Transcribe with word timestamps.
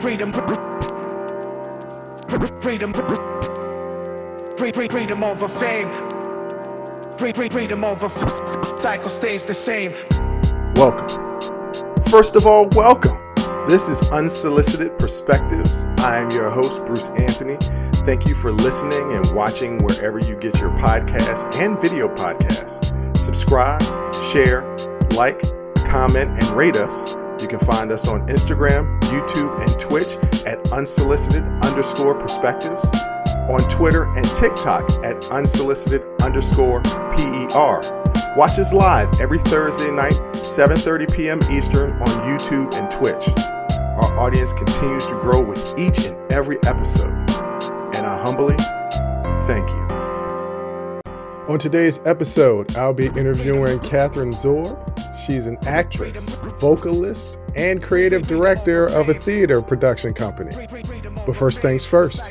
freedom, 0.00 0.32
freedom, 2.60 2.92
freedom 4.88 5.24
over 5.24 5.48
fame, 5.48 5.90
free 7.16 7.32
freedom 7.32 7.84
over 7.84 8.08
cycle 8.78 9.08
stays 9.08 9.44
the 9.44 9.54
same. 9.54 9.92
Welcome. 10.74 11.08
First 12.10 12.36
of 12.36 12.46
all, 12.46 12.68
welcome. 12.68 13.18
This 13.68 13.88
is 13.88 14.10
Unsolicited 14.10 14.98
Perspectives. 14.98 15.84
I 15.98 16.18
am 16.18 16.30
your 16.32 16.50
host, 16.50 16.84
Bruce 16.84 17.08
Anthony. 17.10 17.56
Thank 18.04 18.26
you 18.26 18.34
for 18.34 18.50
listening 18.50 19.12
and 19.12 19.30
watching 19.32 19.82
wherever 19.84 20.18
you 20.18 20.34
get 20.36 20.60
your 20.60 20.70
podcasts 20.70 21.56
and 21.60 21.80
video 21.80 22.08
podcasts. 22.08 23.16
Subscribe, 23.16 23.82
share, 24.32 24.62
like, 25.14 25.42
comment, 25.86 26.30
and 26.30 26.46
rate 26.50 26.76
us. 26.76 27.16
You 27.52 27.58
can 27.58 27.66
find 27.66 27.92
us 27.92 28.08
on 28.08 28.26
Instagram, 28.28 28.98
YouTube, 29.02 29.60
and 29.60 29.78
Twitch 29.78 30.16
at 30.46 30.72
unsolicited 30.72 31.42
underscore 31.62 32.14
perspectives, 32.14 32.90
on 33.50 33.60
Twitter 33.68 34.04
and 34.14 34.24
TikTok 34.24 34.88
at 35.04 35.30
unsolicited 35.30 36.02
underscore 36.22 36.80
PER. 36.80 37.82
Watch 38.38 38.58
us 38.58 38.72
live 38.72 39.20
every 39.20 39.38
Thursday 39.38 39.90
night, 39.90 40.14
7:30 40.32 41.14
p.m. 41.14 41.40
Eastern 41.52 41.92
on 42.00 42.08
YouTube 42.26 42.74
and 42.74 42.90
Twitch. 42.90 43.28
Our 44.00 44.18
audience 44.18 44.54
continues 44.54 45.04
to 45.08 45.20
grow 45.20 45.42
with 45.42 45.78
each 45.78 46.06
and 46.06 46.16
every 46.32 46.56
episode, 46.64 47.12
and 47.94 48.06
I 48.06 48.18
humbly 48.22 48.56
thank 49.44 49.68
you. 49.68 49.81
On 51.48 51.58
today's 51.58 51.98
episode, 52.04 52.76
I'll 52.76 52.94
be 52.94 53.06
interviewing 53.06 53.80
Kathryn 53.80 54.32
Zoerb. 54.32 54.78
She's 55.26 55.48
an 55.48 55.58
actress, 55.66 56.36
vocalist, 56.60 57.36
and 57.56 57.82
creative 57.82 58.22
director 58.28 58.86
of 58.86 59.08
a 59.08 59.14
theater 59.14 59.60
production 59.60 60.14
company. 60.14 60.68
But 61.26 61.34
first 61.34 61.60
things 61.60 61.84
first. 61.84 62.30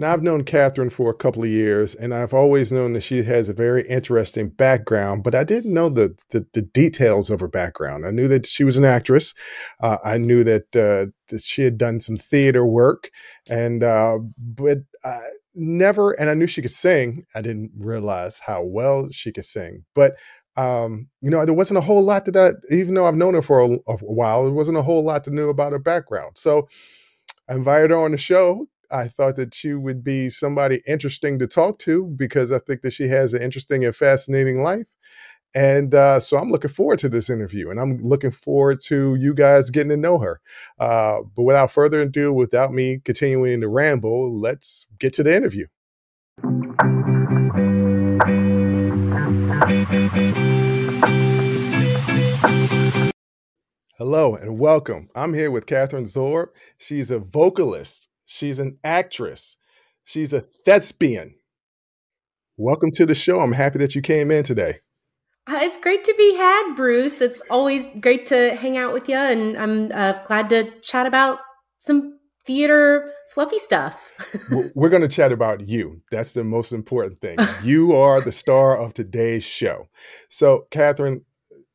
Now, 0.00 0.14
I've 0.14 0.22
known 0.22 0.44
Kathryn 0.44 0.90
for 0.90 1.10
a 1.10 1.14
couple 1.14 1.42
of 1.42 1.50
years, 1.50 1.94
and 1.94 2.14
I've 2.14 2.32
always 2.32 2.72
known 2.72 2.94
that 2.94 3.02
she 3.02 3.22
has 3.22 3.50
a 3.50 3.52
very 3.52 3.86
interesting 3.86 4.48
background, 4.48 5.22
but 5.22 5.34
I 5.34 5.44
didn't 5.44 5.74
know 5.74 5.90
the, 5.90 6.18
the, 6.30 6.46
the 6.54 6.62
details 6.62 7.28
of 7.28 7.40
her 7.40 7.48
background. 7.48 8.06
I 8.06 8.10
knew 8.10 8.26
that 8.28 8.46
she 8.46 8.64
was 8.64 8.78
an 8.78 8.86
actress. 8.86 9.34
Uh, 9.78 9.98
I 10.02 10.16
knew 10.16 10.42
that, 10.42 10.74
uh, 10.74 11.12
that 11.28 11.42
she 11.42 11.60
had 11.60 11.76
done 11.76 12.00
some 12.00 12.16
theater 12.16 12.64
work, 12.64 13.10
and 13.50 13.82
uh, 13.82 14.20
but 14.38 14.78
I 15.04 15.18
never, 15.54 16.12
and 16.12 16.30
I 16.30 16.34
knew 16.34 16.46
she 16.46 16.62
could 16.62 16.70
sing. 16.70 17.26
I 17.34 17.42
didn't 17.42 17.72
realize 17.76 18.38
how 18.38 18.62
well 18.62 19.10
she 19.10 19.32
could 19.32 19.44
sing, 19.44 19.84
but 19.94 20.16
um, 20.56 21.10
you 21.20 21.28
know, 21.28 21.44
there 21.44 21.52
wasn't 21.52 21.76
a 21.76 21.82
whole 21.82 22.02
lot 22.02 22.24
that 22.24 22.36
I, 22.38 22.74
even 22.74 22.94
though 22.94 23.06
I've 23.06 23.16
known 23.16 23.34
her 23.34 23.42
for 23.42 23.60
a, 23.60 23.74
a 23.86 23.96
while, 23.98 24.44
there 24.44 24.52
wasn't 24.52 24.78
a 24.78 24.82
whole 24.82 25.04
lot 25.04 25.24
to 25.24 25.30
know 25.30 25.50
about 25.50 25.72
her 25.72 25.78
background. 25.78 26.38
So 26.38 26.68
I 27.50 27.54
invited 27.56 27.90
her 27.90 27.98
on 27.98 28.12
the 28.12 28.16
show 28.16 28.66
I 28.92 29.06
thought 29.06 29.36
that 29.36 29.54
she 29.54 29.74
would 29.74 30.02
be 30.02 30.28
somebody 30.30 30.82
interesting 30.86 31.38
to 31.38 31.46
talk 31.46 31.78
to 31.80 32.06
because 32.16 32.50
I 32.50 32.58
think 32.58 32.82
that 32.82 32.92
she 32.92 33.06
has 33.08 33.32
an 33.32 33.42
interesting 33.42 33.84
and 33.84 33.94
fascinating 33.94 34.62
life. 34.62 34.86
And 35.54 35.94
uh, 35.94 36.20
so 36.20 36.36
I'm 36.38 36.50
looking 36.50 36.70
forward 36.70 36.98
to 37.00 37.08
this 37.08 37.30
interview 37.30 37.70
and 37.70 37.80
I'm 37.80 38.02
looking 38.02 38.30
forward 38.30 38.80
to 38.86 39.16
you 39.16 39.34
guys 39.34 39.70
getting 39.70 39.90
to 39.90 39.96
know 39.96 40.18
her. 40.18 40.40
Uh, 40.78 41.18
but 41.36 41.42
without 41.42 41.70
further 41.70 42.02
ado, 42.02 42.32
without 42.32 42.72
me 42.72 43.00
continuing 43.04 43.60
to 43.60 43.68
ramble, 43.68 44.38
let's 44.38 44.86
get 44.98 45.12
to 45.14 45.22
the 45.22 45.34
interview. 45.36 45.66
Hello 53.98 54.34
and 54.34 54.58
welcome. 54.58 55.10
I'm 55.14 55.34
here 55.34 55.50
with 55.50 55.66
Kathryn 55.66 56.04
Zoerb. 56.04 56.48
She's 56.78 57.10
a 57.10 57.18
vocalist, 57.18 58.08
She's 58.32 58.60
an 58.60 58.78
actress. 58.84 59.56
She's 60.04 60.32
a 60.32 60.40
thespian. 60.40 61.34
Welcome 62.56 62.92
to 62.92 63.04
the 63.04 63.14
show. 63.14 63.40
I'm 63.40 63.54
happy 63.54 63.80
that 63.80 63.96
you 63.96 64.02
came 64.02 64.30
in 64.30 64.44
today. 64.44 64.78
Uh, 65.48 65.58
it's 65.62 65.76
great 65.76 66.04
to 66.04 66.14
be 66.16 66.36
had, 66.36 66.74
Bruce. 66.76 67.20
It's 67.20 67.42
always 67.50 67.88
great 67.98 68.26
to 68.26 68.54
hang 68.54 68.78
out 68.78 68.92
with 68.92 69.08
you, 69.08 69.16
and 69.16 69.58
I'm 69.58 69.90
uh, 69.90 70.22
glad 70.22 70.48
to 70.50 70.70
chat 70.80 71.06
about 71.06 71.40
some 71.80 72.20
theater 72.44 73.12
fluffy 73.30 73.58
stuff. 73.58 74.12
We're 74.76 74.90
going 74.90 75.02
to 75.02 75.08
chat 75.08 75.32
about 75.32 75.68
you. 75.68 76.00
That's 76.12 76.32
the 76.32 76.44
most 76.44 76.72
important 76.72 77.20
thing. 77.20 77.36
You 77.64 77.96
are 77.96 78.20
the 78.20 78.30
star 78.30 78.76
of 78.76 78.94
today's 78.94 79.42
show. 79.42 79.88
So, 80.28 80.68
Kathryn, 80.70 81.22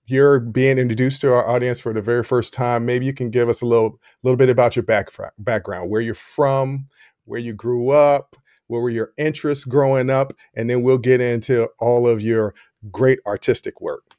you're 0.08 0.40
being 0.40 0.78
introduced 0.78 1.22
to 1.22 1.34
our 1.34 1.48
audience 1.48 1.80
for 1.80 1.94
the 1.94 2.02
very 2.02 2.24
first 2.24 2.54
time, 2.54 2.86
maybe 2.86 3.06
you 3.06 3.14
can 3.14 3.30
give 3.30 3.50
us 3.50 3.62
a 3.62 3.66
little 3.66 4.00
little 4.24 4.38
bit 4.38 4.50
about 4.50 4.76
your 4.76 4.84
back, 4.84 5.10
background, 5.38 5.90
where 5.90 6.02
you're 6.02 6.14
from, 6.14 6.88
where 7.26 7.40
you 7.40 7.54
grew 7.54 7.90
up, 7.90 8.36
what 8.68 8.80
were 8.80 8.90
your 8.90 9.12
interests 9.18 9.66
growing 9.66 10.10
up, 10.10 10.34
and 10.56 10.70
then 10.70 10.82
we'll 10.82 10.98
get 10.98 11.22
into 11.22 11.68
all 11.80 12.08
of 12.08 12.22
your 12.22 12.54
great 12.92 13.20
artistic 13.26 13.82
work. 13.82 14.15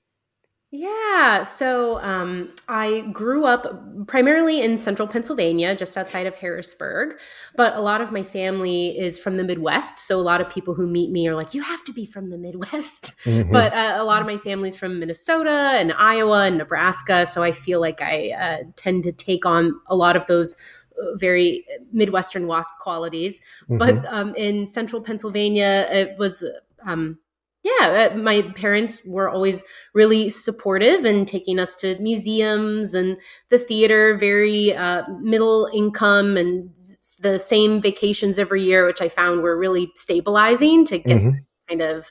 Yeah. 0.78 1.42
So 1.44 1.98
um, 2.00 2.53
I 2.69 3.09
grew 3.12 3.47
up 3.47 4.06
primarily 4.06 4.60
in 4.60 4.76
central 4.76 5.09
Pennsylvania, 5.09 5.75
just 5.75 5.97
outside 5.97 6.26
of 6.26 6.34
Harrisburg. 6.34 7.19
But 7.54 7.75
a 7.75 7.81
lot 7.81 8.03
of 8.03 8.12
my 8.12 8.22
family 8.22 8.98
is 8.98 9.19
from 9.19 9.38
the 9.38 9.44
Midwest. 9.44 9.98
So 9.98 10.20
a 10.20 10.22
lot 10.22 10.42
of 10.42 10.50
people 10.50 10.75
who 10.75 10.87
meet 10.87 11.10
me 11.10 11.26
are 11.28 11.34
like, 11.34 11.54
you 11.54 11.62
have 11.62 11.82
to 11.84 11.92
be 11.92 12.04
from 12.04 12.31
the 12.31 12.38
Midwest. 12.38 13.12
Mm-hmm. 13.26 13.53
But 13.53 13.72
uh, 13.72 13.94
a 13.97 14.04
lot 14.04 14.20
of 14.20 14.26
my 14.26 14.38
family's 14.38 14.76
from 14.76 15.00
Minnesota 15.00 15.50
and 15.50 15.92
Iowa 15.92 16.47
and 16.47 16.59
Nebraska. 16.59 17.26
So 17.26 17.43
I 17.43 17.50
feel 17.50 17.81
like 17.81 18.00
I 18.00 18.31
uh, 18.31 18.58
tend 18.76 19.03
to 19.04 19.12
take 19.12 19.44
on 19.44 19.78
a 19.88 19.97
lot 19.97 20.14
of 20.16 20.26
those 20.26 20.56
uh, 21.00 21.16
very 21.16 21.66
Midwestern 21.93 22.47
WASP 22.47 22.72
qualities. 22.78 23.41
Mm-hmm. 23.64 23.78
But 23.78 24.06
um, 24.12 24.34
in 24.37 24.69
central 24.69 25.03
Pennsylvania, 25.03 25.88
it 25.91 26.16
was. 26.19 26.44
Um, 26.87 27.19
yeah, 27.66 28.10
uh, 28.12 28.16
my 28.16 28.43
parents 28.54 29.03
were 29.04 29.28
always 29.28 29.65
really 29.93 30.31
supportive 30.31 31.04
and 31.04 31.27
taking 31.27 31.59
us 31.59 31.75
to 31.77 31.99
museums 31.99 32.94
and 32.94 33.16
the 33.49 33.59
theater, 33.59 34.16
very 34.16 34.72
uh, 34.72 35.03
middle 35.21 35.69
income 35.72 36.37
and 36.37 36.71
the 37.19 37.38
same 37.38 37.81
vacations 37.81 38.38
every 38.38 38.62
year, 38.62 38.87
which 38.87 39.03
I 39.03 39.09
found 39.09 39.43
were 39.43 39.59
really 39.59 39.91
stabilizing 39.97 40.84
to 40.87 40.99
get 40.99 41.19
mm-hmm. 41.19 41.38
kind 41.69 41.81
of 41.81 42.10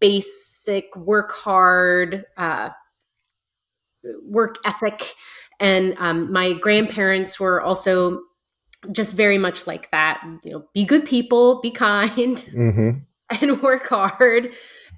basic 0.00 0.96
work 0.96 1.32
hard, 1.32 2.24
uh, 2.36 2.70
work 4.24 4.56
ethic. 4.66 5.14
And 5.60 5.94
um, 5.98 6.32
my 6.32 6.54
grandparents 6.54 7.38
were 7.38 7.60
also 7.60 8.22
just 8.90 9.14
very 9.14 9.38
much 9.38 9.68
like 9.68 9.88
that. 9.92 10.20
You 10.42 10.52
know, 10.52 10.64
be 10.74 10.84
good 10.84 11.04
people, 11.04 11.60
be 11.60 11.70
kind, 11.70 12.36
mm-hmm. 12.36 12.90
and 13.40 13.62
work 13.62 13.86
hard. 13.88 14.52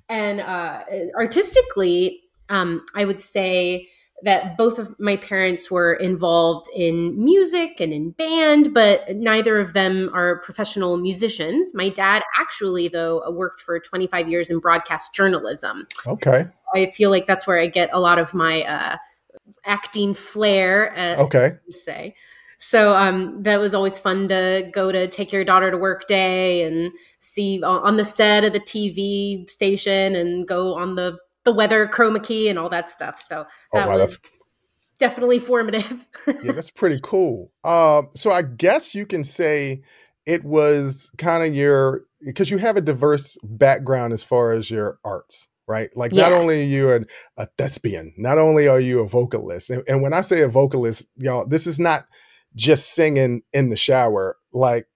And 0.08 0.40
uh, 0.40 0.82
artistically, 1.16 2.22
um, 2.48 2.84
I 2.94 3.04
would 3.04 3.20
say 3.20 3.88
that 4.24 4.56
both 4.56 4.78
of 4.78 4.94
my 5.00 5.16
parents 5.16 5.70
were 5.70 5.94
involved 5.94 6.68
in 6.74 7.22
music 7.22 7.80
and 7.80 7.92
in 7.92 8.10
band, 8.12 8.72
but 8.72 9.16
neither 9.16 9.58
of 9.58 9.72
them 9.72 10.10
are 10.14 10.40
professional 10.40 10.96
musicians. 10.96 11.74
My 11.74 11.88
dad 11.88 12.22
actually, 12.38 12.88
though, 12.88 13.28
worked 13.32 13.60
for 13.60 13.78
25 13.80 14.28
years 14.28 14.48
in 14.48 14.60
broadcast 14.60 15.14
journalism. 15.14 15.86
Okay. 16.06 16.44
I 16.74 16.86
feel 16.86 17.10
like 17.10 17.26
that's 17.26 17.46
where 17.46 17.58
I 17.58 17.66
get 17.66 17.90
a 17.92 18.00
lot 18.00 18.18
of 18.18 18.32
my 18.32 18.62
uh, 18.62 18.96
acting 19.64 20.14
flair. 20.14 20.96
Uh, 20.96 21.22
okay. 21.24 21.52
Say. 21.70 22.14
So 22.64 22.94
um, 22.94 23.42
that 23.42 23.58
was 23.58 23.74
always 23.74 23.98
fun 23.98 24.28
to 24.28 24.70
go 24.72 24.92
to 24.92 25.08
take 25.08 25.32
your 25.32 25.44
daughter 25.44 25.72
to 25.72 25.76
work 25.76 26.06
day 26.06 26.62
and 26.62 26.92
see 27.18 27.60
on 27.60 27.96
the 27.96 28.04
set 28.04 28.44
of 28.44 28.52
the 28.52 28.60
TV 28.60 29.50
station 29.50 30.14
and 30.14 30.46
go 30.46 30.74
on 30.74 30.94
the 30.94 31.18
the 31.42 31.52
weather 31.52 31.88
chroma 31.88 32.22
key 32.22 32.48
and 32.48 32.60
all 32.60 32.68
that 32.68 32.88
stuff. 32.88 33.20
So 33.20 33.40
oh, 33.40 33.46
that 33.72 33.88
oh, 33.88 33.90
wow, 33.90 33.98
was 33.98 34.16
definitely 35.00 35.40
formative. 35.40 36.06
yeah, 36.44 36.52
that's 36.52 36.70
pretty 36.70 37.00
cool. 37.02 37.50
Um, 37.64 38.10
so 38.14 38.30
I 38.30 38.42
guess 38.42 38.94
you 38.94 39.06
can 39.06 39.24
say 39.24 39.82
it 40.24 40.44
was 40.44 41.10
kind 41.18 41.44
of 41.44 41.52
your 41.52 42.04
because 42.24 42.48
you 42.48 42.58
have 42.58 42.76
a 42.76 42.80
diverse 42.80 43.36
background 43.42 44.12
as 44.12 44.22
far 44.22 44.52
as 44.52 44.70
your 44.70 45.00
arts 45.04 45.48
right? 45.68 45.90
Like 45.96 46.12
yeah. 46.12 46.28
not 46.28 46.32
only 46.32 46.62
are 46.62 46.66
you 46.66 46.92
a, 46.92 47.00
a, 47.36 47.46
thespian, 47.56 48.12
not 48.18 48.36
only 48.36 48.66
are 48.66 48.80
you 48.80 48.98
a 48.98 49.06
vocalist, 49.06 49.70
and, 49.70 49.82
and, 49.88 50.02
when 50.02 50.12
I 50.12 50.20
say 50.20 50.42
a 50.42 50.48
vocalist, 50.48 51.06
y'all, 51.16 51.46
this 51.46 51.68
is 51.68 51.78
not 51.78 52.04
just 52.54 52.94
singing 52.94 53.42
in 53.52 53.68
the 53.68 53.76
shower. 53.76 54.36
Like 54.52 54.86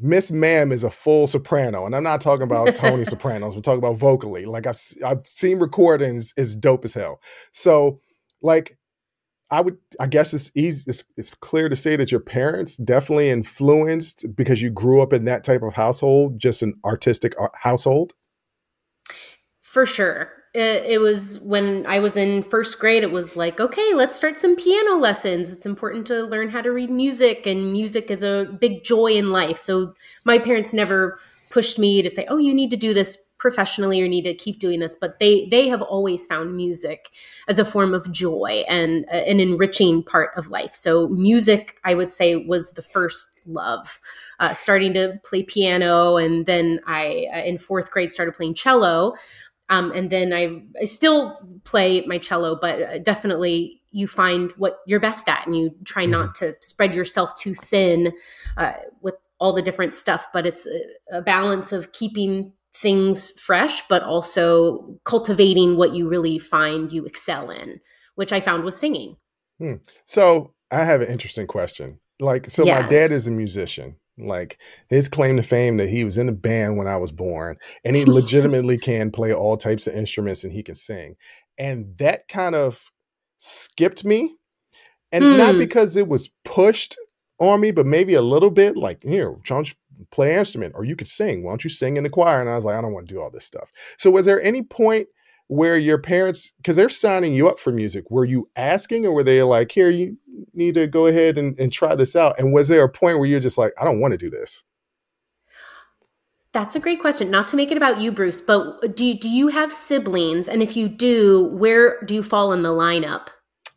Miss 0.00 0.30
Ma'am 0.30 0.72
is 0.72 0.84
a 0.84 0.90
full 0.90 1.26
soprano, 1.26 1.86
and 1.86 1.94
I'm 1.94 2.02
not 2.02 2.20
talking 2.20 2.42
about 2.42 2.74
Tony 2.74 3.04
Sopranos. 3.04 3.54
We're 3.54 3.62
talking 3.62 3.78
about 3.78 3.96
vocally. 3.96 4.46
Like 4.46 4.66
I've 4.66 4.78
I've 5.04 5.26
seen 5.26 5.58
recordings 5.58 6.32
is 6.36 6.56
dope 6.56 6.84
as 6.84 6.94
hell. 6.94 7.20
So 7.52 8.00
like 8.42 8.78
I 9.50 9.60
would 9.60 9.78
I 10.00 10.06
guess 10.06 10.34
it's 10.34 10.50
easy 10.54 10.90
it's, 10.90 11.04
it's 11.16 11.34
clear 11.34 11.68
to 11.68 11.76
say 11.76 11.96
that 11.96 12.10
your 12.10 12.20
parents 12.20 12.76
definitely 12.76 13.30
influenced 13.30 14.26
because 14.34 14.62
you 14.62 14.70
grew 14.70 15.00
up 15.00 15.12
in 15.12 15.24
that 15.26 15.44
type 15.44 15.62
of 15.62 15.74
household, 15.74 16.38
just 16.38 16.62
an 16.62 16.74
artistic 16.84 17.34
uh, 17.40 17.48
household. 17.54 18.14
For 19.60 19.86
sure. 19.86 20.30
It, 20.54 21.00
was 21.00 21.40
when 21.40 21.84
I 21.84 21.98
was 21.98 22.16
in 22.16 22.44
first 22.44 22.78
grade, 22.78 23.02
it 23.02 23.10
was 23.10 23.36
like, 23.36 23.60
okay, 23.60 23.92
let's 23.92 24.14
start 24.14 24.38
some 24.38 24.54
piano 24.54 24.96
lessons. 24.96 25.50
It's 25.50 25.66
important 25.66 26.06
to 26.06 26.22
learn 26.22 26.48
how 26.48 26.60
to 26.60 26.70
read 26.70 26.90
music, 26.90 27.44
and 27.44 27.72
music 27.72 28.08
is 28.08 28.22
a 28.22 28.56
big 28.60 28.84
joy 28.84 29.08
in 29.14 29.32
life. 29.32 29.58
So 29.58 29.94
my 30.24 30.38
parents 30.38 30.72
never 30.72 31.18
pushed 31.50 31.78
me 31.78 32.02
to 32.02 32.10
say, 32.10 32.24
oh, 32.28 32.36
you 32.36 32.54
need 32.54 32.70
to 32.70 32.76
do 32.76 32.94
this 32.94 33.18
professionally 33.44 34.00
or 34.00 34.08
need 34.08 34.22
to 34.22 34.32
keep 34.32 34.58
doing 34.58 34.80
this 34.80 34.96
but 34.98 35.18
they 35.18 35.46
they 35.50 35.68
have 35.68 35.82
always 35.82 36.26
found 36.26 36.56
music 36.56 37.10
as 37.46 37.58
a 37.58 37.64
form 37.64 37.92
of 37.92 38.10
joy 38.10 38.64
and 38.68 39.04
uh, 39.12 39.16
an 39.16 39.38
enriching 39.38 40.02
part 40.02 40.30
of 40.34 40.48
life 40.48 40.74
so 40.74 41.08
music 41.08 41.76
i 41.84 41.94
would 41.94 42.10
say 42.10 42.36
was 42.36 42.72
the 42.72 42.80
first 42.80 43.42
love 43.44 44.00
uh, 44.40 44.54
starting 44.54 44.94
to 44.94 45.20
play 45.24 45.42
piano 45.42 46.16
and 46.16 46.46
then 46.46 46.80
i 46.86 47.26
uh, 47.34 47.40
in 47.40 47.58
fourth 47.58 47.90
grade 47.90 48.08
started 48.08 48.32
playing 48.32 48.54
cello 48.54 49.12
um, 49.70 49.92
and 49.92 50.10
then 50.10 50.32
I, 50.32 50.62
I 50.80 50.84
still 50.84 51.38
play 51.64 52.04
my 52.06 52.18
cello 52.18 52.56
but 52.60 52.82
uh, 52.82 52.98
definitely 52.98 53.80
you 53.90 54.06
find 54.06 54.50
what 54.52 54.78
you're 54.86 55.00
best 55.00 55.28
at 55.28 55.46
and 55.46 55.56
you 55.56 55.70
try 55.84 56.06
not 56.06 56.34
mm-hmm. 56.34 56.46
to 56.46 56.56
spread 56.60 56.94
yourself 56.94 57.34
too 57.36 57.54
thin 57.54 58.12
uh, 58.56 58.72
with 59.00 59.14
all 59.38 59.52
the 59.52 59.62
different 59.62 59.94
stuff 59.94 60.26
but 60.32 60.46
it's 60.46 60.66
a, 60.66 61.18
a 61.18 61.22
balance 61.22 61.72
of 61.72 61.92
keeping 61.92 62.52
things 62.74 63.30
fresh, 63.38 63.86
but 63.88 64.02
also 64.02 64.98
cultivating 65.04 65.76
what 65.76 65.92
you 65.92 66.08
really 66.08 66.38
find 66.38 66.92
you 66.92 67.04
excel 67.04 67.50
in, 67.50 67.80
which 68.16 68.32
I 68.32 68.40
found 68.40 68.64
was 68.64 68.76
singing. 68.76 69.16
Hmm. 69.58 69.74
So 70.06 70.52
I 70.70 70.84
have 70.84 71.00
an 71.00 71.08
interesting 71.08 71.46
question. 71.46 72.00
Like, 72.20 72.50
so 72.50 72.64
yes. 72.64 72.82
my 72.82 72.88
dad 72.88 73.12
is 73.12 73.26
a 73.26 73.30
musician. 73.30 73.96
Like 74.16 74.58
his 74.88 75.08
claim 75.08 75.36
to 75.36 75.42
fame 75.42 75.76
that 75.78 75.88
he 75.88 76.04
was 76.04 76.18
in 76.18 76.28
a 76.28 76.32
band 76.32 76.76
when 76.76 76.86
I 76.86 76.96
was 76.96 77.10
born, 77.10 77.56
and 77.84 77.96
he 77.96 78.04
legitimately 78.04 78.78
can 78.78 79.10
play 79.10 79.32
all 79.32 79.56
types 79.56 79.86
of 79.86 79.94
instruments 79.94 80.44
and 80.44 80.52
he 80.52 80.62
can 80.62 80.76
sing. 80.76 81.16
And 81.58 81.98
that 81.98 82.28
kind 82.28 82.54
of 82.54 82.90
skipped 83.38 84.04
me. 84.04 84.36
And 85.12 85.24
hmm. 85.24 85.36
not 85.36 85.58
because 85.58 85.96
it 85.96 86.08
was 86.08 86.30
pushed 86.44 86.96
on 87.38 87.60
me, 87.60 87.70
but 87.70 87.86
maybe 87.86 88.14
a 88.14 88.22
little 88.22 88.50
bit 88.50 88.76
like, 88.76 89.02
here, 89.02 89.36
don't 89.44 89.68
you 89.68 90.06
play 90.10 90.36
instrument 90.36 90.74
or 90.76 90.84
you 90.84 90.96
could 90.96 91.06
sing. 91.06 91.42
Why 91.42 91.52
don't 91.52 91.64
you 91.64 91.70
sing 91.70 91.96
in 91.96 92.04
the 92.04 92.10
choir? 92.10 92.40
And 92.40 92.50
I 92.50 92.56
was 92.56 92.64
like, 92.64 92.76
I 92.76 92.80
don't 92.80 92.92
want 92.92 93.08
to 93.08 93.14
do 93.14 93.20
all 93.20 93.30
this 93.30 93.44
stuff. 93.44 93.70
So 93.98 94.10
was 94.10 94.26
there 94.26 94.42
any 94.42 94.62
point 94.62 95.08
where 95.48 95.76
your 95.76 95.98
parents, 95.98 96.52
because 96.56 96.76
they're 96.76 96.88
signing 96.88 97.34
you 97.34 97.48
up 97.48 97.58
for 97.58 97.72
music, 97.72 98.10
were 98.10 98.24
you 98.24 98.48
asking 98.56 99.06
or 99.06 99.12
were 99.12 99.22
they 99.22 99.42
like, 99.42 99.70
here, 99.72 99.90
you 99.90 100.16
need 100.54 100.74
to 100.74 100.86
go 100.86 101.06
ahead 101.06 101.38
and, 101.38 101.58
and 101.60 101.72
try 101.72 101.94
this 101.94 102.16
out? 102.16 102.38
And 102.38 102.52
was 102.52 102.68
there 102.68 102.82
a 102.82 102.88
point 102.88 103.18
where 103.18 103.28
you're 103.28 103.40
just 103.40 103.58
like, 103.58 103.72
I 103.80 103.84
don't 103.84 104.00
want 104.00 104.12
to 104.12 104.18
do 104.18 104.30
this? 104.30 104.64
That's 106.52 106.76
a 106.76 106.80
great 106.80 107.00
question. 107.00 107.30
Not 107.30 107.48
to 107.48 107.56
make 107.56 107.72
it 107.72 107.76
about 107.76 108.00
you, 108.00 108.12
Bruce, 108.12 108.40
but 108.40 108.94
do 108.94 109.04
you, 109.04 109.18
do 109.18 109.28
you 109.28 109.48
have 109.48 109.72
siblings? 109.72 110.48
And 110.48 110.62
if 110.62 110.76
you 110.76 110.88
do, 110.88 111.50
where 111.52 112.00
do 112.02 112.14
you 112.14 112.22
fall 112.22 112.52
in 112.52 112.62
the 112.62 112.68
lineup? 112.68 113.26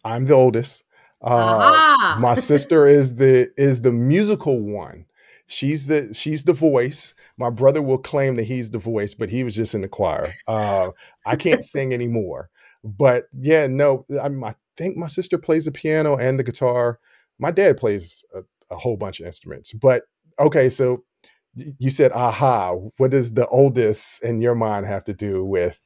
I'm 0.05 0.25
the 0.25 0.35
oldest. 0.35 0.83
Uh, 1.19 2.15
my 2.19 2.35
sister 2.35 2.85
is 2.85 3.15
the 3.15 3.51
is 3.57 3.81
the 3.81 3.91
musical 3.91 4.61
one. 4.61 5.06
She's 5.47 5.87
the 5.87 6.13
she's 6.13 6.43
the 6.43 6.53
voice. 6.53 7.15
My 7.37 7.49
brother 7.49 7.81
will 7.81 7.97
claim 7.97 8.35
that 8.35 8.43
he's 8.43 8.69
the 8.69 8.77
voice, 8.77 9.13
but 9.13 9.29
he 9.29 9.43
was 9.43 9.55
just 9.55 9.73
in 9.73 9.81
the 9.81 9.87
choir. 9.87 10.27
Uh, 10.47 10.89
I 11.25 11.37
can't 11.37 11.63
sing 11.73 11.93
anymore. 11.93 12.49
But 12.83 13.25
yeah, 13.33 13.67
no, 13.67 14.05
I, 14.21 14.29
mean, 14.29 14.43
I 14.43 14.55
think 14.75 14.97
my 14.97 15.07
sister 15.07 15.37
plays 15.37 15.65
the 15.65 15.71
piano 15.71 16.17
and 16.17 16.37
the 16.37 16.43
guitar. 16.43 16.99
My 17.39 17.51
dad 17.51 17.77
plays 17.77 18.23
a, 18.35 18.41
a 18.69 18.77
whole 18.77 18.97
bunch 18.97 19.19
of 19.19 19.25
instruments. 19.25 19.73
But 19.73 20.03
okay, 20.39 20.69
so 20.69 21.03
you 21.55 21.89
said 21.89 22.11
aha. 22.11 22.75
What 22.97 23.11
does 23.11 23.33
the 23.33 23.47
oldest 23.47 24.23
in 24.23 24.41
your 24.41 24.55
mind 24.55 24.85
have 24.85 25.03
to 25.05 25.13
do 25.13 25.45
with 25.45 25.79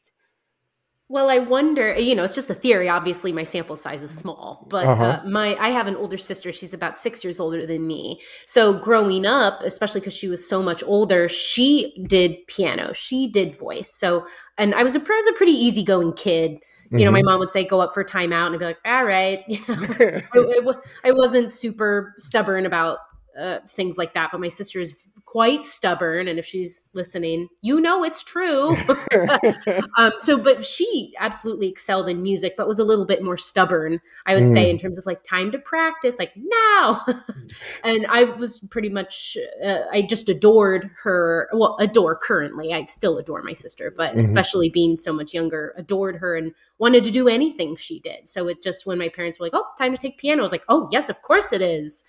well, 1.12 1.30
I 1.30 1.40
wonder, 1.40 2.00
you 2.00 2.16
know, 2.16 2.24
it's 2.24 2.34
just 2.34 2.50
a 2.50 2.54
theory. 2.54 2.88
Obviously, 2.88 3.34
my 3.34 3.44
sample 3.44 3.76
size 3.76 4.02
is 4.02 4.12
small, 4.12 4.66
but 4.70 4.86
uh-huh. 4.86 5.04
uh, 5.04 5.30
my 5.30 5.58
I 5.60 5.70
have 5.70 5.88
an 5.88 5.98
older 5.98 6.16
sister. 6.16 6.54
She's 6.54 6.74
about 6.74 6.98
six 6.98 7.22
years 7.22 7.38
older 7.38 7.66
than 7.66 7.86
me. 7.86 8.22
So 8.46 8.80
growing 8.80 9.26
up, 9.26 9.62
especially 9.62 10.00
because 10.00 10.14
she 10.14 10.30
was 10.30 10.48
so 10.48 10.64
much 10.64 10.82
older, 10.84 11.28
she 11.28 12.02
did 12.08 12.38
piano, 12.48 12.94
she 12.94 13.28
did 13.28 13.60
voice. 13.60 13.94
So, 13.94 14.26
and 14.58 14.74
I 14.74 14.84
was 14.84 14.96
a, 14.96 15.00
I 15.00 15.02
was 15.02 15.28
a 15.28 15.34
pretty 15.34 15.52
easygoing 15.52 16.14
kid. 16.14 16.60
You 16.92 17.00
know, 17.00 17.06
mm-hmm. 17.06 17.14
my 17.14 17.22
mom 17.24 17.40
would 17.40 17.52
say, 17.52 17.66
"Go 17.66 17.82
up 17.82 17.94
for 17.94 18.04
timeout," 18.06 18.48
and 18.48 18.56
I'd 18.56 18.60
be 18.60 18.66
like, 18.66 18.80
"All 18.86 19.04
right." 19.04 19.44
You 19.48 19.60
know, 19.68 20.74
I, 21.04 21.10
I 21.10 21.12
wasn't 21.12 21.52
super 21.52 22.14
stubborn 22.18 22.66
about 22.66 23.00
uh, 23.42 23.60
things 23.68 23.98
like 23.98 24.14
that. 24.14 24.30
But 24.32 24.42
my 24.42 24.48
sister 24.48 24.80
is 24.80 24.96
quite 25.26 25.64
stubborn, 25.64 26.28
and 26.28 26.38
if 26.38 26.46
she's 26.46 26.84
listening, 26.94 27.48
you 27.62 27.80
know 27.80 28.04
it's 28.04 28.22
true. 28.22 28.76
um, 29.98 30.12
so, 30.20 30.38
but 30.38 30.66
she 30.66 31.14
absolutely 31.20 31.70
excelled 31.70 32.10
in 32.10 32.22
music, 32.22 32.56
but 32.58 32.68
was 32.68 32.80
a 32.80 32.84
little 32.84 33.06
bit 33.06 33.24
more 33.24 33.38
stubborn, 33.38 34.00
I 34.26 34.36
would 34.36 34.44
mm. 34.44 34.54
say, 34.54 34.70
in 34.70 34.78
terms 34.78 34.98
of 34.98 35.06
like 35.06 35.24
time 35.24 35.52
to 35.54 35.60
practice, 35.60 36.20
like 36.20 36.34
now. 36.36 37.06
and 37.84 38.06
I 38.08 38.26
was 38.26 38.60
pretty 38.60 38.90
much, 38.90 39.38
uh, 39.64 39.84
I 39.92 40.02
just 40.02 40.30
adored 40.30 40.92
her. 41.04 41.50
Well, 41.54 41.78
adore 41.80 42.16
currently. 42.16 42.74
I 42.74 42.86
still 42.86 43.18
adore 43.18 43.42
my 43.42 43.54
sister, 43.54 43.94
but 43.96 44.12
mm-hmm. 44.12 44.20
especially 44.20 44.70
being 44.70 44.98
so 44.98 45.14
much 45.14 45.34
younger, 45.34 45.74
adored 45.78 46.18
her 46.18 46.36
and 46.36 46.54
wanted 46.78 47.04
to 47.06 47.12
do 47.12 47.28
anything 47.28 47.76
she 47.76 48.00
did. 48.02 48.28
So 48.28 48.48
it 48.48 48.62
just 48.62 48.86
when 48.86 48.98
my 48.98 49.10
parents 49.10 49.40
were 49.40 49.46
like, 49.46 49.56
"Oh, 49.56 49.66
time 49.78 49.96
to 49.96 50.02
take 50.02 50.18
piano," 50.18 50.42
I 50.42 50.44
was 50.44 50.52
like, 50.52 50.66
"Oh, 50.68 50.90
yes, 50.92 51.10
of 51.10 51.22
course 51.22 51.54
it 51.54 51.62
is." 51.62 52.04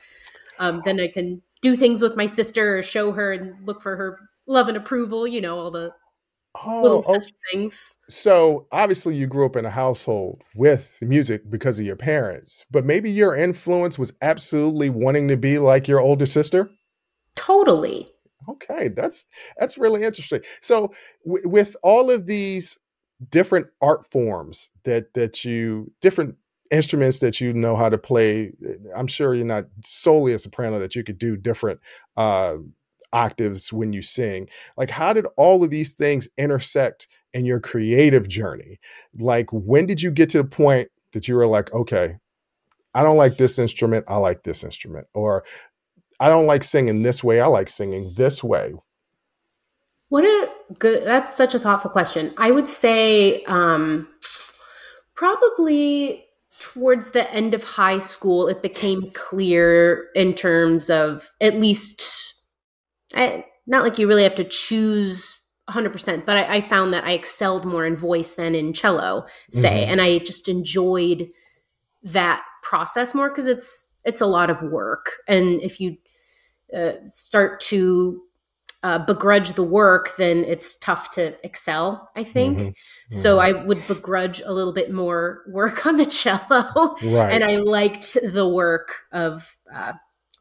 Um, 0.62 0.80
then 0.84 1.00
I 1.00 1.08
can 1.08 1.42
do 1.60 1.74
things 1.74 2.00
with 2.00 2.16
my 2.16 2.26
sister 2.26 2.78
or 2.78 2.82
show 2.82 3.10
her 3.12 3.32
and 3.32 3.66
look 3.66 3.82
for 3.82 3.96
her 3.96 4.18
love 4.46 4.68
and 4.68 4.76
approval. 4.76 5.26
You 5.26 5.40
know, 5.40 5.58
all 5.58 5.70
the 5.72 5.92
oh, 6.64 6.82
little 6.82 7.02
sister 7.02 7.34
okay. 7.50 7.58
things. 7.58 7.96
So 8.08 8.68
obviously, 8.70 9.16
you 9.16 9.26
grew 9.26 9.44
up 9.44 9.56
in 9.56 9.64
a 9.64 9.70
household 9.70 10.42
with 10.54 10.98
music 11.02 11.50
because 11.50 11.80
of 11.80 11.84
your 11.84 11.96
parents, 11.96 12.64
but 12.70 12.84
maybe 12.84 13.10
your 13.10 13.34
influence 13.34 13.98
was 13.98 14.12
absolutely 14.22 14.88
wanting 14.88 15.26
to 15.28 15.36
be 15.36 15.58
like 15.58 15.88
your 15.88 16.00
older 16.00 16.26
sister. 16.26 16.70
Totally. 17.34 18.08
Okay, 18.48 18.88
that's 18.88 19.24
that's 19.58 19.78
really 19.78 20.04
interesting. 20.04 20.42
So, 20.60 20.92
w- 21.26 21.48
with 21.48 21.76
all 21.82 22.08
of 22.08 22.26
these 22.26 22.78
different 23.30 23.66
art 23.80 24.10
forms 24.10 24.70
that 24.84 25.14
that 25.14 25.44
you 25.44 25.92
different 26.00 26.36
instruments 26.72 27.18
that 27.18 27.40
you 27.40 27.52
know 27.52 27.76
how 27.76 27.88
to 27.88 27.98
play. 27.98 28.52
I'm 28.96 29.06
sure 29.06 29.34
you're 29.34 29.44
not 29.44 29.66
solely 29.84 30.32
a 30.32 30.38
soprano 30.38 30.78
that 30.78 30.96
you 30.96 31.04
could 31.04 31.18
do 31.18 31.36
different 31.36 31.78
uh, 32.16 32.54
octaves 33.12 33.72
when 33.72 33.92
you 33.92 34.02
sing. 34.02 34.48
Like, 34.76 34.90
how 34.90 35.12
did 35.12 35.26
all 35.36 35.62
of 35.62 35.70
these 35.70 35.92
things 35.94 36.28
intersect 36.36 37.06
in 37.34 37.44
your 37.44 37.60
creative 37.60 38.26
journey? 38.26 38.80
Like, 39.18 39.50
when 39.52 39.86
did 39.86 40.02
you 40.02 40.10
get 40.10 40.30
to 40.30 40.38
the 40.38 40.44
point 40.44 40.88
that 41.12 41.28
you 41.28 41.36
were 41.36 41.46
like, 41.46 41.72
okay, 41.72 42.16
I 42.94 43.02
don't 43.02 43.16
like 43.16 43.36
this 43.36 43.58
instrument, 43.58 44.06
I 44.08 44.16
like 44.16 44.42
this 44.42 44.64
instrument, 44.64 45.06
or 45.14 45.44
I 46.20 46.28
don't 46.28 46.46
like 46.46 46.64
singing 46.64 47.02
this 47.02 47.22
way, 47.22 47.40
I 47.40 47.46
like 47.46 47.68
singing 47.68 48.12
this 48.16 48.42
way. 48.42 48.74
What 50.08 50.24
a 50.24 50.50
good, 50.78 51.06
that's 51.06 51.34
such 51.34 51.54
a 51.54 51.58
thoughtful 51.58 51.90
question. 51.90 52.34
I 52.36 52.50
would 52.50 52.68
say, 52.68 53.44
um, 53.44 54.08
probably 55.14 56.26
towards 56.62 57.10
the 57.10 57.28
end 57.32 57.54
of 57.54 57.64
high 57.64 57.98
school, 57.98 58.46
it 58.46 58.62
became 58.62 59.10
clear 59.14 60.06
in 60.14 60.32
terms 60.32 60.90
of 60.90 61.28
at 61.40 61.56
least, 61.58 62.34
I, 63.16 63.44
not 63.66 63.82
like 63.82 63.98
you 63.98 64.06
really 64.06 64.22
have 64.22 64.36
to 64.36 64.44
choose 64.44 65.40
100%, 65.68 66.24
but 66.24 66.36
I, 66.36 66.56
I, 66.56 66.60
found 66.60 66.92
that 66.92 67.02
I 67.02 67.12
excelled 67.12 67.64
more 67.64 67.84
in 67.84 67.96
voice 67.96 68.34
than 68.34 68.54
in 68.54 68.72
cello, 68.72 69.26
say, 69.50 69.82
mm-hmm. 69.82 69.90
and 69.90 70.00
I 70.00 70.18
just 70.18 70.48
enjoyed 70.48 71.30
that 72.04 72.44
process 72.62 73.12
more 73.12 73.28
because 73.28 73.48
it's 73.48 73.88
it's 74.04 74.20
a 74.20 74.26
lot 74.26 74.48
of 74.50 74.62
work, 74.62 75.10
and 75.26 75.60
if 75.62 75.80
you 75.80 75.96
uh, 76.76 76.92
start 77.06 77.58
to 77.60 78.20
uh, 78.82 78.98
begrudge 78.98 79.52
the 79.52 79.62
work, 79.62 80.16
then 80.16 80.44
it's 80.44 80.76
tough 80.76 81.10
to 81.10 81.34
excel, 81.46 82.10
I 82.16 82.24
think. 82.24 82.58
Mm-hmm. 82.58 82.68
Mm-hmm. 82.68 83.16
So 83.16 83.38
I 83.38 83.52
would 83.52 83.86
begrudge 83.86 84.40
a 84.44 84.52
little 84.52 84.72
bit 84.72 84.92
more 84.92 85.42
work 85.48 85.86
on 85.86 85.96
the 85.96 86.06
cello. 86.20 86.96
Right. 87.02 87.32
And 87.32 87.44
I 87.44 87.56
liked 87.56 88.16
the 88.32 88.48
work 88.48 88.92
of 89.12 89.56
uh, 89.72 89.92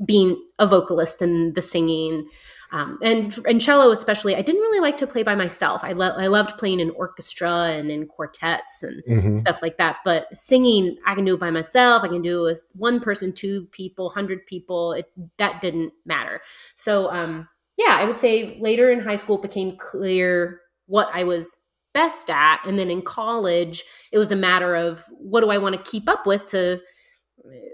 being 0.06 0.44
a 0.58 0.66
vocalist 0.66 1.22
and 1.22 1.54
the 1.54 1.62
singing. 1.62 2.28
Um, 2.74 2.98
and 3.02 3.38
and 3.46 3.60
cello 3.60 3.92
especially, 3.92 4.34
I 4.34 4.42
didn't 4.42 4.62
really 4.62 4.80
like 4.80 4.96
to 4.98 5.08
play 5.08 5.24
by 5.24 5.36
myself. 5.36 5.84
I, 5.84 5.92
lo- 5.92 6.16
I 6.18 6.28
loved 6.28 6.58
playing 6.58 6.80
in 6.80 6.90
orchestra 6.92 7.52
and 7.52 7.92
in 7.92 8.08
quartets 8.08 8.82
and 8.82 9.04
mm-hmm. 9.04 9.36
stuff 9.36 9.62
like 9.62 9.78
that. 9.78 9.98
But 10.06 10.36
singing, 10.36 10.96
I 11.06 11.14
can 11.14 11.26
do 11.26 11.34
it 11.34 11.40
by 11.40 11.52
myself. 11.52 12.04
I 12.04 12.08
can 12.08 12.22
do 12.22 12.40
it 12.40 12.44
with 12.44 12.64
one 12.74 13.02
person, 13.02 13.34
two 13.34 13.66
people, 13.68 14.10
hundred 14.10 14.46
people. 14.46 14.94
It 14.94 15.12
that 15.38 15.60
didn't 15.60 15.92
matter. 16.06 16.40
So 16.76 17.12
um, 17.12 17.50
yeah, 17.78 17.96
I 18.00 18.06
would 18.06 18.18
say 18.18 18.58
later 18.60 18.92
in 18.92 19.00
high 19.00 19.16
school 19.16 19.38
it 19.38 19.42
became 19.44 19.78
clear 19.78 20.62
what 20.88 21.10
I 21.14 21.24
was 21.24 21.60
best 21.94 22.30
at. 22.30 22.62
And 22.66 22.78
then 22.80 22.90
in 22.90 23.02
college, 23.02 23.84
it 24.12 24.18
was 24.18 24.32
a 24.32 24.36
matter 24.36 24.76
of 24.76 25.04
what 25.12 25.42
do 25.42 25.50
I 25.50 25.58
want 25.58 25.76
to 25.76 25.92
keep 25.92 26.08
up 26.10 26.26
with 26.26 26.46
to 26.48 26.82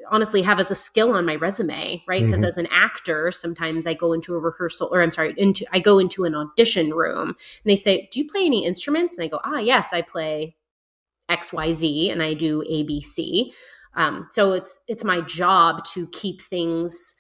honestly 0.10 0.42
have 0.42 0.60
as 0.60 0.72
a 0.72 0.76
skill 0.76 1.12
on 1.14 1.26
my 1.26 1.36
resume, 1.36 2.02
right? 2.08 2.26
Because 2.26 2.42
Mhm. 2.42 2.48
as 2.48 2.58
an 2.58 2.68
actor, 2.68 3.32
sometimes 3.32 3.86
I 3.86 3.94
go 3.94 4.14
into 4.14 4.34
a 4.36 4.40
rehearsal, 4.40 4.90
or 4.92 5.02
I'm 5.02 5.12
sorry, 5.12 5.34
into 5.38 5.66
I 5.74 5.80
go 5.80 6.00
into 6.00 6.24
an 6.24 6.36
audition 6.36 6.94
room, 6.94 7.30
and 7.30 7.36
they 7.66 7.76
say, 7.76 8.08
"Do 8.12 8.20
you 8.20 8.28
play 8.28 8.46
any 8.46 8.66
instruments?" 8.66 9.18
And 9.18 9.26
I 9.26 9.28
go, 9.28 9.40
"Ah, 9.44 9.60
yes, 9.60 9.94
I 9.94 10.02
play 10.02 10.56
X, 11.30 11.54
Y, 11.54 11.74
Z, 11.74 12.10
and 12.12 12.24
I 12.24 12.34
do 12.36 12.64
A, 12.68 12.84
B, 12.84 13.02
C." 13.02 13.54
Um, 13.96 14.28
so 14.32 14.54
it's 14.54 14.84
it's 14.88 15.04
my 15.04 15.22
job 15.22 15.86
to 15.94 16.08
keep 16.10 16.42
things 16.42 17.16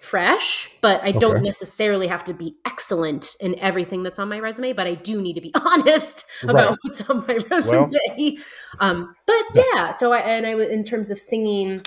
fresh, 0.00 0.68
but 0.80 1.02
I 1.02 1.12
don't 1.12 1.36
Okay. 1.36 1.42
necessarily 1.42 2.06
have 2.06 2.24
to 2.24 2.34
be 2.34 2.56
excellent 2.66 3.36
in 3.40 3.58
everything 3.58 4.02
that's 4.02 4.18
on 4.18 4.28
my 4.28 4.38
resume. 4.40 4.72
But 4.72 4.86
I 4.86 4.94
do 4.94 5.20
need 5.20 5.34
to 5.34 5.40
be 5.40 5.52
honest 5.64 6.24
Right. 6.42 6.68
about 6.68 6.78
what's 6.82 7.02
on 7.08 7.24
my 7.28 7.38
resume. 7.50 8.36
um, 8.80 9.14
but 9.26 9.44
yeah, 9.54 9.90
so 9.90 10.12
I 10.12 10.18
and 10.20 10.46
I 10.46 10.52
in 10.52 10.84
terms 10.84 11.10
of 11.10 11.18
singing, 11.18 11.82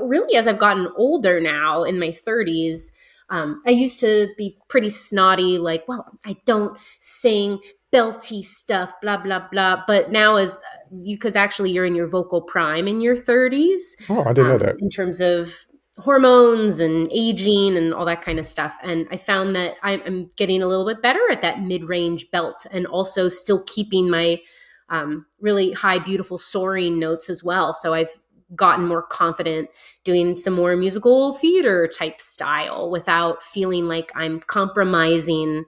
really 0.00 0.36
as 0.36 0.46
I've 0.48 0.58
gotten 0.58 0.88
older 0.96 1.40
now 1.40 1.84
in 1.84 1.98
my 1.98 2.12
30s. 2.12 2.92
Um, 3.30 3.62
I 3.66 3.70
used 3.70 3.98
to 4.00 4.28
be 4.36 4.58
pretty 4.68 4.90
snotty, 4.90 5.56
like, 5.58 5.84
well, 5.88 6.06
I 6.26 6.36
don't 6.44 6.78
sing 7.00 7.60
belty 7.92 8.42
stuff, 8.44 8.92
blah 9.00 9.16
blah 9.16 9.46
blah. 9.50 9.82
But 9.86 10.10
now, 10.12 10.36
as 10.36 10.62
you, 10.92 11.16
because 11.16 11.34
actually 11.36 11.70
you're 11.70 11.86
in 11.86 11.94
your 11.94 12.06
vocal 12.08 12.42
prime 12.42 12.86
in 12.88 13.00
your 13.00 13.16
30s, 13.16 13.96
Oh, 14.08 14.22
I 14.24 14.32
didn't 14.32 14.48
know 14.48 14.58
um, 14.58 14.58
that. 14.58 14.76
in 14.78 14.90
terms 14.90 15.20
of 15.20 15.66
hormones 16.02 16.80
and 16.80 17.08
aging 17.12 17.76
and 17.76 17.94
all 17.94 18.04
that 18.04 18.22
kind 18.22 18.38
of 18.38 18.46
stuff. 18.46 18.76
And 18.82 19.06
I 19.10 19.16
found 19.16 19.54
that 19.56 19.76
I'm, 19.82 20.30
getting 20.36 20.62
a 20.62 20.66
little 20.66 20.86
bit 20.86 21.00
better 21.02 21.20
at 21.30 21.42
that 21.42 21.62
mid 21.62 21.84
range 21.84 22.30
belt 22.30 22.66
and 22.70 22.86
also 22.86 23.28
still 23.28 23.62
keeping 23.64 24.10
my 24.10 24.40
um, 24.88 25.26
really 25.40 25.72
high, 25.72 25.98
beautiful 25.98 26.38
soaring 26.38 26.98
notes 26.98 27.30
as 27.30 27.42
well. 27.44 27.72
So 27.72 27.94
I've 27.94 28.18
gotten 28.54 28.86
more 28.86 29.02
confident 29.02 29.70
doing 30.04 30.36
some 30.36 30.54
more 30.54 30.76
musical 30.76 31.34
theater 31.34 31.88
type 31.88 32.20
style 32.20 32.90
without 32.90 33.42
feeling 33.42 33.86
like 33.86 34.12
I'm 34.14 34.40
compromising 34.40 35.64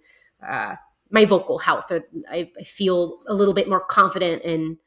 uh, 0.46 0.74
my 1.10 1.24
vocal 1.24 1.58
health. 1.58 1.90
I, 2.30 2.50
I 2.58 2.64
feel 2.64 3.20
a 3.28 3.34
little 3.34 3.54
bit 3.54 3.68
more 3.68 3.80
confident 3.80 4.42
in 4.42 4.78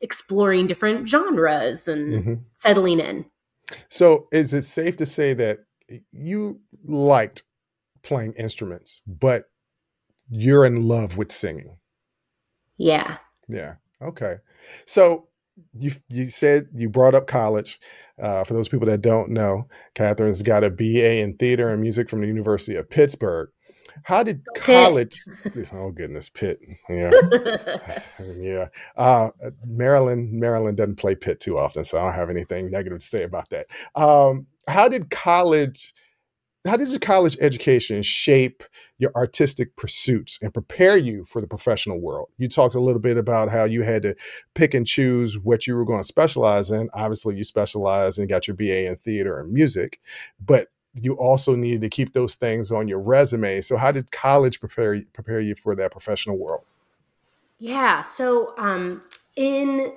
exploring 0.00 0.66
different 0.66 1.08
genres 1.08 1.88
and 1.88 2.24
Mhm. 2.24 2.40
settling 2.52 3.00
in. 3.00 3.24
So, 3.88 4.28
is 4.32 4.54
it 4.54 4.62
safe 4.62 4.96
to 4.98 5.06
say 5.06 5.34
that 5.34 5.60
you 6.12 6.60
liked 6.84 7.42
playing 8.02 8.34
instruments, 8.34 9.02
but 9.06 9.44
you're 10.28 10.64
in 10.64 10.86
love 10.86 11.16
with 11.16 11.32
singing? 11.32 11.76
Yeah. 12.76 13.18
Yeah. 13.48 13.74
Okay. 14.02 14.36
So 14.86 15.28
you 15.78 15.92
you 16.08 16.30
said 16.30 16.68
you 16.74 16.88
brought 16.88 17.14
up 17.14 17.26
college. 17.26 17.78
Uh, 18.20 18.44
for 18.44 18.52
those 18.54 18.68
people 18.68 18.86
that 18.86 19.00
don't 19.00 19.30
know, 19.30 19.66
Kathryn's 19.94 20.42
got 20.42 20.64
a 20.64 20.70
BA 20.70 21.20
in 21.20 21.34
theater 21.36 21.68
and 21.68 21.80
music 21.80 22.08
from 22.08 22.20
the 22.20 22.26
University 22.26 22.76
of 22.76 22.90
Pittsburgh. 22.90 23.48
How 24.04 24.22
did 24.22 24.44
Pitt. 24.54 24.64
college? 24.64 25.22
Oh 25.72 25.90
goodness, 25.90 26.28
Pitt. 26.28 26.60
Yeah, 26.88 27.10
yeah. 28.36 28.68
Uh, 28.96 29.30
Maryland, 29.66 30.32
Maryland 30.32 30.76
doesn't 30.76 30.96
play 30.96 31.14
Pitt 31.14 31.40
too 31.40 31.58
often, 31.58 31.84
so 31.84 31.98
I 31.98 32.04
don't 32.04 32.14
have 32.14 32.30
anything 32.30 32.70
negative 32.70 32.98
to 32.98 33.06
say 33.06 33.22
about 33.22 33.48
that. 33.50 33.66
Um, 33.94 34.46
how 34.66 34.88
did 34.88 35.10
college? 35.10 35.94
How 36.66 36.76
did 36.76 36.90
your 36.90 36.98
college 36.98 37.38
education 37.40 38.02
shape 38.02 38.62
your 38.98 39.12
artistic 39.16 39.74
pursuits 39.76 40.38
and 40.42 40.52
prepare 40.52 40.98
you 40.98 41.24
for 41.24 41.40
the 41.40 41.46
professional 41.46 41.98
world? 41.98 42.28
You 42.36 42.48
talked 42.48 42.74
a 42.74 42.80
little 42.80 43.00
bit 43.00 43.16
about 43.16 43.48
how 43.48 43.64
you 43.64 43.82
had 43.82 44.02
to 44.02 44.14
pick 44.54 44.74
and 44.74 44.86
choose 44.86 45.38
what 45.38 45.66
you 45.66 45.74
were 45.74 45.86
going 45.86 46.00
to 46.00 46.06
specialize 46.06 46.70
in. 46.70 46.90
Obviously, 46.92 47.34
you 47.36 47.44
specialized 47.44 48.18
and 48.18 48.28
got 48.28 48.46
your 48.46 48.56
BA 48.56 48.88
in 48.88 48.96
theater 48.96 49.40
and 49.40 49.50
music, 49.52 50.00
but 50.38 50.68
you 50.94 51.14
also 51.14 51.54
needed 51.54 51.80
to 51.82 51.88
keep 51.88 52.12
those 52.12 52.34
things 52.34 52.72
on 52.72 52.88
your 52.88 53.00
resume. 53.00 53.60
So, 53.60 53.76
how 53.76 53.92
did 53.92 54.10
college 54.10 54.60
prepare 54.60 55.02
prepare 55.12 55.40
you 55.40 55.54
for 55.54 55.74
that 55.76 55.92
professional 55.92 56.36
world? 56.36 56.64
Yeah. 57.58 58.02
So, 58.02 58.54
um, 58.58 59.02
in 59.36 59.92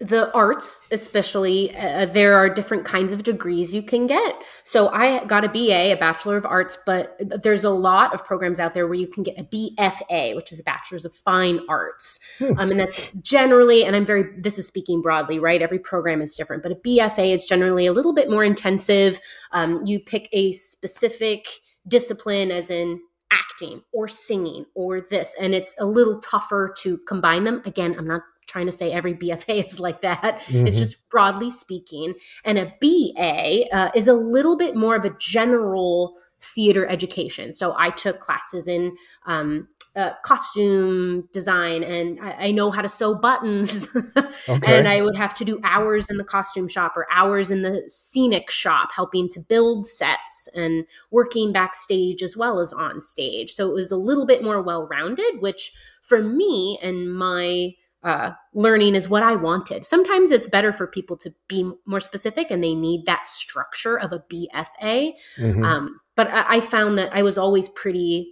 the 0.00 0.32
arts, 0.32 0.82
especially, 0.90 1.74
uh, 1.76 2.06
there 2.06 2.34
are 2.34 2.48
different 2.48 2.84
kinds 2.84 3.12
of 3.12 3.22
degrees 3.22 3.72
you 3.72 3.82
can 3.82 4.06
get. 4.06 4.42
So, 4.64 4.88
I 4.88 5.24
got 5.24 5.44
a 5.44 5.48
BA, 5.48 5.92
a 5.92 5.94
Bachelor 5.94 6.36
of 6.36 6.44
Arts, 6.44 6.76
but 6.84 7.16
there's 7.20 7.62
a 7.64 7.70
lot 7.70 8.12
of 8.12 8.24
programs 8.24 8.58
out 8.58 8.74
there 8.74 8.86
where 8.86 8.96
you 8.96 9.06
can 9.06 9.22
get 9.22 9.38
a 9.38 9.44
BFA, 9.44 10.34
which 10.34 10.52
is 10.52 10.58
a 10.58 10.64
Bachelor's 10.64 11.04
of 11.04 11.14
Fine 11.14 11.60
Arts. 11.68 12.18
Hmm. 12.38 12.58
Um, 12.58 12.70
and 12.72 12.80
that's 12.80 13.12
generally, 13.22 13.84
and 13.84 13.94
I'm 13.94 14.04
very, 14.04 14.24
this 14.36 14.58
is 14.58 14.66
speaking 14.66 15.00
broadly, 15.00 15.38
right? 15.38 15.62
Every 15.62 15.78
program 15.78 16.20
is 16.20 16.34
different, 16.34 16.62
but 16.62 16.72
a 16.72 16.76
BFA 16.76 17.32
is 17.32 17.44
generally 17.44 17.86
a 17.86 17.92
little 17.92 18.14
bit 18.14 18.28
more 18.28 18.44
intensive. 18.44 19.20
Um, 19.52 19.86
you 19.86 20.00
pick 20.00 20.28
a 20.32 20.52
specific 20.52 21.46
discipline, 21.86 22.50
as 22.50 22.68
in 22.68 23.00
acting 23.30 23.82
or 23.92 24.06
singing 24.06 24.64
or 24.74 25.00
this 25.00 25.34
and 25.40 25.54
it's 25.54 25.74
a 25.78 25.84
little 25.84 26.20
tougher 26.20 26.72
to 26.78 26.98
combine 26.98 27.44
them 27.44 27.62
again 27.64 27.94
i'm 27.98 28.06
not 28.06 28.22
trying 28.46 28.66
to 28.66 28.72
say 28.72 28.92
every 28.92 29.14
bfa 29.14 29.64
is 29.70 29.80
like 29.80 30.00
that 30.02 30.42
it's 30.48 30.76
Mhm. 30.76 30.78
just 30.78 31.08
broadly 31.08 31.50
speaking 31.50 32.14
and 32.44 32.58
a 32.58 32.72
ba 32.80 33.66
uh, 33.72 33.90
is 33.94 34.08
a 34.08 34.14
little 34.14 34.56
bit 34.56 34.76
more 34.76 34.96
of 34.96 35.04
a 35.04 35.14
general 35.18 36.16
theater 36.40 36.86
education 36.86 37.52
so 37.52 37.74
i 37.78 37.90
took 37.90 38.20
classes 38.20 38.68
in 38.68 38.96
um, 39.26 39.68
uh, 39.96 40.10
costume 40.24 41.28
design 41.32 41.84
and 41.84 42.18
I, 42.20 42.46
I 42.46 42.50
know 42.50 42.72
how 42.72 42.82
to 42.82 42.88
sew 42.88 43.14
buttons 43.14 43.86
Okay. 44.48 44.76
and 44.78 44.88
I 44.88 45.02
would 45.02 45.16
have 45.16 45.32
to 45.34 45.44
do 45.44 45.60
hours 45.62 46.10
in 46.10 46.16
the 46.16 46.24
costume 46.24 46.66
shop 46.66 46.94
or 46.96 47.06
hours 47.12 47.50
in 47.52 47.62
the 47.62 47.84
scenic 47.88 48.50
shop 48.50 48.90
helping 48.92 49.28
to 49.28 49.40
build 49.40 49.86
sets 49.86 50.48
and 50.52 50.84
working 51.12 51.52
backstage 51.52 52.22
as 52.24 52.36
well 52.36 52.58
as 52.58 52.72
on 52.72 53.00
stage. 53.00 53.52
So 53.52 53.70
it 53.70 53.74
was 53.74 53.92
a 53.92 53.96
little 53.96 54.26
bit 54.26 54.42
more 54.42 54.60
well 54.60 54.88
rounded, 54.88 55.40
which 55.40 55.72
for 56.02 56.20
me 56.20 56.76
and 56.82 57.14
my 57.16 57.74
uh, 58.04 58.32
learning 58.52 58.94
is 58.94 59.08
what 59.08 59.22
I 59.22 59.34
wanted. 59.34 59.84
Sometimes 59.84 60.30
it's 60.30 60.46
better 60.46 60.72
for 60.72 60.86
people 60.86 61.16
to 61.16 61.34
be 61.48 61.72
more 61.86 62.00
specific 62.00 62.50
and 62.50 62.62
they 62.62 62.74
need 62.74 63.06
that 63.06 63.26
structure 63.26 63.98
of 63.98 64.12
a 64.12 64.22
BFA. 64.30 65.14
Mhm. 65.38 65.64
Um, 65.64 66.00
but 66.14 66.28
I, 66.28 66.56
I 66.56 66.60
found 66.60 66.98
that 66.98 67.14
I 67.14 67.22
was 67.22 67.38
always 67.38 67.68
pretty 67.70 68.30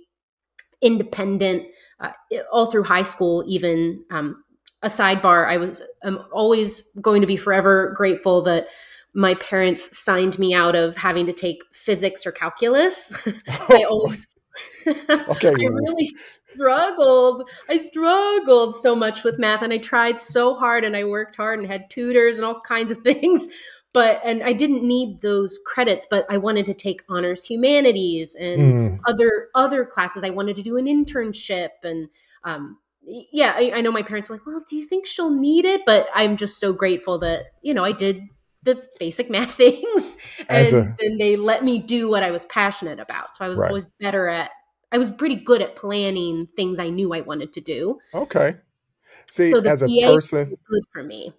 independent 0.83 1.73
uh, 2.00 2.11
all 2.52 2.67
through 2.67 2.85
high 2.85 3.02
school. 3.02 3.45
Even 3.47 4.05
um, 4.11 4.45
a 4.83 4.88
sidebar, 4.88 5.49
I 5.49 5.57
was 5.57 5.81
I'm 6.02 6.19
always 6.33 6.83
going 7.00 7.23
to 7.23 7.26
be 7.26 7.37
forever 7.37 7.95
grateful 7.97 8.43
that 8.43 8.67
my 9.14 9.35
parents 9.35 9.97
signed 9.99 10.38
me 10.38 10.55
out 10.55 10.75
of 10.75 10.97
having 10.97 11.26
to 11.26 11.33
take 11.33 11.62
physics 11.73 12.26
or 12.26 12.33
calculus. 12.33 13.26
I 13.49 13.85
always. 13.91 14.26
Okay. 15.29 15.49
I 15.63 15.69
really 15.69 16.13
struggled. 16.17 17.49
I 17.71 17.79
struggled 17.79 18.75
so 18.77 18.95
much 18.97 19.25
with 19.25 19.39
math 19.39 19.63
and 19.63 19.73
I 19.73 19.79
tried 19.79 20.21
so 20.21 20.55
hard 20.55 20.85
and 20.85 20.97
I 20.97 21.05
worked 21.05 21.37
hard 21.37 21.59
and 21.59 21.69
had 21.69 21.91
tutors 21.91 22.37
and 22.37 22.45
all 22.45 22.61
kinds 22.61 22.91
of 22.93 22.99
things 23.05 23.47
but 23.93 24.21
and 24.25 24.43
I 24.43 24.53
didn't 24.55 24.83
need 24.83 25.21
those 25.21 25.59
credits, 25.67 26.07
but 26.09 26.25
I 26.31 26.39
wanted 26.39 26.67
to 26.67 26.75
take 26.75 27.03
honors 27.09 27.45
humanities 27.45 28.35
and 28.35 28.75
Mm. 28.75 28.99
other 29.07 29.49
other 29.55 29.85
classes. 29.85 30.25
I 30.25 30.31
wanted 30.31 30.57
to 30.57 30.63
do 30.63 30.77
an 30.77 30.87
internship 30.87 31.71
and 31.83 32.09
um 32.45 32.79
yeah, 33.05 33.53
I, 33.57 33.73
I 33.75 33.81
know 33.81 33.91
my 33.91 34.03
parents 34.03 34.29
were 34.29 34.37
like, 34.37 34.47
well, 34.47 34.63
do 34.69 34.77
you 34.77 34.87
think 34.87 35.07
she'll 35.07 35.31
need 35.35 35.65
it? 35.65 35.83
But 35.85 36.07
I'm 36.15 36.37
just 36.37 36.61
so 36.61 36.73
grateful 36.73 37.19
that, 37.19 37.47
you 37.61 37.75
know, 37.75 37.85
I 37.85 37.91
did 37.91 38.23
the 38.62 38.83
basic 38.99 39.31
math 39.31 39.54
things 39.57 40.16
and, 40.49 40.76
a- 40.76 40.87
and 41.00 41.21
they 41.21 41.37
let 41.37 41.64
me 41.64 41.78
do 41.78 42.09
what 42.09 42.23
I 42.23 42.31
was 42.31 42.45
passionate 42.47 43.00
about. 43.00 43.35
So 43.35 43.45
I 43.45 43.49
was 43.49 43.64
Right. 43.64 43.69
always 43.69 43.87
better 44.00 44.28
at 44.28 44.50
I 44.95 44.99
was 44.99 45.11
pretty 45.11 45.37
good 45.37 45.62
at 45.62 45.75
planning 45.75 46.47
things 46.54 46.78
I 46.78 46.90
knew 46.90 47.14
I 47.14 47.23
wanted 47.23 47.54
to 47.54 47.62
do. 47.62 47.99
Okay. 48.14 48.57
See, 49.26 49.54
So 49.54 49.61
as 49.64 49.83
a 49.83 49.88
BA 50.02 50.12
person, 50.12 50.59
good 50.69 50.83
for 50.92 51.02
me. 51.02 51.33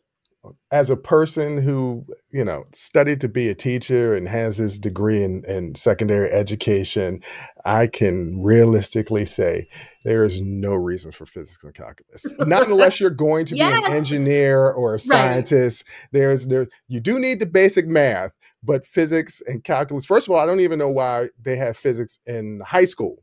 As 0.72 0.90
a 0.90 0.98
person 0.98 1.62
who 1.62 2.06
you 2.32 2.44
know 2.44 2.66
studied 2.74 3.22
to 3.22 3.30
be 3.30 3.50
a 3.50 3.56
teacher 3.56 4.16
and 4.16 4.28
has 4.28 4.58
his 4.58 4.78
degree 4.78 5.24
in, 5.24 5.44
in 5.46 5.74
secondary 5.76 6.30
education 6.30 7.22
i 7.66 7.88
can 7.88 8.42
realistically 8.42 9.26
say 9.26 9.68
there 10.04 10.24
is 10.24 10.42
no 10.42 10.74
reason 10.74 11.12
for 11.12 11.26
physics 11.26 11.64
and 11.64 11.74
calculus. 11.74 12.26
Not 12.40 12.68
unless 12.68 13.00
you're 13.00 13.10
going 13.10 13.46
to 13.46 13.54
be 13.54 13.62
an 13.62 13.86
engineer 13.86 14.70
or 14.70 14.96
a 14.96 15.00
scientist. 15.00 15.86
There's 16.12 16.48
there 16.48 16.68
you 16.90 17.00
do 17.00 17.20
need 17.20 17.40
the 17.40 17.46
basic 17.46 17.88
math 17.88 18.32
but 18.64 18.86
physics 18.86 19.42
and 19.46 19.64
calculus 19.64 20.06
first 20.06 20.28
of 20.28 20.34
all 20.34 20.40
i 20.40 20.46
don't 20.46 20.60
even 20.60 20.80
know 20.80 20.90
why 20.90 21.28
they 21.42 21.56
have 21.56 21.76
physics 21.76 22.20
in 22.26 22.62
high 22.66 22.86
school 22.86 23.18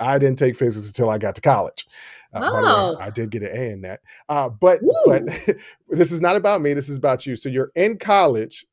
i 0.00 0.18
didn't 0.18 0.38
take 0.38 0.56
physics 0.56 0.88
until 0.88 1.10
i 1.10 1.18
got 1.18 1.34
to 1.34 1.40
college 1.40 1.86
uh, 2.32 2.40
the 2.40 2.56
way, 2.56 2.62
Oh. 2.64 2.96
I 3.00 3.10
did 3.10 3.30
get 3.30 3.42
an 3.42 3.50
A 3.52 3.72
in 3.72 3.80
that. 3.82 4.00
Uh, 4.28 4.48
but 4.48 4.80
but 5.06 5.24
this 5.88 6.12
is 6.12 6.20
not 6.20 6.36
about 6.36 6.60
me. 6.60 6.74
This 6.74 6.88
is 6.88 6.96
about 6.96 7.26
you. 7.26 7.36
So 7.36 7.48
you're 7.48 7.72
in 7.74 7.98
college, 7.98 8.66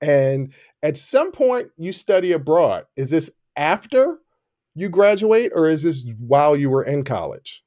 and 0.00 0.52
at 0.82 0.96
some 0.96 1.32
point 1.32 1.70
you 1.76 1.92
study 1.92 2.32
abroad. 2.32 2.84
Is 2.96 3.10
this 3.10 3.30
after 3.56 4.18
you 4.74 4.88
graduate, 4.88 5.52
or 5.54 5.68
is 5.68 5.82
this 5.82 6.04
while 6.18 6.56
you 6.56 6.70
were 6.70 6.84
in 6.84 7.04
college? 7.04 7.64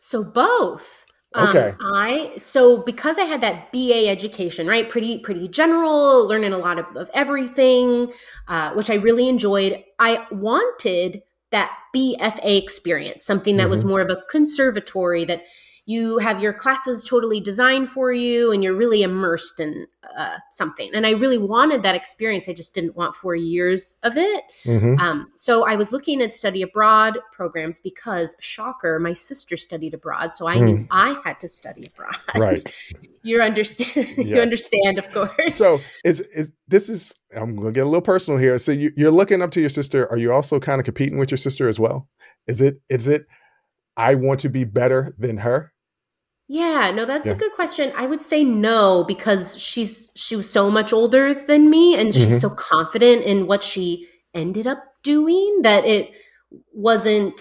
So 0.00 0.22
both. 0.22 1.04
Okay. 1.34 1.68
Um, 1.68 1.76
I 1.80 2.32
so 2.38 2.78
because 2.78 3.18
I 3.18 3.24
had 3.24 3.40
that 3.42 3.70
BA 3.72 4.08
education, 4.08 4.66
right? 4.66 4.88
Pretty 4.88 5.18
pretty 5.18 5.48
general, 5.48 6.26
learning 6.26 6.52
a 6.52 6.58
lot 6.58 6.78
of, 6.78 6.96
of 6.96 7.10
everything, 7.12 8.12
uh, 8.48 8.72
which 8.72 8.88
I 8.88 8.94
really 8.94 9.28
enjoyed. 9.28 9.84
I 9.98 10.26
wanted 10.30 11.22
that 11.52 11.70
BFA 11.94 12.56
experience, 12.56 13.24
something 13.24 13.56
that 13.56 13.70
was 13.70 13.84
Mhm. 13.84 13.88
more 13.88 14.00
of 14.00 14.10
a 14.10 14.22
conservatory 14.30 15.24
that 15.24 15.44
you 15.88 16.18
have 16.18 16.42
your 16.42 16.52
classes 16.52 17.04
totally 17.04 17.40
designed 17.40 17.88
for 17.88 18.12
you 18.12 18.50
and 18.50 18.62
you're 18.62 18.74
really 18.74 19.02
immersed 19.02 19.60
in 19.60 19.86
uh, 20.18 20.36
something. 20.50 20.90
And 20.92 21.06
I 21.06 21.10
really 21.10 21.38
wanted 21.38 21.84
that 21.84 21.94
experience. 21.94 22.48
I 22.48 22.54
just 22.54 22.74
didn't 22.74 22.96
want 22.96 23.14
four 23.14 23.36
years 23.36 23.94
of 24.02 24.16
it. 24.16 24.44
hmm 24.64 24.96
Um, 24.98 25.28
so 25.36 25.64
I 25.64 25.76
was 25.76 25.92
looking 25.92 26.20
at 26.22 26.34
study 26.34 26.62
abroad 26.62 27.18
programs 27.32 27.78
because, 27.78 28.34
shocker, 28.40 28.98
my 28.98 29.12
sister 29.12 29.56
studied 29.56 29.94
abroad, 29.94 30.32
so 30.32 30.48
I 30.48 30.58
knew 30.58 30.86
I 30.90 31.20
had 31.24 31.38
to 31.40 31.48
study 31.48 31.86
abroad. 31.86 32.16
Hmm. 32.30 32.40
Right. 32.40 32.94
you 33.22 33.40
understand? 33.40 34.08
you 34.18 34.40
understand, 34.40 34.98
of 34.98 35.08
course. 35.12 35.54
So 35.54 35.78
is 36.04 36.20
is 36.20 36.50
this 36.66 36.88
is 36.88 37.14
I'm 37.36 37.54
gonna 37.54 37.70
get 37.70 37.82
a 37.82 37.88
little 37.88 38.02
personal 38.02 38.40
here. 38.40 38.58
So 38.58 38.72
you, 38.72 38.90
you're 38.96 39.12
looking 39.12 39.40
up 39.40 39.52
to 39.52 39.60
your 39.60 39.70
sister. 39.70 40.10
Are 40.10 40.18
you 40.18 40.32
also 40.32 40.58
kind 40.58 40.80
of 40.80 40.84
competing 40.84 41.18
with 41.18 41.30
your 41.30 41.38
sister 41.38 41.68
as 41.68 41.78
well? 41.78 42.08
Is 42.48 42.60
it 42.60 42.80
is 42.88 43.06
it 43.06 43.26
I 43.96 44.16
want 44.16 44.40
to 44.40 44.48
be 44.48 44.64
better 44.64 45.14
than 45.18 45.38
her? 45.38 45.72
Yeah, 46.48 46.92
no, 46.94 47.04
that's 47.04 47.28
Yeah. 47.28 47.32
a 47.32 47.34
good 47.34 47.52
question. 47.52 47.92
I 47.96 48.06
would 48.06 48.22
say 48.22 48.44
no 48.44 49.04
because 49.04 49.58
she's 49.58 50.10
she 50.14 50.36
was 50.36 50.50
so 50.50 50.70
much 50.70 50.92
older 50.92 51.34
than 51.34 51.70
me, 51.70 51.96
and 51.98 52.14
she's 52.14 52.38
so 52.40 52.50
confident 52.50 53.24
in 53.24 53.46
what 53.46 53.64
she 53.64 54.06
ended 54.34 54.66
up 54.66 54.82
doing 55.02 55.62
that 55.62 55.84
it 55.84 56.10
wasn't. 56.72 57.40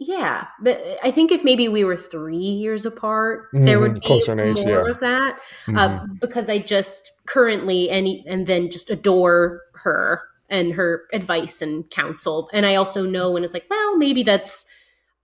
Yeah, 0.00 0.46
but 0.60 0.82
I 1.04 1.10
think 1.12 1.30
if 1.30 1.44
maybe 1.44 1.68
we 1.68 1.84
were 1.84 1.96
three 1.96 2.36
years 2.36 2.84
apart, 2.84 3.48
there 3.64 3.78
would 3.78 3.94
Mhm, 3.94 4.00
be 4.00 4.00
closer 4.06 4.32
in 4.32 4.40
age, 4.40 4.64
more 4.64 4.66
yeah. 4.66 4.90
of 4.90 4.98
that. 5.00 5.38
Mhm. 5.66 5.78
uh, 5.78 6.06
because 6.20 6.48
I 6.48 6.58
just 6.58 7.12
currently 7.26 7.88
and 7.90 8.08
and 8.26 8.46
then 8.46 8.70
just 8.70 8.90
adore 8.90 9.60
her 9.74 10.22
and 10.50 10.72
her 10.74 11.04
advice 11.12 11.62
and 11.62 11.88
counsel. 11.90 12.50
And 12.52 12.66
I 12.66 12.74
also 12.74 13.04
know 13.06 13.30
when 13.30 13.44
it's 13.44 13.54
like, 13.54 13.66
well, 13.70 13.96
maybe 13.96 14.22
that's 14.24 14.64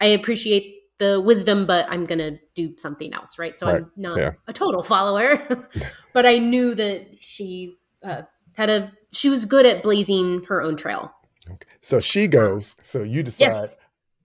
I 0.00 0.06
appreciate 0.06 0.77
the 0.98 1.20
wisdom, 1.20 1.66
but 1.66 1.86
I'm 1.88 2.04
gonna 2.04 2.38
do 2.54 2.74
something 2.78 3.12
else, 3.14 3.38
right? 3.38 3.56
So 3.56 3.66
Right, 3.66 3.76
I'm 3.76 3.90
not 3.96 4.18
yeah. 4.18 4.32
a 4.46 4.52
total 4.52 4.82
follower, 4.82 5.46
but 6.12 6.26
I 6.26 6.38
knew 6.38 6.74
that 6.74 7.06
she 7.20 7.76
uh, 8.04 8.22
had 8.54 8.70
a 8.70 8.92
she 9.12 9.28
was 9.30 9.44
good 9.44 9.64
at 9.66 9.82
blazing 9.82 10.44
her 10.48 10.62
own 10.62 10.76
trail. 10.76 11.12
Okay. 11.50 11.68
so 11.80 11.98
she 12.00 12.26
goes. 12.26 12.74
So 12.82 13.02
you 13.02 13.22
decide 13.22 13.46
yes. 13.52 13.68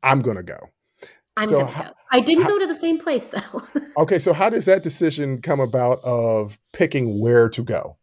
I'm 0.02 0.22
gonna 0.22 0.44
go. 0.44 0.58
I'm 1.38 1.48
So 1.48 1.60
gonna 1.62 1.84
go. 1.84 1.92
I 2.12 2.20
didn't 2.20 2.44
ho- 2.44 2.50
go 2.50 2.60
to 2.60 2.68
the 2.68 2.76
same 2.76 3.00
place 3.00 3.30
though. 3.30 3.62
Okay, 3.98 4.18
so 4.18 4.34
how 4.34 4.50
does 4.50 4.66
that 4.66 4.82
decision 4.82 5.40
come 5.40 5.60
about 5.60 6.00
of 6.04 6.58
picking 6.74 7.20
where 7.22 7.48
to 7.50 7.64
go? 7.64 7.96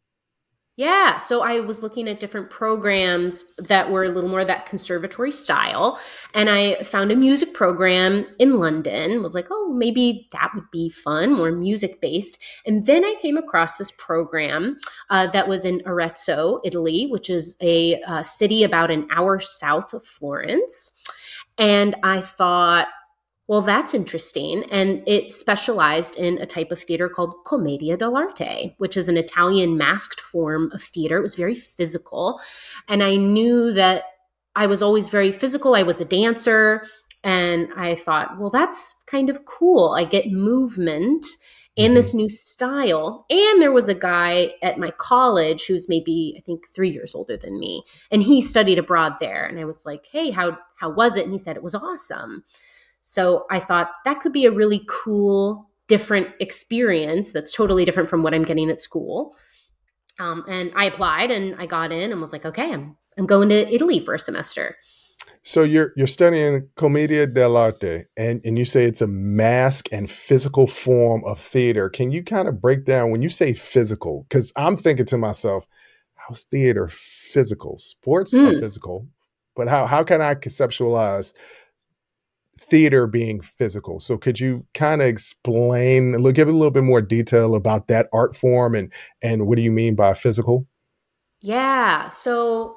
Yeah, 0.81 1.19
so 1.19 1.43
I 1.43 1.61
was 1.61 1.83
looking 1.83 2.09
at 2.09 2.21
different 2.21 2.49
programs 2.49 3.45
that 3.59 3.91
were 3.91 4.05
a 4.05 4.09
little 4.09 4.31
more 4.31 4.47
that 4.47 4.65
conservatory 4.65 5.31
style, 5.31 6.01
and 6.33 6.49
I 6.49 6.83
found 6.85 7.13
a 7.13 7.17
music 7.17 7.53
program 7.53 8.25
in 8.39 8.59
London. 8.59 9.23
Was 9.23 9.35
like, 9.35 9.49
oh, 9.51 9.75
maybe 9.75 10.27
that 10.33 10.53
would 10.55 10.71
be 10.71 10.89
fun, 10.89 11.35
more 11.35 11.53
music 11.53 12.01
based. 12.01 12.39
And 12.65 12.87
then 12.87 13.05
I 13.05 13.15
came 13.21 13.37
across 13.37 13.77
this 13.77 13.91
program 13.99 14.79
uh, 15.11 15.27
that 15.33 15.49
was 15.49 15.67
in 15.67 15.83
Arezzo, 15.85 16.63
Italy, 16.65 17.09
which 17.11 17.29
is 17.29 17.57
a 17.61 18.01
uh, 18.07 18.23
city 18.23 18.65
about 18.65 18.91
an 18.91 19.07
hour 19.15 19.39
south 19.39 19.93
of 19.93 20.03
Florence. 20.03 20.93
And 21.59 21.95
I 22.03 22.23
thought, 22.23 22.89
well, 23.51 23.63
that's 23.63 23.95
interesting. 23.95 24.63
And 24.71 25.03
it 25.09 25.33
specialized 25.33 26.17
in 26.17 26.39
a 26.39 26.47
type 26.47 26.71
of 26.71 26.81
theater 26.81 27.09
called 27.09 27.35
commedia 27.45 27.97
dell'arte, 27.97 28.77
which 28.79 28.97
is 28.97 29.09
an 29.09 29.17
Italian 29.17 29.77
masked 29.77 30.21
form 30.21 30.71
of 30.71 30.81
theater. 30.81 31.19
It 31.19 31.23
was 31.23 31.35
very 31.35 31.57
physical. 31.57 32.41
And 32.87 33.03
I 33.03 33.17
knew 33.17 33.73
that 33.73 34.05
I 34.55 34.69
was 34.69 34.83
always 34.83 35.09
very 35.09 35.33
physical. 35.33 35.75
I 35.75 35.83
was 35.83 36.01
a 36.01 36.05
dancer. 36.05 36.87
And 37.25 37.67
I 37.77 37.97
thought, 37.97 38.39
well, 38.39 38.51
that's 38.51 38.95
kind 39.09 39.29
of 39.29 39.45
cool. 39.47 39.97
I 39.99 40.05
get 40.05 40.31
movement 40.31 41.27
in 41.75 41.87
mm-hmm. 41.87 41.95
this 41.97 42.15
new 42.15 42.29
style. 42.29 43.27
And 43.31 43.61
there 43.61 43.73
was 43.73 43.89
a 43.89 43.95
guy 43.95 44.53
at 44.63 44.79
my 44.79 44.93
college 44.93 45.67
who's 45.67 45.89
maybe, 45.89 46.37
I 46.39 46.41
think, 46.43 46.71
three 46.73 46.91
years 46.91 47.17
older 47.17 47.37
than 47.37 47.59
me. 47.59 47.83
And 48.13 48.23
he 48.23 48.43
studied 48.43 48.79
abroad 48.79 49.15
there. 49.19 49.45
And 49.45 49.59
I 49.59 49.65
was 49.65 49.85
like, 49.85 50.07
hey, 50.13 50.31
how, 50.31 50.57
how 50.77 50.91
was 50.91 51.17
it? 51.17 51.25
And 51.25 51.33
he 51.33 51.39
said 51.39 51.57
it 51.57 51.65
was 51.65 51.75
awesome. 51.75 52.45
So 53.03 53.47
I 53.51 53.61
thought 53.61 53.91
that 54.05 54.21
could 54.21 54.33
be 54.33 54.45
a 54.47 54.51
really 54.51 54.83
cool, 54.89 55.71
different 55.89 56.29
experience 56.41 57.33
that's 57.33 57.55
totally 57.55 57.85
different 57.85 58.09
from 58.09 58.23
what 58.23 58.35
I'm 58.35 58.45
getting 58.45 58.71
at 58.71 58.81
school. 58.81 59.35
Um, 60.19 60.45
and 60.49 60.73
I 60.77 60.85
applied 60.85 61.31
and 61.31 61.57
I 61.59 61.67
got 61.67 61.93
in 61.93 62.13
and 62.13 62.21
was 62.21 62.33
like, 62.33 62.45
okay, 62.45 62.73
I'm 62.73 62.97
I'm 63.19 63.27
going 63.27 63.49
to 63.49 63.73
Italy 63.75 64.01
for 64.01 64.15
a 64.15 64.19
semester. 64.19 64.77
So 65.43 65.63
you're 65.63 65.93
you're 65.97 66.07
studying 66.07 66.69
commedia 66.77 67.27
dell'arte, 67.27 68.05
and 68.17 68.41
and 68.45 68.59
you 68.59 68.65
say 68.67 68.85
it's 68.85 69.01
a 69.01 69.07
mask 69.07 69.89
and 69.91 70.11
physical 70.11 70.67
form 70.67 71.25
of 71.25 71.39
theater. 71.39 71.89
Can 71.89 72.11
you 72.11 72.23
kind 72.23 72.47
of 72.49 72.61
break 72.61 72.85
down 72.85 73.11
when 73.11 73.23
you 73.23 73.31
say 73.31 73.55
physical? 73.55 74.27
Because 74.29 74.53
I'm 74.57 74.77
thinking 74.77 75.07
to 75.07 75.19
myself, 75.19 75.67
how's 76.15 76.45
theater 76.45 76.89
physical? 76.89 77.79
Sports 77.79 78.39
are 78.41 78.53
Hmm. 78.53 78.59
physical, 78.61 79.09
but 79.57 79.69
how 79.69 79.87
how 79.87 80.05
can 80.05 80.21
I 80.21 80.35
conceptualize 80.35 81.33
theater 82.71 83.07
being 83.07 83.41
physical? 83.41 84.01
So 84.01 84.17
could 84.17 84.41
you 84.41 84.65
kind 84.75 85.03
of 85.03 85.09
explain, 85.09 86.13
little- 86.13 86.33
give 86.33 86.49
a 86.49 86.53
little 86.53 86.71
bit 86.71 86.85
more 86.85 87.03
detail 87.03 87.55
about 87.55 87.89
that 87.89 88.09
art 88.13 88.37
form, 88.37 88.75
and 88.75 88.93
and 89.23 89.47
what 89.47 89.57
do 89.57 89.63
you 89.63 89.73
mean 89.73 89.95
by 89.97 90.15
physical? 90.15 90.67
Yeah. 91.41 92.09
So 92.09 92.77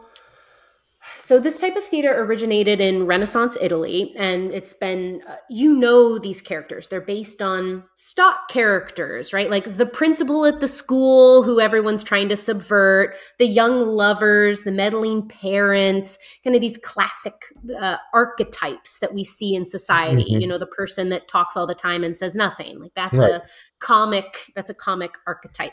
so 1.23 1.39
this 1.39 1.57
type 1.57 1.77
of 1.77 1.85
theater 1.85 2.13
originated 2.21 2.81
in 2.81 3.05
Renaissance 3.05 3.57
Italy 3.61 4.13
and 4.17 4.53
it's 4.53 4.73
been 4.73 5.21
uh, 5.25 5.37
you 5.49 5.73
know 5.73 6.19
these 6.19 6.41
characters. 6.41 6.89
They're 6.89 6.99
based 6.99 7.41
on 7.41 7.85
stock 7.95 8.49
characters, 8.49 9.31
right? 9.31 9.49
Like 9.49 9.77
the 9.77 9.85
principal 9.85 10.45
at 10.45 10.59
the 10.59 10.67
school 10.67 11.41
who 11.41 11.61
everyone's 11.61 12.03
trying 12.03 12.27
to 12.27 12.35
subvert, 12.35 13.15
the 13.39 13.47
young 13.47 13.87
lovers, 13.87 14.63
the 14.63 14.73
meddling 14.73 15.25
parents, 15.29 16.17
kind 16.43 16.57
of 16.57 16.61
these 16.61 16.77
classic 16.79 17.35
uh, 17.79 17.95
archetypes 18.13 18.99
that 18.99 19.13
we 19.13 19.23
see 19.23 19.55
in 19.55 19.63
society. 19.63 20.25
Mhm. 20.25 20.41
You 20.41 20.47
know, 20.47 20.57
the 20.57 20.67
person 20.67 21.07
that 21.09 21.29
talks 21.29 21.55
all 21.55 21.65
the 21.65 21.73
time 21.73 22.03
and 22.03 22.17
says 22.17 22.35
nothing. 22.35 22.81
Like 22.81 22.91
that's 22.95 23.13
Right. 23.17 23.31
a 23.31 23.43
comic 23.79 24.51
that's 24.55 24.69
a 24.69 24.73
comic 24.73 25.15
archetype. 25.25 25.71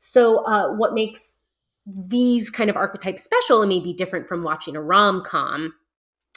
So 0.00 0.44
uh, 0.46 0.72
what 0.72 0.94
makes 0.94 1.35
these 1.86 2.50
kind 2.50 2.68
of 2.68 2.76
archetypes 2.76 3.22
special 3.22 3.62
and 3.62 3.68
maybe 3.68 3.92
different 3.92 4.26
from 4.26 4.42
watching 4.42 4.74
a 4.76 4.82
rom-com 4.82 5.72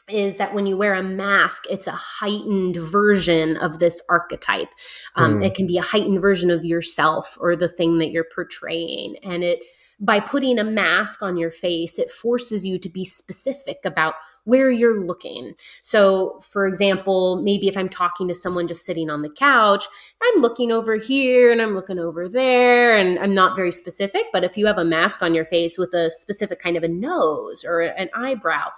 is 0.08 0.38
that 0.38 0.54
when 0.54 0.66
you 0.66 0.76
wear 0.78 0.94
a 0.94 1.04
mask 1.04 1.64
it's 1.70 1.88
a 1.88 1.92
heightened 1.92 2.78
version 2.78 3.58
of 3.58 3.80
this 3.80 4.02
archetype 4.10 4.70
um, 5.16 5.38
Hmm. 5.38 5.44
it 5.44 5.56
can 5.56 5.68
be 5.68 5.78
a 5.78 5.82
heightened 5.84 6.22
version 6.22 6.50
of 6.52 6.66
yourself 6.66 7.38
or 7.40 7.56
the 7.56 7.68
thing 7.70 7.98
that 8.00 8.12
you're 8.12 8.28
portraying 8.34 9.16
and 9.24 9.44
it 9.44 9.60
by 10.00 10.20
putting 10.20 10.58
a 10.60 10.64
mask 10.64 11.22
on 11.22 11.36
your 11.38 11.52
face 11.52 12.00
it 12.00 12.10
forces 12.12 12.66
you 12.66 12.78
to 12.80 12.90
be 12.90 13.04
specific 13.06 13.80
about 13.86 14.16
where 14.50 14.70
you're 14.70 15.00
looking 15.00 15.54
so 15.84 16.40
for 16.42 16.68
example 16.68 17.42
maybe 17.42 17.68
if 17.68 17.78
i'm 17.78 17.90
talking 17.90 18.28
to 18.28 18.34
someone 18.34 18.68
just 18.68 18.86
sitting 18.86 19.10
on 19.10 19.22
the 19.22 19.30
couch 19.30 19.86
I'm 20.22 20.42
looking 20.42 20.72
over 20.72 20.98
here 20.98 21.52
and 21.52 21.62
I'm 21.62 21.76
looking 21.76 21.98
over 21.98 22.28
there 22.28 22.96
and 22.96 23.18
I'm 23.20 23.34
not 23.34 23.56
very 23.56 23.72
specific. 23.72 24.24
But 24.34 24.44
if 24.44 24.58
you 24.58 24.66
have 24.66 24.78
a 24.78 24.84
mask 24.84 25.22
on 25.24 25.34
your 25.34 25.46
face 25.46 25.78
with 25.78 25.94
a 25.94 26.12
specific 26.12 26.60
kind 26.60 26.76
of 26.76 26.84
a 26.84 26.90
nose 26.90 27.64
or 27.64 27.82
an 27.82 28.10
eyebrow, 28.14 28.70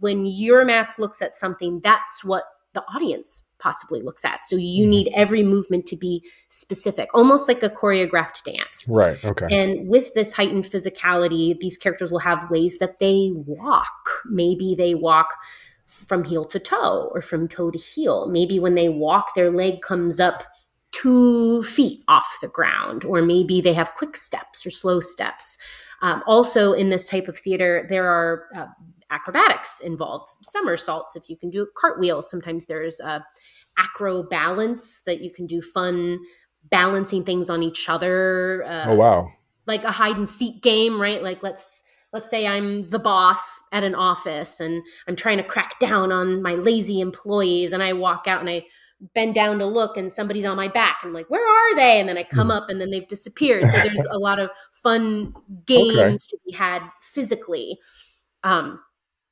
when 0.00 0.24
your 0.24 0.64
mask 0.64 0.98
looks 0.98 1.20
at 1.20 1.34
something, 1.34 1.80
that's 1.80 2.24
what 2.24 2.44
the 2.72 2.82
audience 2.94 3.42
possibly 3.58 4.02
looks 4.02 4.24
at. 4.24 4.44
So 4.44 4.56
you 4.56 4.86
Mhm. 4.86 4.90
need 4.90 5.12
every 5.14 5.42
movement 5.42 5.86
to 5.86 5.96
be 5.96 6.24
specific, 6.48 7.08
almost 7.14 7.48
like 7.48 7.62
a 7.62 7.70
choreographed 7.70 8.44
dance. 8.44 8.88
Right. 8.88 9.22
Okay. 9.24 9.46
And 9.50 9.88
with 9.88 10.14
this 10.14 10.32
heightened 10.32 10.64
physicality, 10.64 11.58
these 11.58 11.76
characters 11.76 12.10
will 12.10 12.20
have 12.20 12.50
ways 12.50 12.78
that 12.78 12.98
they 12.98 13.32
walk. 13.34 14.22
Maybe 14.26 14.74
they 14.76 14.94
walk 14.94 15.34
from 16.06 16.24
heel 16.24 16.44
to 16.46 16.58
toe 16.58 17.10
or 17.14 17.20
from 17.20 17.48
toe 17.48 17.70
to 17.70 17.78
heel. 17.78 18.26
Maybe 18.28 18.60
when 18.60 18.74
they 18.74 18.88
walk, 18.88 19.34
their 19.34 19.50
leg 19.50 19.82
comes 19.82 20.20
up 20.20 20.44
two 20.90 21.62
feet 21.64 22.02
off 22.08 22.38
the 22.40 22.48
ground, 22.48 23.04
or 23.04 23.20
maybe 23.20 23.60
they 23.60 23.74
have 23.74 23.94
quick 23.94 24.16
steps 24.16 24.64
or 24.64 24.70
slow 24.70 25.00
steps. 25.00 25.58
Um, 26.00 26.22
also, 26.26 26.72
in 26.72 26.88
this 26.88 27.08
type 27.08 27.28
of 27.28 27.38
theater, 27.38 27.86
there 27.88 28.08
are 28.08 28.46
uh, 28.56 28.66
acrobatics 29.10 29.80
involved, 29.80 30.30
somersaults, 30.42 31.16
if 31.16 31.28
you 31.28 31.36
can 31.36 31.50
do 31.50 31.66
cartwheels. 31.76 32.30
Sometimes 32.30 32.66
there's 32.66 33.00
a 33.00 33.24
acro 33.78 34.22
balance 34.22 35.02
that 35.06 35.20
you 35.20 35.30
can 35.30 35.46
do 35.46 35.62
fun 35.62 36.18
balancing 36.70 37.24
things 37.24 37.48
on 37.48 37.62
each 37.62 37.88
other. 37.88 38.64
Uh, 38.66 38.84
oh 38.88 38.94
wow. 38.94 39.32
like 39.66 39.84
a 39.84 39.90
hide 39.90 40.16
and 40.16 40.28
seek 40.28 40.62
game, 40.62 41.00
right? 41.00 41.22
Like 41.22 41.42
let's 41.42 41.82
let's 42.12 42.30
say 42.30 42.46
I'm 42.46 42.82
the 42.82 42.98
boss 42.98 43.62
at 43.72 43.84
an 43.84 43.94
office 43.94 44.60
and 44.60 44.82
I'm 45.06 45.16
trying 45.16 45.36
to 45.38 45.42
crack 45.42 45.78
down 45.78 46.10
on 46.10 46.42
my 46.42 46.54
lazy 46.54 47.00
employees 47.00 47.72
and 47.72 47.82
I 47.82 47.92
walk 47.92 48.26
out 48.26 48.40
and 48.40 48.48
I 48.48 48.64
bend 49.14 49.34
down 49.34 49.58
to 49.58 49.66
look 49.66 49.96
and 49.96 50.10
somebody's 50.10 50.44
on 50.44 50.56
my 50.56 50.68
back. 50.68 51.00
I'm 51.02 51.12
like, 51.12 51.30
where 51.30 51.46
are 51.46 51.76
they? 51.76 52.00
And 52.00 52.08
then 52.08 52.18
I 52.18 52.24
come 52.24 52.50
up 52.50 52.68
and 52.68 52.80
then 52.80 52.90
they've 52.90 53.06
disappeared. 53.06 53.66
So 53.68 53.76
there's 53.76 54.06
a 54.10 54.18
lot 54.18 54.38
of 54.38 54.50
fun 54.72 55.34
games 55.66 55.94
okay. 55.94 56.16
to 56.30 56.38
be 56.46 56.52
had 56.52 56.82
physically. 57.00 57.78
Um, 58.42 58.80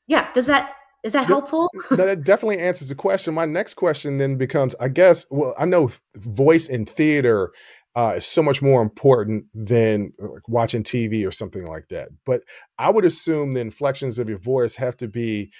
yeah, 0.06 0.32
does 0.32 0.46
that 0.46 0.74
is 1.02 1.12
that 1.12 1.26
helpful? 1.26 1.70
that 1.90 2.24
definitely 2.24 2.58
answers 2.58 2.88
the 2.88 2.94
question. 2.94 3.32
My 3.34 3.44
next 3.44 3.74
question 3.74 4.18
then 4.18 4.36
becomes, 4.36 4.74
I 4.80 4.88
guess, 4.88 5.24
well, 5.30 5.54
I 5.56 5.64
know 5.64 5.90
voice 6.16 6.68
in 6.68 6.84
theater 6.84 7.52
uh, 7.94 8.14
is 8.16 8.26
so 8.26 8.42
much 8.42 8.60
more 8.60 8.82
important 8.82 9.46
than 9.54 10.12
like 10.18 10.48
watching 10.48 10.82
TV 10.82 11.26
or 11.26 11.30
something 11.30 11.64
like 11.64 11.88
that. 11.88 12.08
But 12.24 12.42
I 12.78 12.90
would 12.90 13.04
assume 13.04 13.54
the 13.54 13.60
inflections 13.60 14.18
of 14.18 14.28
your 14.28 14.38
voice 14.38 14.74
have 14.76 14.96
to 14.96 15.06
be 15.06 15.52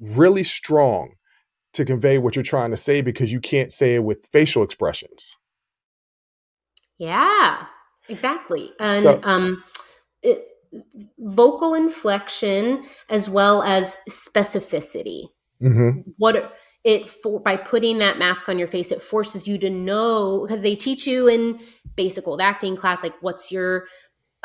really 0.00 0.44
strong 0.44 1.14
to 1.72 1.84
convey 1.84 2.18
what 2.18 2.36
you're 2.36 2.42
trying 2.42 2.70
to 2.70 2.76
say 2.76 3.00
because 3.00 3.32
you 3.32 3.40
can't 3.40 3.72
say 3.72 3.94
it 3.94 4.04
with 4.04 4.28
facial 4.30 4.62
expressions. 4.62 5.38
Yeah, 6.98 7.64
exactly. 8.08 8.72
And 8.78 9.02
so, 9.02 9.20
um, 9.22 9.64
it, 10.22 10.46
vocal 11.18 11.74
inflection 11.74 12.84
as 13.08 13.28
well 13.28 13.62
as 13.62 13.96
specificity. 14.08 15.24
Mm-hmm. 15.62 16.00
What 16.18 16.54
it 16.84 17.10
for 17.10 17.40
by 17.40 17.56
putting 17.56 17.98
that 17.98 18.18
mask 18.18 18.48
on 18.48 18.58
your 18.58 18.68
face, 18.68 18.92
it 18.92 19.02
forces 19.02 19.48
you 19.48 19.58
to 19.58 19.70
know 19.70 20.42
because 20.42 20.62
they 20.62 20.74
teach 20.74 21.06
you 21.06 21.28
in 21.28 21.60
basic 21.96 22.26
old 22.28 22.40
acting 22.40 22.76
class, 22.76 23.02
like 23.02 23.14
what's 23.20 23.50
your 23.50 23.86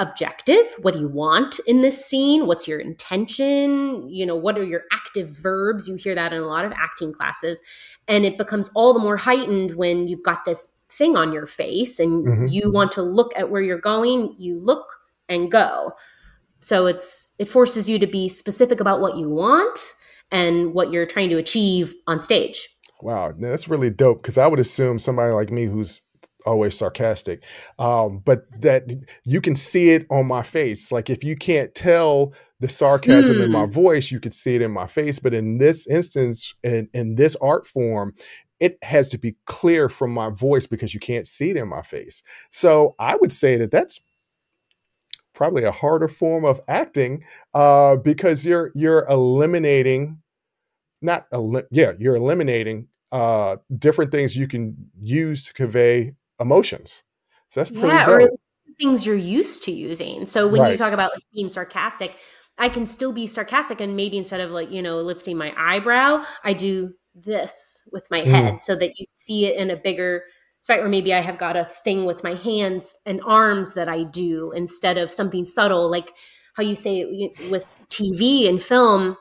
objective 0.01 0.65
what 0.81 0.95
do 0.95 0.99
you 0.99 1.07
want 1.07 1.59
in 1.67 1.81
this 1.81 2.03
scene 2.03 2.47
what's 2.47 2.67
your 2.67 2.79
intention 2.79 4.09
you 4.09 4.25
know 4.25 4.35
what 4.35 4.57
are 4.57 4.63
your 4.63 4.81
active 4.91 5.29
verbs 5.29 5.87
you 5.87 5.95
hear 5.95 6.15
that 6.15 6.33
in 6.33 6.41
a 6.41 6.47
lot 6.47 6.65
of 6.65 6.71
acting 6.71 7.13
classes 7.13 7.61
and 8.07 8.25
it 8.25 8.35
becomes 8.35 8.71
all 8.73 8.93
the 8.93 8.99
more 8.99 9.17
heightened 9.17 9.75
when 9.75 10.07
you've 10.07 10.23
got 10.23 10.43
this 10.43 10.75
thing 10.89 11.15
on 11.15 11.31
your 11.31 11.45
face 11.45 11.99
and 11.99 12.25
mm-hmm. 12.25 12.47
you 12.47 12.71
want 12.71 12.91
to 12.91 13.01
look 13.01 13.31
at 13.37 13.51
where 13.51 13.61
you're 13.61 13.77
going 13.77 14.33
you 14.39 14.59
look 14.59 14.87
and 15.29 15.51
go 15.51 15.91
so 16.61 16.85
it's 16.85 17.33
it 17.39 17.49
forces 17.49 17.89
you 17.89 17.99
to 17.99 18.07
be 18.07 18.29
specific 18.29 18.79
about 18.79 19.01
what 19.01 19.17
you 19.17 19.29
want 19.29 19.93
and 20.31 20.73
what 20.73 20.91
you're 20.91 21.05
trying 21.05 21.29
to 21.29 21.37
achieve 21.37 21.93
on 22.07 22.19
stage 22.19 22.69
wow 23.01 23.31
that's 23.39 23.67
really 23.67 23.89
dope 23.89 24.21
because 24.21 24.37
i 24.37 24.47
would 24.47 24.59
assume 24.59 24.97
somebody 24.97 25.31
like 25.33 25.51
me 25.51 25.65
who's 25.65 26.01
always 26.45 26.75
sarcastic 26.75 27.43
um, 27.77 28.19
but 28.25 28.45
that 28.61 28.91
you 29.25 29.41
can 29.41 29.55
see 29.55 29.91
it 29.91 30.05
on 30.09 30.25
my 30.25 30.41
face 30.41 30.91
like 30.91 31.09
if 31.09 31.23
you 31.23 31.35
can't 31.35 31.75
tell 31.75 32.33
the 32.59 32.69
sarcasm 32.69 33.37
mm. 33.37 33.43
in 33.45 33.51
my 33.51 33.65
hmm. 33.65 33.71
voice 33.71 34.11
you 34.11 34.19
could 34.19 34.33
see 34.33 34.55
it 34.55 34.61
in 34.61 34.71
my 34.71 34.87
face 34.87 35.19
but 35.19 35.33
in 35.33 35.59
this 35.59 35.85
instance 35.87 36.55
in, 36.63 36.89
in 36.93 37.15
this 37.15 37.35
art 37.41 37.67
form 37.67 38.13
it 38.59 38.77
has 38.83 39.09
to 39.09 39.17
be 39.17 39.35
clear 39.45 39.89
from 39.89 40.11
my 40.11 40.29
voice 40.29 40.67
because 40.67 40.93
you 40.93 40.99
can't 40.99 41.27
see 41.27 41.51
it 41.51 41.57
in 41.57 41.67
my 41.67 41.81
face 41.83 42.23
so 42.49 42.95
i 42.97 43.15
would 43.15 43.31
say 43.31 43.55
that 43.55 43.69
that's 43.69 43.99
probably 45.33 45.63
a 45.63 45.71
harder 45.71 46.07
form 46.07 46.45
of 46.45 46.59
acting 46.67 47.23
uh, 47.53 47.95
because 47.97 48.45
you're 48.45 48.71
you're 48.75 49.05
eliminating 49.07 50.21
not 51.01 51.25
el- 51.31 51.63
yeah 51.71 51.93
you're 51.97 52.15
eliminating 52.15 52.87
uh, 53.11 53.57
different 53.77 54.11
things 54.11 54.37
you 54.37 54.47
can 54.47 54.75
use 55.01 55.45
to 55.45 55.53
convey 55.53 56.13
emotions. 56.39 57.03
So 57.49 57.59
that's 57.59 57.69
pretty 57.69 57.87
yeah, 57.87 58.05
dope. 58.05 58.21
Or 58.21 58.29
things 58.79 59.05
you're 59.05 59.15
used 59.15 59.63
to 59.63 59.71
using. 59.71 60.25
So 60.25 60.47
when 60.47 60.61
right. 60.61 60.71
you 60.71 60.77
talk 60.77 60.93
about 60.93 61.11
like 61.13 61.23
being 61.33 61.49
sarcastic, 61.49 62.15
I 62.57 62.69
can 62.69 62.87
still 62.87 63.11
be 63.11 63.27
sarcastic 63.27 63.81
and 63.81 63.95
maybe 63.95 64.17
instead 64.17 64.39
of 64.39 64.51
like, 64.51 64.71
you 64.71 64.81
know, 64.81 64.97
lifting 65.01 65.37
my 65.37 65.53
eyebrow, 65.57 66.23
I 66.43 66.53
do 66.53 66.93
this 67.13 67.87
with 67.91 68.07
my 68.09 68.21
mm. 68.21 68.27
head 68.27 68.61
so 68.61 68.75
that 68.75 68.97
you 68.97 69.05
see 69.13 69.45
it 69.45 69.57
in 69.57 69.69
a 69.69 69.75
bigger 69.75 70.23
spectrum. 70.61 70.87
Or 70.87 70.89
maybe 70.89 71.13
I 71.13 71.19
have 71.19 71.37
got 71.37 71.57
a 71.57 71.65
thing 71.65 72.05
with 72.05 72.23
my 72.23 72.35
hands 72.35 72.97
and 73.05 73.19
arms 73.25 73.73
that 73.73 73.89
I 73.89 74.03
do 74.03 74.53
instead 74.53 74.97
of 74.97 75.11
something 75.11 75.45
subtle, 75.45 75.91
like 75.91 76.15
how 76.53 76.63
you 76.63 76.75
say 76.75 77.31
with 77.49 77.67
TV 77.89 78.47
and 78.47 78.61
film. 78.61 79.17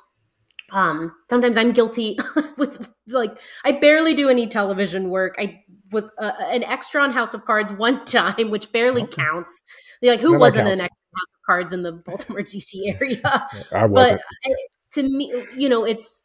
Um, 0.72 1.12
sometimes 1.28 1.56
I'm 1.56 1.72
guilty 1.72 2.16
with 2.56 2.86
like 3.08 3.36
I 3.64 3.72
barely 3.72 4.14
do 4.14 4.28
any 4.28 4.46
television 4.46 5.08
work. 5.08 5.34
I 5.38 5.62
was 5.90 6.12
uh, 6.18 6.32
an 6.42 6.62
extra 6.62 7.02
on 7.02 7.10
House 7.10 7.34
of 7.34 7.44
Cards 7.44 7.72
one 7.72 8.04
time, 8.04 8.50
which 8.50 8.70
barely 8.70 9.02
okay. 9.02 9.22
counts. 9.22 9.60
Like, 10.02 10.20
who 10.20 10.38
wasn't 10.38 10.68
an 10.68 10.74
extra 10.74 10.86
on 10.86 11.18
House 11.18 11.34
of 11.34 11.46
Cards 11.46 11.72
in 11.72 11.82
the 11.82 11.92
Baltimore 12.06 12.42
DC 12.42 13.00
area? 13.00 13.48
I 13.74 13.86
wasn't. 13.86 14.20
But 14.44 14.56
to 14.92 15.02
me, 15.02 15.32
you 15.56 15.68
know, 15.68 15.84
it's 15.84 16.22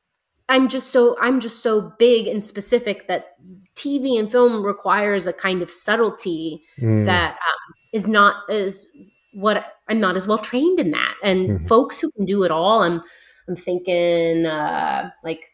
I'm 0.50 0.68
just 0.68 0.92
so 0.92 1.18
I'm 1.20 1.40
just 1.40 1.64
so 1.64 1.94
big 1.98 2.28
and 2.28 2.44
specific 2.44 3.08
that 3.08 3.36
TV 3.76 4.20
and 4.20 4.32
film 4.32 4.64
requires 4.64 5.28
a 5.28 5.34
kind 5.34 5.62
of 5.62 5.70
subtlety 5.70 6.62
mm. 6.80 7.06
that 7.06 7.32
um, 7.34 7.74
is 7.94 8.08
not 8.08 8.50
as 8.50 8.88
what 9.34 9.74
I'm 9.90 10.00
not 10.00 10.16
as 10.16 10.28
well 10.28 10.38
trained 10.38 10.80
in 10.80 10.92
that. 10.92 11.16
And 11.24 11.50
mm-hmm. 11.50 11.64
folks 11.66 12.00
who 12.00 12.12
can 12.12 12.26
do 12.26 12.44
it 12.44 12.52
all, 12.52 12.84
I'm 12.84 13.02
I'm 13.48 13.56
thinking 13.56 14.46
uh, 14.46 15.10
like 15.24 15.50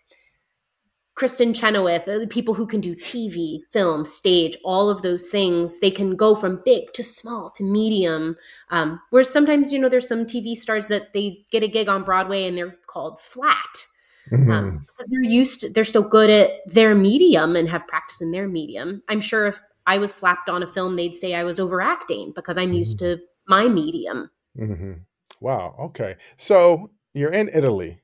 Kristin 1.16 1.56
Chenoweth, 1.56 2.08
uh, 2.08 2.26
people 2.30 2.54
who 2.54 2.66
can 2.66 2.82
do 2.82 2.96
TV, 2.96 3.60
film, 3.72 4.06
stage, 4.06 4.58
all 4.64 4.90
of 4.90 5.02
those 5.02 5.30
things, 5.30 5.80
they 5.80 5.92
can 5.92 6.16
go 6.16 6.34
from 6.34 6.62
big 6.64 6.94
to 6.94 7.04
small 7.04 7.50
to 7.52 7.64
medium. 7.64 8.36
Um, 8.70 9.00
whereas 9.10 9.30
sometimes, 9.30 9.72
you 9.72 9.80
know, 9.80 9.90
there's 9.90 10.08
some 10.08 10.26
TV 10.26 10.56
stars 10.56 10.88
that 10.88 11.14
they 11.14 11.44
get 11.52 11.64
a 11.64 11.68
gig 11.68 11.90
on 11.90 12.04
Broadway 12.04 12.48
and 12.48 12.58
they're 12.58 12.76
called 12.88 13.20
flat. 13.20 13.88
Mm-hmm. 14.32 14.52
Um, 14.52 14.86
they're 15.10 15.30
used 15.30 15.62
to, 15.62 15.70
they're 15.70 15.84
so 15.84 16.02
good 16.02 16.30
at 16.30 16.52
their 16.66 16.96
medium 16.96 17.56
and 17.56 17.68
have 17.70 17.88
practice 17.88 18.22
in 18.22 18.32
their 18.32 18.48
medium. 18.48 19.02
I'm 19.10 19.22
sure 19.22 19.46
if 19.46 19.62
I 19.88 19.98
was 19.98 20.14
slapped 20.14 20.50
on 20.50 20.64
a 20.64 20.68
film, 20.68 20.96
they'd 20.96 21.16
say 21.16 21.36
I 21.36 21.44
was 21.44 21.60
overacting 21.60 22.32
because 22.36 22.58
I'm 22.58 22.70
mm-hmm. 22.70 22.74
used 22.76 23.00
to 23.00 23.20
my 23.48 23.68
medium. 23.68 24.30
Mm-hmm. 24.58 24.94
Wow. 25.42 25.76
Okay. 25.80 26.16
So 26.38 26.92
you're 27.14 27.32
in 27.32 27.50
Italy 27.54 28.02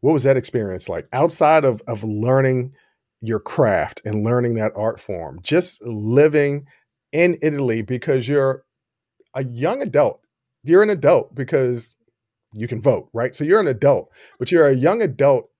what 0.00 0.12
was 0.12 0.22
that 0.22 0.36
experience 0.36 0.88
like 0.88 1.08
outside 1.12 1.64
of 1.64 1.82
of 1.86 2.04
learning 2.04 2.72
your 3.20 3.40
craft 3.40 4.00
and 4.04 4.22
learning 4.22 4.54
that 4.54 4.72
art 4.76 5.00
form 5.00 5.38
just 5.42 5.82
living 5.84 6.66
in 7.12 7.36
italy 7.42 7.82
because 7.82 8.28
you're 8.28 8.64
a 9.34 9.44
young 9.44 9.82
adult 9.82 10.20
you're 10.62 10.82
an 10.82 10.90
adult 10.90 11.34
because 11.34 11.94
you 12.52 12.68
can 12.68 12.80
vote 12.80 13.08
right 13.12 13.34
so 13.34 13.44
you're 13.44 13.60
an 13.60 13.66
adult 13.66 14.08
but 14.38 14.52
you're 14.52 14.68
a 14.68 14.76
young 14.76 15.02
adult 15.02 15.50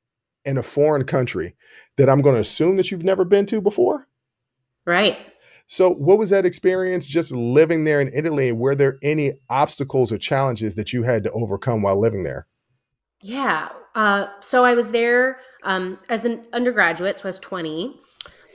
in 0.47 0.57
a 0.57 0.63
foreign 0.63 1.05
country 1.05 1.55
that 1.97 2.09
i'm 2.09 2.23
going 2.23 2.35
to 2.35 2.41
assume 2.41 2.77
that 2.77 2.91
you've 2.91 3.05
never 3.05 3.25
been 3.25 3.47
to 3.47 3.61
before 3.61 4.07
right 4.85 5.19
so 5.67 5.91
what 5.91 6.19
was 6.19 6.31
that 6.31 6.47
experience 6.47 7.07
just 7.07 7.35
living 7.35 7.85
there 7.85 8.01
in 8.01 8.11
italy 8.15 8.53
were 8.53 8.75
there 8.75 8.97
any 9.03 9.33
obstacles 9.51 10.13
or 10.13 10.19
challenges 10.19 10.75
that 10.77 10.93
you 10.93 11.03
had 11.03 11.23
to 11.23 11.31
overcome 11.33 11.83
while 11.83 11.99
living 11.99 12.23
there 12.23 12.47
yeah. 13.23 13.71
Uh, 13.95 14.29
so 14.41 14.65
I 14.65 14.75
was 14.75 14.91
there 14.91 15.39
um, 15.65 15.99
as 16.09 16.25
an 16.25 16.47
undergraduate, 16.53 17.19
so 17.19 17.25
I 17.25 17.31
was 17.31 17.39
20, 17.41 17.99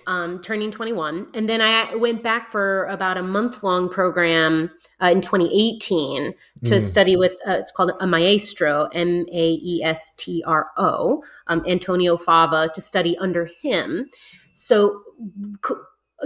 um, 0.08 0.40
turning 0.40 0.72
21. 0.72 1.28
And 1.34 1.50
then 1.50 1.62
I 1.62 1.96
went 1.96 2.24
back 2.24 2.52
for 2.52 2.86
about 2.86 3.18
a 3.18 3.24
month 3.24 3.64
long 3.64 3.90
program 3.90 4.72
uh, 5.02 5.10
in 5.10 5.22
2018 5.22 6.34
to 6.66 6.76
mm. 6.76 6.82
study 6.82 7.16
with, 7.16 7.34
uh, 7.48 7.54
it's 7.54 7.72
called 7.72 7.92
a 8.00 8.08
maestro, 8.08 8.88
M 8.94 9.26
A 9.32 9.60
E 9.62 9.82
S 9.84 10.14
T 10.18 10.44
R 10.46 10.70
O, 10.78 11.24
um, 11.48 11.64
Antonio 11.68 12.18
Fava, 12.18 12.70
to 12.74 12.82
study 12.82 13.18
under 13.18 13.50
him. 13.62 14.10
So 14.54 15.02
co- 15.62 15.82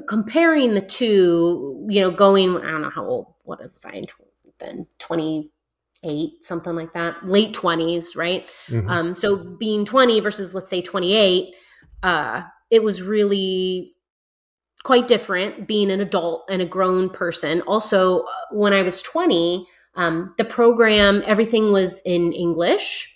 comparing 0.07 0.73
the 0.73 0.81
two, 0.81 1.85
you 1.89 2.01
know, 2.01 2.11
going, 2.11 2.57
I 2.57 2.71
don't 2.71 2.81
know 2.81 2.89
how 2.89 3.05
old, 3.05 3.33
what 3.43 3.59
was 3.59 3.85
I 3.85 4.03
then, 4.59 4.87
20 4.99 5.51
eight, 6.05 6.45
something 6.45 6.75
like 6.75 6.93
that, 6.93 7.27
late 7.27 7.53
20s, 7.53 8.15
right? 8.15 8.47
Mm-hmm. 8.67 8.89
Um, 8.89 9.15
so 9.15 9.37
being 9.57 9.85
20 9.85 10.19
versus, 10.19 10.53
let's 10.53 10.69
say, 10.69 10.81
28, 10.81 11.53
uh, 12.03 12.43
it 12.69 12.83
was 12.83 13.01
really 13.01 13.94
quite 14.85 15.07
different 15.07 15.65
being 15.65 15.89
an 15.89 15.99
adult 15.99 16.45
and 16.47 16.61
a 16.61 16.65
grown 16.65 17.09
person. 17.09 17.61
Also, 17.63 18.19
uh, 18.19 18.25
when 18.51 18.71
I 18.71 18.83
was 18.83 19.01
20, 19.01 19.67
um, 19.95 20.35
the 20.37 20.45
program, 20.45 21.23
everything 21.25 21.71
was 21.71 22.01
in 22.05 22.31
English. 22.33 23.11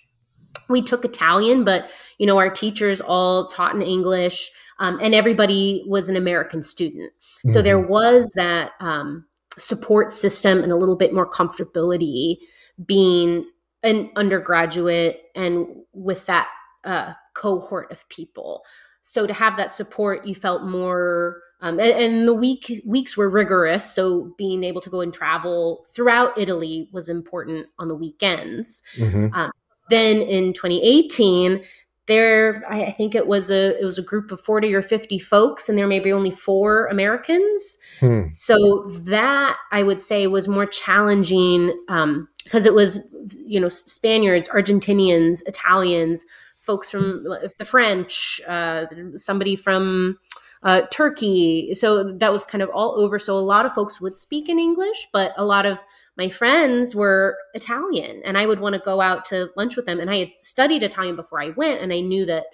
We 0.68 0.82
took 0.82 1.04
Italian, 1.04 1.62
but 1.62 1.90
you 2.18 2.26
know, 2.26 2.38
our 2.38 2.50
teachers 2.50 3.00
all 3.00 3.46
taught 3.46 3.76
in 3.76 3.82
English, 3.82 4.50
um, 4.80 4.98
and 5.00 5.14
everybody 5.14 5.84
was 5.86 6.08
an 6.08 6.16
American 6.16 6.60
student. 6.62 7.12
Mm-hmm. 7.12 7.50
So 7.50 7.62
there 7.62 7.78
was 7.78 8.32
that 8.34 8.72
um, 8.80 9.26
support 9.56 10.10
system 10.10 10.64
and 10.64 10.72
a 10.72 10.76
little 10.76 10.96
bit 10.96 11.14
more 11.14 11.30
comfortability 11.30 12.38
being 12.84 13.48
an 13.84 14.10
undergraduate 14.16 15.22
and 15.36 15.68
with 15.92 16.26
that 16.26 16.48
uh, 16.82 17.12
cohort 17.34 17.92
of 17.92 18.08
people. 18.08 18.64
So 19.02 19.24
to 19.28 19.32
have 19.32 19.56
that 19.56 19.72
support, 19.72 20.26
you 20.26 20.34
felt 20.34 20.64
more. 20.64 21.42
Um, 21.62 21.78
and, 21.78 21.90
and, 21.90 22.28
the 22.28 22.34
week 22.34 22.80
weeks 22.86 23.16
were 23.16 23.28
rigorous, 23.28 23.84
so 23.84 24.34
being 24.38 24.64
able 24.64 24.80
to 24.80 24.90
go 24.90 25.00
and 25.00 25.12
travel 25.12 25.84
throughout 25.88 26.36
Italy 26.38 26.88
was 26.90 27.08
important 27.08 27.66
on 27.78 27.88
the 27.88 27.94
weekends. 27.94 28.82
Mm-hmm. 28.96 29.34
Um, 29.34 29.52
then 29.90 30.18
in 30.22 30.52
2018, 30.52 31.62
there 32.10 32.64
I, 32.68 32.86
I 32.86 32.90
think 32.90 33.14
it 33.14 33.28
was 33.28 33.50
a 33.50 33.80
it 33.80 33.84
was 33.84 33.98
a 33.98 34.02
group 34.02 34.32
of 34.32 34.40
40 34.40 34.74
or 34.74 34.82
50 34.82 35.18
folks 35.20 35.68
and 35.68 35.78
there 35.78 35.86
may 35.86 36.00
be 36.00 36.12
only 36.12 36.32
four 36.32 36.86
americans 36.86 37.78
Hmm. 38.00 38.22
so 38.32 38.88
that 39.02 39.56
i 39.70 39.82
would 39.82 40.00
say 40.00 40.26
was 40.26 40.48
more 40.48 40.66
challenging 40.66 41.72
um, 41.88 42.28
because 42.42 42.66
it 42.66 42.74
was 42.74 42.98
you 43.46 43.60
know 43.60 43.68
spaniards 43.68 44.48
argentinians 44.48 45.40
italians 45.46 46.24
folks 46.56 46.90
from 46.90 47.22
the 47.58 47.64
french 47.64 48.40
uh, 48.48 48.86
somebody 49.14 49.54
from 49.54 50.18
uh, 50.62 50.82
turkey 50.92 51.74
so 51.74 52.12
that 52.12 52.30
was 52.30 52.44
kind 52.44 52.60
of 52.62 52.68
all 52.70 52.98
over 52.98 53.18
so 53.18 53.34
a 53.36 53.40
lot 53.40 53.64
of 53.64 53.72
folks 53.72 53.98
would 54.00 54.16
speak 54.16 54.46
in 54.48 54.58
english 54.58 55.08
but 55.12 55.32
a 55.38 55.44
lot 55.44 55.64
of 55.64 55.78
my 56.18 56.28
friends 56.28 56.94
were 56.94 57.38
Italian 57.54 58.20
and 58.26 58.36
I 58.36 58.44
would 58.44 58.60
want 58.60 58.74
to 58.74 58.80
go 58.80 59.00
out 59.00 59.24
to 59.26 59.48
lunch 59.56 59.74
with 59.74 59.86
them. 59.86 60.00
And 60.00 60.10
I 60.10 60.18
had 60.18 60.32
studied 60.38 60.82
Italian 60.82 61.16
before 61.16 61.40
I 61.42 61.50
went, 61.50 61.80
and 61.80 61.94
I 61.94 62.00
knew 62.00 62.26
that 62.26 62.44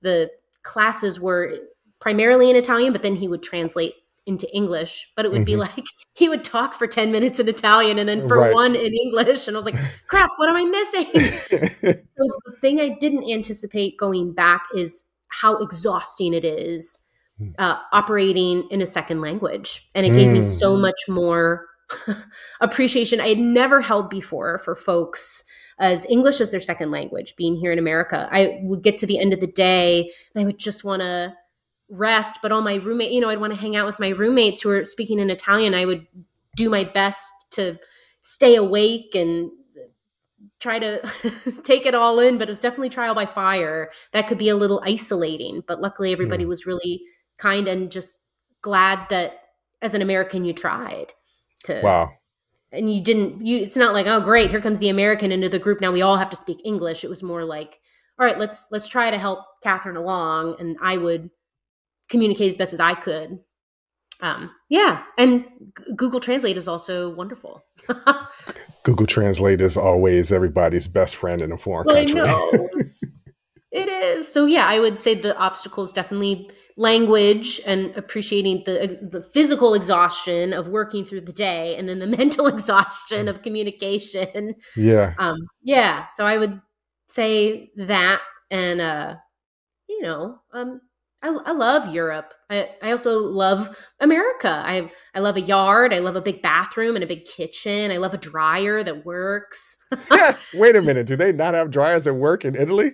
the 0.00 0.28
classes 0.64 1.20
were 1.20 1.54
primarily 2.00 2.50
in 2.50 2.56
Italian, 2.56 2.92
but 2.92 3.02
then 3.02 3.14
he 3.14 3.28
would 3.28 3.44
translate 3.44 3.94
into 4.26 4.52
English. 4.52 5.12
But 5.14 5.24
it 5.24 5.30
would 5.30 5.44
be 5.44 5.52
Mhm. 5.52 5.58
like 5.58 5.84
he 6.14 6.28
would 6.28 6.42
talk 6.42 6.74
for 6.74 6.88
10 6.88 7.12
minutes 7.12 7.38
in 7.38 7.48
Italian 7.48 8.00
and 8.00 8.08
then 8.08 8.26
for 8.26 8.38
Right. 8.38 8.52
one 8.52 8.74
in 8.74 8.92
English. 8.92 9.46
And 9.46 9.56
I 9.56 9.58
was 9.58 9.66
like, 9.66 9.76
crap, 10.08 10.30
what 10.38 10.48
am 10.48 10.56
I 10.56 10.64
missing? 10.64 11.94
So 12.18 12.28
the 12.44 12.56
thing 12.60 12.80
I 12.80 12.88
didn't 13.00 13.30
anticipate 13.30 13.96
going 13.98 14.32
back 14.32 14.64
is 14.74 15.04
how 15.28 15.58
exhausting 15.58 16.34
it 16.34 16.44
is. 16.44 17.00
Uh, 17.58 17.76
operating 17.92 18.68
in 18.70 18.80
a 18.82 18.86
second 18.86 19.20
language, 19.20 19.88
and 19.94 20.06
it 20.06 20.10
gave 20.10 20.30
me 20.32 20.40
Mm. 20.40 20.44
so 20.58 20.76
much 20.76 20.98
more 21.08 21.66
appreciation 22.60 23.20
I 23.20 23.28
had 23.28 23.38
never 23.38 23.80
held 23.80 24.08
before 24.10 24.58
for 24.58 24.74
folks 24.74 25.44
as 25.78 26.06
English 26.06 26.40
as 26.40 26.50
their 26.50 26.60
second 26.60 26.90
language. 26.90 27.34
Being 27.36 27.56
here 27.56 27.72
in 27.72 27.78
America, 27.78 28.28
I 28.30 28.60
would 28.62 28.82
get 28.82 28.98
to 28.98 29.06
the 29.06 29.18
end 29.18 29.32
of 29.32 29.40
the 29.40 29.46
day 29.46 30.10
and 30.34 30.42
I 30.42 30.44
would 30.44 30.58
just 30.58 30.84
want 30.84 31.00
to 31.02 31.34
rest, 31.88 32.38
but 32.42 32.52
all 32.52 32.60
my 32.62 32.76
roommate, 32.76 33.10
you 33.10 33.20
know, 33.20 33.28
I'd 33.28 33.40
want 33.40 33.52
to 33.52 33.58
hang 33.60 33.76
out 33.76 33.86
with 33.86 33.98
my 33.98 34.08
roommates 34.10 34.62
who 34.62 34.70
are 34.70 34.84
speaking 34.84 35.18
in 35.18 35.28
Italian. 35.30 35.74
I 35.74 35.84
would 35.84 36.06
do 36.56 36.70
my 36.70 36.84
best 36.84 37.30
to 37.52 37.78
stay 38.22 38.54
awake 38.54 39.14
and 39.14 39.50
try 40.60 40.78
to 40.78 41.00
take 41.64 41.86
it 41.86 41.94
all 41.94 42.18
in, 42.20 42.38
but 42.38 42.48
it 42.48 42.50
was 42.52 42.60
definitely 42.60 42.88
trial 42.90 43.14
by 43.14 43.26
fire. 43.26 43.90
That 44.12 44.28
could 44.28 44.38
be 44.38 44.48
a 44.48 44.56
little 44.56 44.80
isolating, 44.84 45.62
but 45.66 45.80
luckily 45.80 46.12
everybody 46.12 46.44
Yeah. 46.44 46.48
was 46.48 46.66
really 46.66 47.02
kind 47.42 47.68
and 47.68 47.90
just 47.90 48.20
glad 48.62 49.08
that 49.10 49.32
as 49.80 49.94
an 49.94 50.02
American 50.02 50.44
you 50.44 50.52
tried 50.52 51.12
to 51.64 51.80
wow. 51.82 52.10
and 52.70 52.94
you 52.94 53.02
didn't 53.02 53.44
you 53.44 53.58
it's 53.58 53.76
not 53.76 53.94
like 53.94 54.06
oh 54.06 54.20
great 54.20 54.50
here 54.50 54.60
comes 54.60 54.78
the 54.78 54.88
American 54.88 55.32
into 55.32 55.48
the 55.48 55.58
group 55.58 55.80
now 55.80 55.90
we 55.90 56.02
all 56.02 56.16
have 56.16 56.30
to 56.30 56.36
speak 56.36 56.60
English. 56.64 57.04
It 57.04 57.10
was 57.10 57.22
more 57.22 57.44
like 57.44 57.80
all 58.18 58.26
right, 58.26 58.38
let's 58.38 58.68
let's 58.70 58.88
try 58.88 59.10
to 59.10 59.18
help 59.18 59.40
Kathryn 59.64 59.96
along 59.96 60.56
and 60.60 60.76
I 60.82 60.96
would 60.96 61.30
communicate 62.08 62.50
as 62.50 62.56
best 62.56 62.72
as 62.72 62.80
I 62.80 62.94
could. 62.94 63.38
Um, 64.20 64.52
yeah, 64.68 65.02
and 65.18 65.44
G- 65.76 65.94
Google 65.96 66.20
Translate 66.20 66.56
is 66.56 66.68
also 66.68 67.12
wonderful. 67.14 67.64
Google 68.84 69.06
Translate 69.06 69.60
is 69.60 69.76
always 69.76 70.30
everybody's 70.30 70.86
best 70.86 71.16
friend 71.16 71.42
in 71.42 71.50
a 71.50 71.56
foreign 71.56 71.88
I 71.90 72.04
country. 72.04 72.20
it 73.72 73.88
is. 73.88 74.32
So 74.32 74.46
yeah, 74.46 74.66
I 74.68 74.78
would 74.78 74.98
say 74.98 75.14
the 75.14 75.36
obstacles 75.36 75.92
definitely 75.92 76.50
language 76.76 77.60
and 77.66 77.94
appreciating 77.96 78.62
the 78.66 78.98
the 79.10 79.22
physical 79.22 79.74
exhaustion 79.74 80.52
of 80.52 80.68
working 80.68 81.04
through 81.04 81.20
the 81.20 81.32
day 81.32 81.76
and 81.76 81.88
then 81.88 81.98
the 81.98 82.06
mental 82.18 82.46
exhaustion 82.46 83.28
of 83.28 83.42
communication. 83.42 84.54
yeah. 84.76 85.14
Um 85.18 85.36
yeah, 85.62 86.08
so 86.08 86.26
I 86.26 86.38
would 86.38 86.60
say 87.06 87.70
that 87.76 88.20
and 88.50 88.80
uh 88.80 89.16
you 89.88 90.02
know, 90.02 90.38
um 90.52 90.80
I, 91.22 91.28
I 91.28 91.52
love 91.52 91.94
Europe. 91.94 92.34
I, 92.50 92.70
I 92.82 92.90
also 92.90 93.18
love 93.18 93.88
America. 94.00 94.62
I 94.64 94.90
I 95.14 95.20
love 95.20 95.36
a 95.36 95.40
yard. 95.40 95.94
I 95.94 96.00
love 96.00 96.16
a 96.16 96.20
big 96.20 96.42
bathroom 96.42 96.96
and 96.96 97.04
a 97.04 97.06
big 97.06 97.24
kitchen. 97.24 97.90
I 97.90 97.98
love 97.98 98.12
a 98.12 98.18
dryer 98.18 98.82
that 98.82 99.06
works. 99.06 99.78
Wait 100.54 100.76
a 100.76 100.82
minute. 100.82 101.06
Do 101.06 101.16
they 101.16 101.32
not 101.32 101.54
have 101.54 101.70
dryers 101.70 102.04
that 102.04 102.14
work 102.14 102.44
in 102.44 102.56
Italy? 102.56 102.92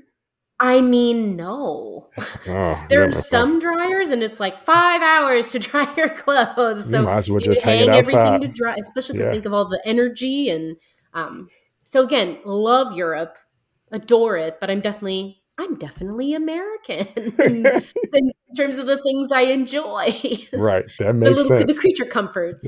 I 0.60 0.80
mean, 0.80 1.36
no. 1.36 2.08
Oh, 2.48 2.86
There 2.90 3.06
are 3.06 3.12
some 3.12 3.60
dryers, 3.60 4.08
and 4.08 4.22
it's 4.22 4.40
like 4.40 4.58
five 4.58 5.02
hours 5.02 5.52
to 5.52 5.58
dry 5.68 5.92
your 5.96 6.08
clothes. 6.08 6.86
You 6.86 6.92
So 6.92 7.04
might 7.04 7.18
as 7.18 7.30
well 7.30 7.40
just 7.40 7.62
hang 7.62 7.80
it 7.80 7.88
everything 7.88 8.40
to 8.40 8.48
dry, 8.48 8.74
especially 8.80 9.14
because 9.14 9.26
Yeah. 9.26 9.32
think 9.32 9.46
of 9.46 9.52
all 9.52 9.68
the 9.68 9.80
energy 9.84 10.48
and. 10.50 10.76
Um, 11.14 11.48
so 11.90 12.04
again, 12.04 12.38
love 12.44 12.92
Europe, 12.96 13.38
adore 13.90 14.36
it, 14.36 14.58
but 14.60 14.70
I'm 14.70 14.80
definitely 14.80 15.42
I'm 15.58 15.74
definitely 15.76 16.34
American 16.34 17.06
in, 17.16 17.66
in 18.12 18.32
terms 18.56 18.76
of 18.78 18.86
the 18.86 19.00
things 19.02 19.32
I 19.32 19.42
enjoy, 19.42 20.12
right. 20.52 20.84
That 20.98 21.14
the 21.14 21.30
makes 21.30 21.48
little 21.48 21.66
the 21.66 21.74
creature 21.80 22.04
comforts. 22.04 22.66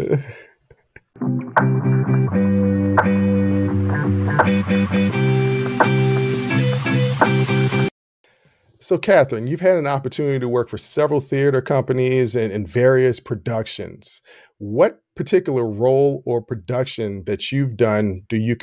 So, 8.82 8.96
Kathryn, 8.96 9.46
you've 9.46 9.60
had 9.60 9.76
an 9.76 9.86
opportunity 9.86 10.38
to 10.38 10.48
work 10.48 10.70
for 10.70 10.78
several 10.78 11.20
theater 11.20 11.60
companies 11.60 12.34
and, 12.34 12.50
and 12.50 12.66
various 12.66 13.20
productions. 13.20 14.22
What 14.56 15.02
particular 15.14 15.66
role 15.66 16.22
or 16.24 16.40
production 16.40 17.24
that 17.24 17.52
you've 17.52 17.76
done 17.76 18.22
do 18.28 18.38
you 18.38 18.56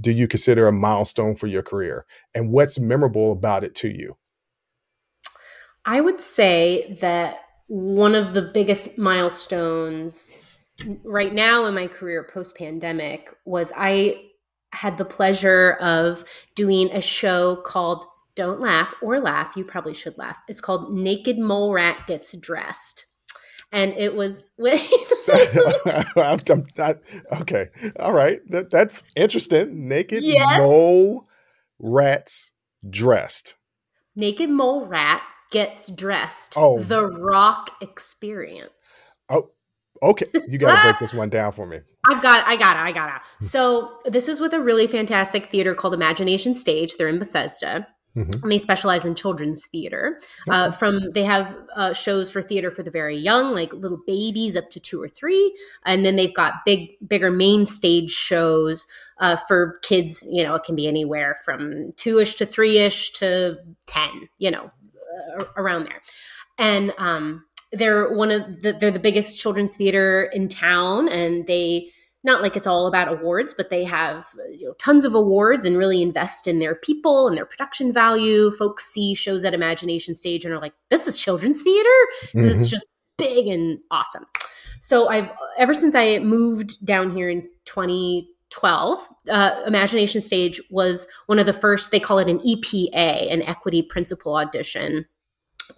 do 0.00 0.10
you 0.10 0.26
consider 0.26 0.66
a 0.66 0.72
milestone 0.72 1.36
for 1.36 1.46
your 1.46 1.62
career, 1.62 2.04
and 2.34 2.50
what's 2.50 2.80
memorable 2.80 3.30
about 3.30 3.62
it 3.62 3.74
to 3.76 3.88
you? 3.88 4.16
I 5.84 6.00
would 6.00 6.20
say 6.20 6.98
that 7.00 7.38
one 7.68 8.16
of 8.16 8.34
the 8.34 8.42
biggest 8.42 8.98
milestones 8.98 10.34
right 11.04 11.32
now 11.32 11.66
in 11.66 11.74
my 11.74 11.86
career 11.86 12.28
post 12.32 12.56
pandemic 12.56 13.32
was 13.44 13.72
I 13.76 14.30
had 14.72 14.98
the 14.98 15.04
pleasure 15.04 15.72
of 15.80 16.24
doing 16.56 16.90
a 16.90 17.00
show 17.00 17.62
called 17.64 18.04
Don't 18.34 18.60
Laugh 18.60 18.94
or 19.02 19.20
Laugh. 19.20 19.56
You 19.56 19.64
probably 19.64 19.94
should 19.94 20.16
laugh. 20.18 20.38
It's 20.48 20.60
called 20.60 20.92
Naked 20.92 21.38
Mole 21.38 21.72
Rat 21.72 22.06
Gets 22.06 22.32
Dressed. 22.32 23.06
And 23.72 23.92
it 23.92 24.14
was 24.14 24.50
with 24.58 24.80
I'm, 26.16 26.38
I'm 26.48 26.66
not, 26.76 26.96
okay, 27.40 27.68
all 28.00 28.12
right, 28.12 28.40
that, 28.48 28.70
that's 28.70 29.02
interesting. 29.14 29.88
Naked 29.88 30.24
Yes. 30.24 30.58
mole 30.58 31.28
rats 31.78 32.52
dressed. 32.88 33.56
Naked 34.16 34.50
Mole 34.50 34.86
Rat 34.86 35.22
Gets 35.52 35.88
Dressed. 35.90 36.54
Oh. 36.56 36.80
The 36.80 37.06
Rock 37.06 37.76
Experience. 37.80 39.14
Oh, 39.28 39.50
okay, 40.02 40.26
you 40.48 40.58
got 40.58 40.74
to 40.76 40.82
break 40.82 40.98
this 40.98 41.14
one 41.14 41.28
down 41.28 41.52
for 41.52 41.66
me. 41.66 41.78
I've 42.08 42.22
got, 42.22 42.46
I 42.46 42.56
got 42.56 42.76
it, 42.76 42.80
I 42.82 42.92
got 42.92 43.14
it. 43.14 43.44
So 43.46 43.98
this 44.04 44.28
is 44.28 44.40
with 44.40 44.52
a 44.52 44.60
really 44.60 44.86
fantastic 44.86 45.46
theater 45.46 45.74
called 45.74 45.94
Imagination 45.94 46.54
Stage. 46.54 46.96
They're 46.96 47.08
in 47.08 47.18
Bethesda, 47.18 47.86
Mhm. 48.16 48.42
and 48.42 48.50
they 48.50 48.58
specialize 48.58 49.04
in 49.04 49.14
children's 49.14 49.66
theater. 49.66 50.18
Uh, 50.48 50.72
from 50.72 51.12
they 51.12 51.22
have 51.22 51.56
uh, 51.76 51.92
shows 51.92 52.30
for 52.30 52.42
theater 52.42 52.70
for 52.70 52.82
the 52.82 52.90
very 52.90 53.16
young, 53.16 53.54
like 53.54 53.72
little 53.72 54.00
babies 54.06 54.56
up 54.56 54.68
to 54.70 54.80
two 54.80 55.00
or 55.00 55.08
three, 55.08 55.56
and 55.86 56.04
then 56.04 56.16
they've 56.16 56.34
got 56.34 56.64
big, 56.66 56.90
bigger 57.06 57.30
main 57.30 57.66
stage 57.66 58.10
shows 58.10 58.86
uh, 59.20 59.36
for 59.36 59.78
kids. 59.82 60.26
You 60.30 60.42
know, 60.42 60.54
it 60.54 60.64
can 60.64 60.74
be 60.74 60.88
anywhere 60.88 61.36
from 61.44 61.92
two 61.96 62.18
ish 62.18 62.34
to 62.36 62.46
three 62.46 62.78
ish 62.78 63.12
to 63.14 63.58
ten. 63.86 64.28
You 64.38 64.50
know, 64.50 64.70
uh, 65.38 65.44
around 65.56 65.84
there, 65.84 66.02
and 66.58 66.92
um, 66.98 67.44
they're 67.72 68.12
one 68.12 68.30
of 68.30 68.62
the 68.62 68.72
they're 68.72 68.90
the 68.90 68.98
biggest 68.98 69.38
children's 69.38 69.76
theater 69.76 70.24
in 70.32 70.48
town 70.48 71.08
and 71.08 71.46
they 71.46 71.88
not 72.22 72.42
like 72.42 72.56
it's 72.56 72.66
all 72.66 72.86
about 72.86 73.08
awards 73.08 73.54
but 73.54 73.70
they 73.70 73.82
have 73.84 74.26
you 74.52 74.66
know 74.66 74.74
tons 74.74 75.04
of 75.04 75.14
awards 75.14 75.64
and 75.64 75.78
really 75.78 76.02
invest 76.02 76.46
in 76.46 76.58
their 76.58 76.74
people 76.74 77.26
and 77.28 77.36
their 77.36 77.46
production 77.46 77.92
value. 77.92 78.50
Folks 78.52 78.84
see 78.84 79.14
shows 79.14 79.44
at 79.44 79.54
imagination 79.54 80.14
stage 80.14 80.44
and 80.44 80.52
are 80.54 80.60
like 80.60 80.74
this 80.90 81.06
is 81.06 81.16
children's 81.18 81.62
theater? 81.62 81.88
'Cause 82.32 82.44
it's 82.44 82.66
Mhm. 82.66 82.70
just 82.70 82.86
big 83.18 83.46
and 83.46 83.78
awesome. 83.90 84.24
So 84.80 85.08
i've 85.08 85.28
ever 85.58 85.74
since 85.74 85.94
i 85.94 86.18
moved 86.20 86.84
down 86.84 87.10
here 87.14 87.28
in 87.28 87.48
2012 87.64 89.08
uh, 89.28 89.62
imagination 89.66 90.20
stage 90.20 90.60
was 90.70 91.06
one 91.26 91.38
of 91.38 91.46
the 91.46 91.52
first 91.52 91.90
they 91.90 92.00
call 92.00 92.18
it 92.18 92.28
an 92.28 92.38
epa 92.40 93.30
an 93.32 93.42
equity 93.42 93.82
principal 93.82 94.36
audition 94.36 95.04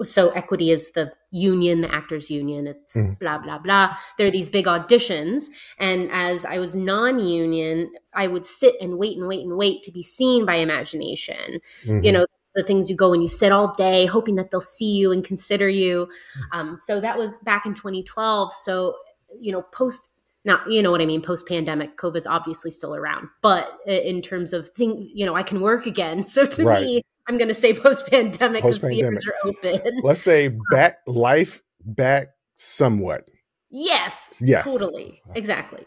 so 0.04 0.30
equity 0.30 0.70
is 0.70 0.92
the 0.92 1.12
union 1.30 1.80
the 1.80 1.94
actors 1.94 2.30
union 2.30 2.66
it's 2.66 2.96
Mhm. 2.96 3.18
blah 3.18 3.38
blah 3.38 3.58
blah. 3.58 3.94
There 4.18 4.26
are 4.26 4.30
these 4.30 4.50
big 4.50 4.66
auditions 4.66 5.44
and 5.78 6.10
as 6.12 6.44
i 6.44 6.58
was 6.58 6.76
non-union 6.76 7.90
i 8.14 8.26
would 8.26 8.44
sit 8.46 8.74
and 8.80 8.98
wait 8.98 9.16
and 9.16 9.26
wait 9.28 9.44
and 9.46 9.56
wait 9.56 9.82
to 9.84 9.90
be 9.90 10.02
seen 10.02 10.44
by 10.46 10.56
imagination. 10.56 11.60
Mhm. 11.86 12.04
you 12.04 12.12
know 12.12 12.26
the 12.54 12.62
things 12.62 12.90
you 12.90 12.96
go 12.96 13.14
and 13.14 13.22
you 13.22 13.28
sit 13.28 13.50
all 13.50 13.74
day 13.76 14.04
hoping 14.04 14.34
that 14.34 14.50
they'll 14.50 14.60
see 14.60 14.92
you 14.92 15.10
and 15.10 15.24
consider 15.24 15.70
you. 15.70 16.06
Um, 16.52 16.78
so 16.82 17.00
that 17.00 17.16
was 17.16 17.38
back 17.44 17.64
in 17.64 17.72
2012 17.74 18.52
so 18.52 18.94
you 19.40 19.50
know 19.52 19.62
post 19.72 20.10
now 20.44 20.60
you 20.68 20.82
know 20.82 20.90
what 20.90 21.00
i 21.00 21.06
mean 21.06 21.22
post 21.22 21.46
pandemic 21.48 21.96
covid's 21.96 22.26
obviously 22.26 22.70
still 22.70 22.94
around. 22.94 23.28
But 23.40 23.78
in 23.86 24.20
terms 24.20 24.52
of 24.52 24.68
thing 24.70 25.08
you 25.14 25.24
know 25.24 25.34
i 25.34 25.42
can 25.42 25.60
work 25.62 25.86
again. 25.86 26.26
So 26.34 26.44
to 26.46 26.64
Right. 26.64 26.82
me 26.82 27.02
I'm 27.28 27.38
going 27.38 27.48
to 27.48 27.54
say 27.54 27.74
post 27.78 28.06
pandemic 28.08 28.62
because 28.62 28.78
theaters 28.78 29.24
are 29.26 29.48
open. 29.48 30.00
Let's 30.02 30.20
say 30.20 30.48
back 30.70 30.98
life 31.06 31.62
back 31.84 32.28
somewhat. 32.54 33.28
Yes. 33.70 34.34
Yes. 34.40 34.64
Totally. 34.64 35.22
Exactly. 35.34 35.86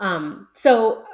Um, 0.00 0.48
so 0.54 1.02
uh, 1.02 1.04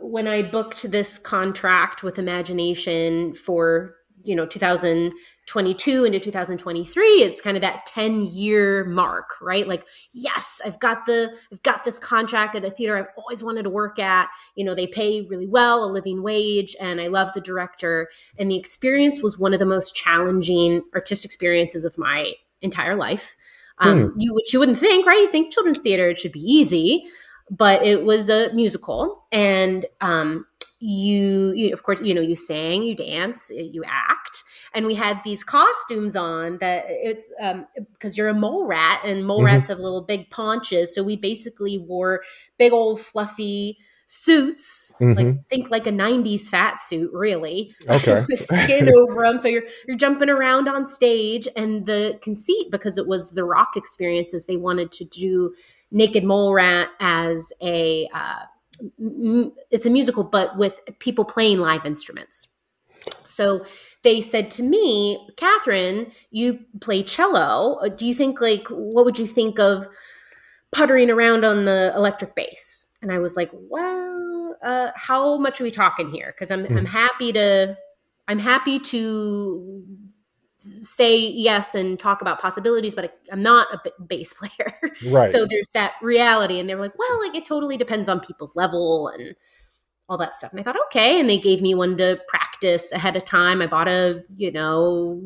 when 0.00 0.28
I 0.28 0.42
booked 0.42 0.90
this 0.90 1.18
contract 1.18 2.02
with 2.02 2.18
Imagination 2.18 3.34
for 3.34 3.96
you 4.24 4.34
know 4.34 4.46
2022 4.46 6.04
into 6.04 6.20
2023 6.20 7.06
it's 7.22 7.40
kind 7.40 7.56
of 7.56 7.60
that 7.60 7.86
10 7.86 8.24
year 8.24 8.84
mark 8.84 9.40
right? 9.40 9.66
Like 9.66 9.86
yes 10.12 10.60
i've 10.64 10.78
got 10.80 11.06
the 11.06 11.34
i've 11.52 11.62
got 11.62 11.84
this 11.84 11.98
contract 11.98 12.54
at 12.54 12.64
a 12.64 12.70
theater 12.70 12.96
i've 12.96 13.08
always 13.16 13.42
wanted 13.42 13.62
to 13.62 13.70
work 13.70 13.98
at. 13.98 14.28
You 14.54 14.64
know 14.64 14.74
they 14.74 14.86
pay 14.86 15.26
really 15.28 15.46
well 15.46 15.84
a 15.84 15.90
living 15.90 16.22
wage 16.22 16.76
and 16.80 17.00
i 17.00 17.08
love 17.08 17.32
the 17.34 17.40
director. 17.40 18.08
And 18.38 18.50
the 18.50 18.56
experience 18.56 19.22
was 19.22 19.38
one 19.38 19.52
of 19.52 19.58
the 19.58 19.66
most 19.66 19.94
challenging 19.94 20.82
artistic 20.94 21.28
experiences 21.28 21.84
of 21.84 21.98
my 21.98 22.32
entire 22.62 22.96
life. 22.96 23.36
Um, 23.80 24.10
hmm. 24.10 24.20
you 24.20 24.34
which 24.34 24.52
you 24.52 24.58
wouldn't 24.58 24.78
think 24.78 25.06
right? 25.06 25.20
You 25.20 25.30
think 25.30 25.52
children's 25.52 25.78
theater 25.78 26.08
it 26.08 26.18
should 26.18 26.32
be 26.32 26.40
easy 26.40 27.04
but 27.50 27.82
it 27.82 28.04
was 28.04 28.28
a 28.28 28.52
musical 28.52 29.24
and 29.32 29.86
um, 30.00 30.46
you, 30.80 31.52
you, 31.52 31.72
of 31.72 31.82
course 31.82 32.00
you 32.00 32.14
know 32.14 32.20
you 32.20 32.36
sang 32.36 32.82
you 32.82 32.94
dance 32.94 33.50
you 33.54 33.82
act 33.86 34.44
and 34.74 34.86
we 34.86 34.94
had 34.94 35.22
these 35.24 35.42
costumes 35.42 36.14
on 36.14 36.58
that 36.58 36.84
it's 36.88 37.32
um 37.40 37.66
because 37.92 38.16
you're 38.16 38.28
a 38.28 38.34
mole 38.34 38.66
rat 38.66 39.00
and 39.04 39.26
mole 39.26 39.38
mm-hmm. 39.38 39.46
rats 39.46 39.68
have 39.68 39.78
little 39.78 40.02
big 40.02 40.30
paunches 40.30 40.88
so 40.88 41.02
we 41.02 41.16
basically 41.16 41.78
wore 41.78 42.22
big 42.58 42.72
old 42.72 43.00
fluffy 43.00 43.76
suits 44.10 44.94
mm-hmm. 45.00 45.12
like 45.18 45.48
think 45.48 45.70
like 45.70 45.86
a 45.86 45.92
90s 45.92 46.48
fat 46.48 46.80
suit 46.80 47.10
really 47.12 47.74
okay 47.90 48.24
with 48.30 48.40
skin 48.46 48.88
over 48.96 49.22
them 49.22 49.38
so 49.38 49.48
you're 49.48 49.64
you're 49.86 49.98
jumping 49.98 50.30
around 50.30 50.66
on 50.66 50.86
stage 50.86 51.46
and 51.56 51.84
the 51.84 52.18
conceit 52.22 52.70
because 52.70 52.96
it 52.96 53.06
was 53.06 53.32
the 53.32 53.44
rock 53.44 53.76
experiences 53.76 54.46
they 54.46 54.56
wanted 54.56 54.90
to 54.92 55.04
do 55.04 55.54
naked 55.90 56.24
mole 56.24 56.52
rat 56.52 56.88
as 57.00 57.52
a 57.62 58.08
uh, 58.14 58.44
it's 59.70 59.86
a 59.86 59.90
musical, 59.90 60.24
but 60.24 60.56
with 60.56 60.80
people 60.98 61.24
playing 61.24 61.58
live 61.58 61.84
instruments. 61.84 62.48
So 63.24 63.64
they 64.02 64.20
said 64.20 64.50
to 64.52 64.62
me, 64.62 65.28
Kathryn, 65.36 66.12
you 66.30 66.60
play 66.80 67.02
cello. 67.02 67.80
Do 67.96 68.06
you 68.06 68.14
think 68.14 68.40
like 68.40 68.68
what 68.68 69.04
would 69.04 69.18
you 69.18 69.26
think 69.26 69.58
of 69.58 69.88
puttering 70.70 71.10
around 71.10 71.44
on 71.44 71.64
the 71.64 71.92
electric 71.94 72.34
bass? 72.34 72.86
And 73.02 73.12
I 73.12 73.18
was 73.18 73.36
like, 73.36 73.50
well, 73.52 74.56
uh, 74.62 74.90
how 74.94 75.38
much 75.38 75.60
are 75.60 75.64
we 75.64 75.70
talking 75.70 76.10
here? 76.10 76.32
Because 76.34 76.50
I'm 76.50 76.64
mm. 76.64 76.76
I'm 76.76 76.86
happy 76.86 77.32
to 77.32 77.76
I'm 78.26 78.38
happy 78.38 78.78
to 78.78 79.84
say 80.68 81.16
yes 81.18 81.74
and 81.74 81.98
talk 81.98 82.20
about 82.20 82.40
possibilities, 82.40 82.94
but 82.94 83.04
I, 83.04 83.32
am 83.32 83.42
not 83.42 83.68
a 83.72 84.02
bass 84.02 84.32
player. 84.32 84.78
Right. 85.08 85.30
so 85.32 85.46
there's 85.46 85.70
that 85.74 85.92
reality. 86.02 86.58
And 86.58 86.68
they 86.68 86.74
were 86.74 86.82
like, 86.82 86.98
well, 86.98 87.26
like 87.26 87.34
it 87.34 87.46
totally 87.46 87.76
depends 87.76 88.08
on 88.08 88.20
people's 88.20 88.56
level 88.56 89.08
and 89.08 89.34
all 90.08 90.18
that 90.18 90.36
stuff. 90.36 90.52
And 90.52 90.60
I 90.60 90.62
thought, 90.62 90.76
okay. 90.86 91.20
And 91.20 91.28
they 91.28 91.38
gave 91.38 91.60
me 91.60 91.74
one 91.74 91.96
to 91.98 92.18
practice 92.28 92.92
ahead 92.92 93.16
of 93.16 93.24
time. 93.24 93.60
I 93.60 93.66
bought 93.66 93.88
a, 93.88 94.24
you 94.36 94.50
know, 94.50 95.20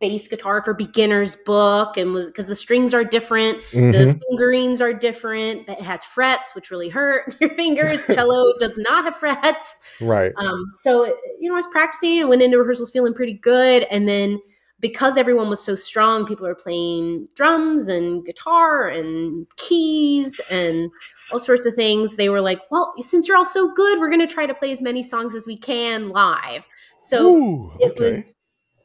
bass 0.00 0.28
guitar 0.28 0.62
for 0.62 0.74
beginners 0.74 1.34
book 1.36 1.96
and 1.96 2.12
was 2.12 2.28
because 2.28 2.46
the 2.46 2.54
strings 2.54 2.94
are 2.94 3.02
different, 3.02 3.58
mm-hmm. 3.72 3.90
the 3.90 4.20
fingerings 4.28 4.80
are 4.80 4.92
different. 4.92 5.68
It 5.68 5.80
has 5.80 6.04
frets, 6.04 6.54
which 6.54 6.70
really 6.70 6.88
hurt 6.88 7.36
your 7.40 7.50
fingers. 7.50 8.06
Cello 8.14 8.52
does 8.58 8.78
not 8.78 9.04
have 9.04 9.16
frets. 9.16 9.80
Right. 10.00 10.32
Um, 10.36 10.72
so 10.76 11.06
you 11.40 11.48
know, 11.48 11.54
I 11.54 11.56
was 11.56 11.66
practicing 11.68 12.20
and 12.20 12.28
went 12.28 12.42
into 12.42 12.58
rehearsals 12.58 12.90
feeling 12.90 13.14
pretty 13.14 13.34
good. 13.34 13.84
And 13.84 14.08
then 14.08 14.40
because 14.80 15.16
everyone 15.16 15.50
was 15.50 15.62
so 15.64 15.74
strong, 15.74 16.24
people 16.24 16.46
are 16.46 16.54
playing 16.54 17.28
drums 17.34 17.88
and 17.88 18.24
guitar 18.24 18.88
and 18.88 19.46
keys 19.56 20.40
and 20.50 20.90
all 21.32 21.38
sorts 21.38 21.66
of 21.66 21.74
things. 21.74 22.16
They 22.16 22.28
were 22.28 22.40
like, 22.40 22.60
well, 22.70 22.94
since 22.98 23.26
you're 23.26 23.36
all 23.36 23.44
so 23.44 23.72
good, 23.74 23.98
we're 23.98 24.08
going 24.08 24.26
to 24.26 24.32
try 24.32 24.46
to 24.46 24.54
play 24.54 24.70
as 24.70 24.80
many 24.80 25.02
songs 25.02 25.34
as 25.34 25.46
we 25.46 25.56
can 25.56 26.10
live. 26.10 26.66
So 26.98 27.36
Ooh, 27.36 27.70
okay. 27.72 27.86
it 27.86 27.98
was, 27.98 28.34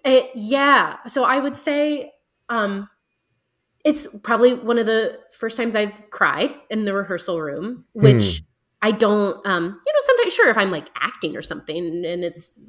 it, 0.04 0.32
yeah. 0.34 0.98
So 1.08 1.26
I 1.26 1.38
would 1.38 1.56
say 1.56 2.12
um, 2.50 2.90
it's 3.86 4.08
probably 4.24 4.56
one 4.56 4.80
of 4.80 4.88
the 4.88 5.20
first 5.32 5.58
times 5.58 5.76
I've 5.76 6.10
cried 6.10 6.56
in 6.70 6.86
the 6.86 6.94
rehearsal 6.94 7.42
room, 7.42 7.86
which. 7.94 8.40
Hmm. 8.40 8.46
I 8.86 8.92
don't, 8.92 9.40
um, 9.48 9.64
you 9.64 9.70
know, 9.70 10.00
sometimes 10.06 10.34
sure 10.34 10.50
if 10.50 10.58
I'm 10.58 10.70
like 10.70 10.90
acting 10.98 11.38
or 11.38 11.42
something 11.42 12.04
and 12.06 12.26
it's, 12.26 12.60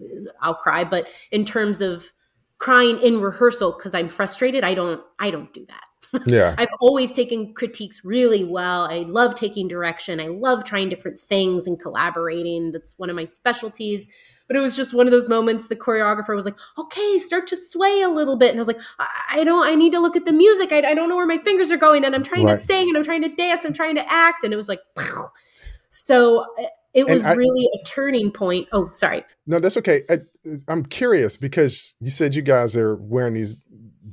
I'll 0.41 0.55
cry, 0.55 0.85
but 0.85 1.09
in 1.33 1.45
terms 1.45 1.81
of 1.81 2.13
crying 2.59 2.99
in 3.01 3.21
rehearsal 3.21 3.73
because 3.73 3.95
I'm 3.95 4.09
frustrated. 4.09 4.65
I 4.65 4.75
don't 4.75 5.01
I 5.19 5.31
don't 5.31 5.53
do 5.53 5.67
that. 5.67 5.85
Yeah. 6.27 6.55
I've 6.59 6.69
always 6.81 7.13
taken 7.13 7.55
critiques 7.55 8.05
really 8.05 8.45
well. 8.45 8.85
I 8.85 8.99
love 8.99 9.35
taking 9.35 9.67
direction. 9.67 10.21
I 10.21 10.29
love 10.29 10.65
trying 10.65 10.89
different 10.89 11.21
things 11.21 11.67
and 11.67 11.81
collaborating. 11.81 12.71
That's 12.71 12.97
one 12.99 13.11
of 13.11 13.17
my 13.17 13.25
specialties. 13.25 14.07
But 14.47 14.57
it 14.57 14.61
was 14.61 14.77
just 14.77 14.95
one 14.95 15.07
of 15.07 15.11
those 15.11 15.29
moments 15.29 15.67
the 15.67 15.77
choreographer 15.77 16.37
was 16.37 16.45
like, 16.45 16.59
okay, 16.79 17.19
start 17.19 17.47
to 17.49 17.57
sway 17.57 18.03
a 18.03 18.09
little 18.09 18.37
bit. 18.37 18.51
And 18.51 18.59
I 18.59 18.61
was 18.61 18.69
like, 18.69 18.81
I, 18.99 19.09
I 19.31 19.45
don't, 19.45 19.67
I 19.67 19.75
need 19.75 19.91
to 19.93 20.01
look 20.01 20.17
at 20.17 20.25
the 20.25 20.33
music. 20.33 20.71
I, 20.71 20.79
I, 20.79 20.95
don't 20.95 21.09
know 21.09 21.17
where 21.17 21.27
my 21.27 21.39
fingers 21.39 21.71
are 21.71 21.77
going. 21.79 22.05
And 22.05 22.15
I'm 22.15 22.23
trying 22.23 22.45
right. 22.45 22.59
to 22.59 22.59
sing 22.59 22.89
and 22.89 22.97
I'm 22.97 23.05
trying 23.05 23.23
to 23.23 23.35
dance. 23.35 23.65
I'm 23.65 23.73
trying 23.73 23.95
to 23.97 24.13
act. 24.13 24.45
And 24.45 24.53
it 24.53 24.57
was 24.57 24.69
like, 24.69 24.81
so 25.91 26.47
uh, 26.61 26.67
it 26.95 27.09
was 27.09 27.25
I, 27.25 27.33
really 27.35 27.69
a 27.75 27.85
turning 27.85 28.31
point. 28.31 28.69
Oh, 28.73 28.89
sorry. 28.93 29.25
No, 29.47 29.59
that's 29.59 29.77
okay. 29.79 30.03
I, 30.09 30.19
I'm 30.69 30.85
curious 30.85 31.37
because 31.37 31.97
you 32.01 32.11
said 32.11 32.35
you 32.35 32.43
guys 32.43 32.77
are 32.77 32.97
wearing 32.97 33.35
these 33.35 33.57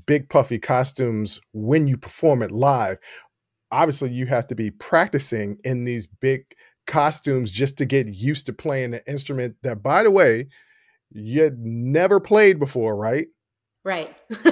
big 0.05 0.29
puffy 0.29 0.59
costumes 0.59 1.39
when 1.53 1.87
you 1.87 1.97
perform 1.97 2.41
it 2.41 2.51
live. 2.51 2.97
Obviously, 3.71 4.09
you 4.11 4.25
have 4.25 4.47
to 4.47 4.55
be 4.55 4.71
practicing 4.71 5.57
in 5.63 5.85
these 5.85 6.07
big 6.07 6.43
costumes 6.87 7.51
just 7.51 7.77
to 7.77 7.85
get 7.85 8.07
used 8.07 8.47
to 8.47 8.53
playing 8.53 8.91
the 8.91 9.07
instrument 9.07 9.55
that, 9.61 9.83
by 9.83 10.03
the 10.03 10.11
way, 10.11 10.47
you 11.11 11.43
had 11.43 11.59
never 11.59 12.19
played 12.19 12.59
before, 12.59 12.95
right? 12.95 13.27
Right. 13.83 14.15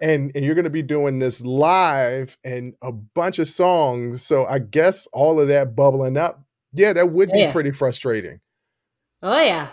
and, 0.00 0.32
and 0.34 0.44
you're 0.44 0.54
going 0.54 0.64
to 0.64 0.70
be 0.70 0.82
doing 0.82 1.18
this 1.18 1.44
live 1.44 2.36
and 2.44 2.74
a 2.82 2.92
bunch 2.92 3.38
of 3.38 3.48
songs. 3.48 4.22
So 4.22 4.46
I 4.46 4.58
guess 4.58 5.06
all 5.12 5.40
of 5.40 5.48
that 5.48 5.74
bubbling 5.74 6.16
up 6.16 6.45
yeah, 6.72 6.92
that 6.92 7.10
would 7.10 7.30
be 7.30 7.40
yeah. 7.40 7.52
pretty 7.52 7.70
frustrating. 7.70 8.40
Oh 9.22 9.40
yeah. 9.40 9.68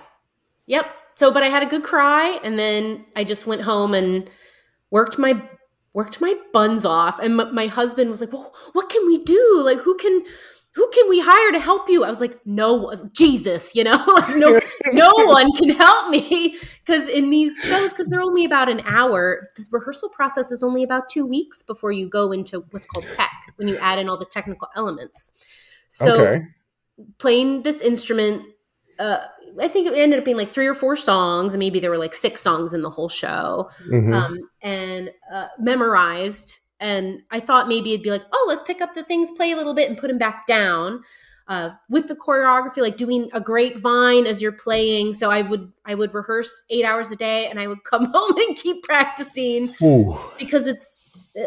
Yep. 0.67 1.01
So 1.15 1.31
but 1.31 1.43
I 1.43 1.49
had 1.49 1.63
a 1.63 1.67
good 1.67 1.83
cry 1.83 2.39
and 2.43 2.57
then 2.57 3.05
I 3.15 3.23
just 3.23 3.45
went 3.45 3.61
home 3.61 3.93
and 3.93 4.29
worked 4.89 5.17
my 5.17 5.41
worked 5.93 6.21
my 6.21 6.33
buns 6.53 6.85
off 6.85 7.19
and 7.19 7.39
m- 7.39 7.53
my 7.53 7.67
husband 7.67 8.09
was 8.09 8.21
like, 8.21 8.33
"Well, 8.33 8.53
what 8.73 8.89
can 8.89 9.05
we 9.05 9.19
do? 9.23 9.61
Like 9.65 9.79
who 9.79 9.95
can 9.97 10.23
who 10.75 10.89
can 10.89 11.07
we 11.07 11.19
hire 11.19 11.51
to 11.51 11.59
help 11.59 11.89
you?" 11.89 12.03
I 12.03 12.09
was 12.09 12.21
like, 12.21 12.39
"No, 12.45 12.93
Jesus, 13.11 13.75
you 13.75 13.83
know, 13.83 14.03
like 14.15 14.37
no 14.37 14.59
no 14.93 15.11
one 15.25 15.51
can 15.57 15.69
help 15.69 16.09
me 16.09 16.57
cuz 16.85 17.07
in 17.07 17.29
these 17.29 17.61
shows 17.61 17.93
cuz 17.93 18.07
they're 18.07 18.21
only 18.21 18.45
about 18.45 18.69
an 18.69 18.81
hour, 18.85 19.49
the 19.57 19.65
rehearsal 19.71 20.09
process 20.09 20.51
is 20.51 20.63
only 20.63 20.83
about 20.83 21.09
2 21.09 21.25
weeks 21.25 21.61
before 21.61 21.91
you 21.91 22.07
go 22.07 22.31
into 22.31 22.63
what's 22.71 22.85
called 22.85 23.05
tech 23.15 23.53
when 23.57 23.67
you 23.67 23.77
add 23.77 23.99
in 23.99 24.07
all 24.07 24.17
the 24.17 24.25
technical 24.25 24.69
elements. 24.75 25.33
So 25.89 26.13
okay 26.13 26.47
playing 27.17 27.63
this 27.63 27.81
instrument 27.81 28.43
uh, 28.99 29.25
I 29.59 29.67
think 29.67 29.87
it 29.87 29.97
ended 29.97 30.19
up 30.19 30.25
being 30.25 30.37
like 30.37 30.51
three 30.51 30.67
or 30.67 30.73
four 30.73 30.95
songs, 30.95 31.53
and 31.53 31.59
maybe 31.59 31.79
there 31.79 31.89
were 31.89 31.97
like 31.97 32.13
six 32.13 32.41
songs 32.41 32.73
in 32.73 32.81
the 32.81 32.89
whole 32.89 33.09
show, 33.09 33.69
mm-hmm. 33.87 34.13
um, 34.13 34.39
and 34.61 35.11
uh, 35.31 35.47
memorized. 35.59 36.59
And 36.79 37.21
I 37.31 37.39
thought 37.39 37.67
maybe 37.67 37.93
it'd 37.93 38.03
be 38.03 38.11
like, 38.11 38.23
oh, 38.31 38.45
let's 38.47 38.63
pick 38.63 38.81
up 38.81 38.93
the 38.93 39.03
things, 39.03 39.31
play 39.31 39.51
a 39.51 39.55
little 39.55 39.73
bit, 39.73 39.89
and 39.89 39.97
put 39.97 40.07
them 40.07 40.17
back 40.17 40.47
down. 40.47 41.01
Uh, 41.49 41.71
with 41.89 42.07
the 42.07 42.15
choreography, 42.15 42.77
like 42.77 42.95
doing 42.95 43.29
a 43.33 43.41
grapevine 43.41 44.25
as 44.25 44.41
you're 44.41 44.53
playing. 44.53 45.13
So 45.13 45.29
I 45.29 45.41
would 45.41 45.71
I 45.85 45.93
would 45.93 46.13
rehearse 46.13 46.63
eight 46.69 46.85
hours 46.85 47.11
a 47.11 47.15
day, 47.15 47.47
and 47.47 47.59
I 47.59 47.67
would 47.67 47.83
come 47.89 48.05
home 48.13 48.37
and 48.37 48.55
keep 48.55 48.83
practicing 48.83 49.73
Ooh. 49.81 50.17
because 50.37 50.67
it's. 50.67 51.09
Uh, 51.37 51.45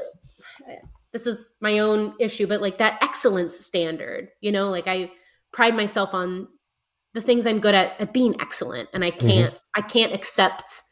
this 1.12 1.26
is 1.26 1.50
my 1.60 1.78
own 1.78 2.12
issue, 2.20 2.46
but 2.46 2.60
like 2.60 2.76
that 2.76 2.98
excellence 3.02 3.58
standard, 3.58 4.28
you 4.42 4.52
know, 4.52 4.68
like 4.68 4.86
I 4.86 5.10
pride 5.56 5.74
myself 5.74 6.12
on 6.12 6.46
the 7.14 7.20
things 7.22 7.46
I'm 7.46 7.60
good 7.60 7.74
at 7.74 7.98
at 7.98 8.12
being 8.12 8.36
excellent 8.40 8.90
and 8.92 9.02
I 9.02 9.10
mm-hmm. 9.10 9.28
can't 9.28 9.54
mm-hmm. 9.54 9.58
I 9.74 9.80
can't 9.80 10.12
accept 10.12 10.82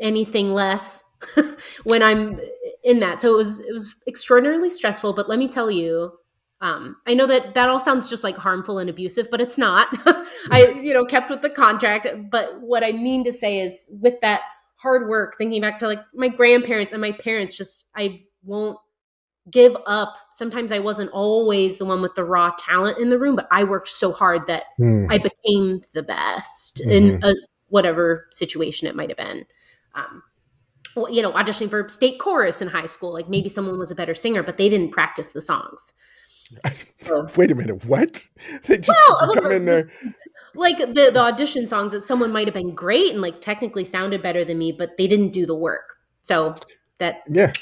anything 0.00 0.54
less 0.54 1.04
when 1.84 2.02
I'm 2.02 2.40
in 2.82 3.00
that. 3.00 3.20
So 3.20 3.34
it 3.34 3.36
was 3.36 3.60
it 3.60 3.72
was 3.72 3.94
extraordinarily 4.08 4.70
stressful, 4.70 5.12
but 5.12 5.28
let 5.28 5.38
me 5.38 5.48
tell 5.48 5.70
you 5.70 6.12
um, 6.60 6.96
I 7.06 7.14
know 7.14 7.26
that 7.26 7.54
that 7.54 7.68
all 7.68 7.78
sounds 7.78 8.08
just 8.08 8.24
like 8.24 8.36
harmful 8.36 8.78
and 8.78 8.90
abusive, 8.90 9.28
but 9.30 9.40
it's 9.40 9.58
not. 9.58 9.88
I, 10.50 10.74
you 10.80 10.92
know, 10.92 11.04
kept 11.04 11.30
with 11.30 11.42
the 11.42 11.50
contract. 11.50 12.08
But 12.32 12.60
what 12.60 12.82
I 12.82 12.90
mean 12.90 13.22
to 13.24 13.32
say 13.32 13.60
is, 13.60 13.88
with 13.92 14.20
that 14.22 14.40
hard 14.76 15.08
work, 15.08 15.36
thinking 15.38 15.60
back 15.60 15.78
to 15.80 15.86
like 15.86 16.02
my 16.14 16.26
grandparents 16.26 16.92
and 16.92 17.00
my 17.00 17.12
parents, 17.12 17.56
just 17.56 17.88
I 17.94 18.22
won't 18.42 18.76
give 19.50 19.76
up. 19.86 20.16
Sometimes 20.32 20.72
I 20.72 20.78
wasn't 20.78 21.10
always 21.10 21.78
the 21.78 21.84
one 21.84 22.02
with 22.02 22.14
the 22.14 22.24
raw 22.24 22.52
talent 22.58 22.98
in 22.98 23.10
the 23.10 23.18
room, 23.18 23.36
but 23.36 23.48
I 23.50 23.64
worked 23.64 23.88
so 23.88 24.12
hard 24.12 24.46
that 24.46 24.64
mm. 24.78 25.06
I 25.10 25.18
became 25.18 25.80
the 25.94 26.02
best 26.02 26.78
mm-hmm. 26.78 26.90
in 26.90 27.24
a 27.24 27.34
whatever 27.68 28.26
situation 28.30 28.88
it 28.88 28.96
might 28.96 29.10
have 29.10 29.18
been. 29.18 29.44
Um, 29.94 30.22
well, 30.94 31.10
you 31.10 31.22
know, 31.22 31.32
auditioning 31.32 31.70
for 31.70 31.88
state 31.88 32.18
chorus 32.18 32.60
in 32.60 32.68
high 32.68 32.86
school, 32.86 33.12
like 33.12 33.28
maybe 33.28 33.48
someone 33.48 33.78
was 33.78 33.90
a 33.90 33.94
better 33.94 34.14
singer, 34.14 34.42
but 34.42 34.56
they 34.56 34.68
didn't 34.68 34.90
practice 34.90 35.32
the 35.32 35.42
songs. 35.42 35.92
So, 36.94 37.26
Wait 37.36 37.50
a 37.50 37.54
minute, 37.54 37.84
what? 37.84 38.26
They 38.66 38.78
just 38.78 38.98
well, 39.08 39.32
come 39.34 39.52
in 39.52 39.64
there. 39.64 39.90
Like 40.54 40.78
the, 40.78 41.10
the 41.12 41.20
audition 41.20 41.66
songs 41.66 41.92
that 41.92 42.02
someone 42.02 42.32
might 42.32 42.46
have 42.46 42.54
been 42.54 42.74
great 42.74 43.12
and 43.12 43.22
like 43.22 43.40
technically 43.40 43.84
sounded 43.84 44.22
better 44.22 44.44
than 44.44 44.58
me, 44.58 44.72
but 44.72 44.96
they 44.96 45.06
didn't 45.06 45.30
do 45.30 45.46
the 45.46 45.54
work. 45.54 45.98
So 46.22 46.54
that 46.98 47.22
yeah 47.30 47.52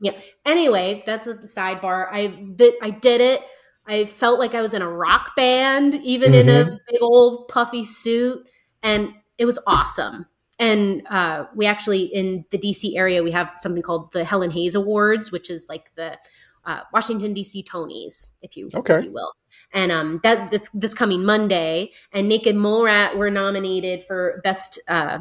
yeah. 0.00 0.18
Anyway, 0.44 1.02
that's 1.06 1.26
a 1.26 1.34
sidebar. 1.34 2.08
I 2.10 2.44
that 2.56 2.74
I 2.82 2.90
did 2.90 3.20
it. 3.20 3.42
I 3.86 4.06
felt 4.06 4.38
like 4.38 4.54
I 4.54 4.62
was 4.62 4.74
in 4.74 4.82
a 4.82 4.88
rock 4.88 5.36
band, 5.36 5.94
even 5.96 6.32
mm-hmm. 6.32 6.48
in 6.48 6.54
a 6.54 6.64
mm-hmm. 6.64 6.76
big 6.88 7.02
old 7.02 7.48
puffy 7.48 7.84
suit, 7.84 8.46
and 8.82 9.10
it 9.38 9.44
was 9.44 9.58
awesome. 9.66 10.26
And 10.58 11.02
uh, 11.10 11.46
we 11.54 11.66
actually 11.66 12.04
in 12.04 12.44
the 12.50 12.58
DC 12.58 12.96
area 12.96 13.22
we 13.22 13.32
have 13.32 13.52
something 13.56 13.82
called 13.82 14.12
the 14.12 14.24
Helen 14.24 14.50
Hayes 14.52 14.74
Awards, 14.74 15.32
which 15.32 15.50
is 15.50 15.66
like 15.68 15.90
the 15.96 16.16
uh, 16.64 16.80
Washington 16.92 17.34
D.C. 17.34 17.62
Tonys, 17.62 18.26
if 18.40 18.56
you 18.56 18.70
okay. 18.74 18.98
if 18.98 19.04
you 19.04 19.12
will. 19.12 19.32
And 19.72 19.92
um, 19.92 20.20
that 20.22 20.50
this 20.50 20.70
this 20.72 20.94
coming 20.94 21.24
Monday, 21.24 21.92
and 22.12 22.28
Naked 22.28 22.56
Mole 22.56 22.84
Rat 22.84 23.16
were 23.16 23.30
nominated 23.30 24.04
for 24.04 24.40
best, 24.44 24.80
uh, 24.88 25.18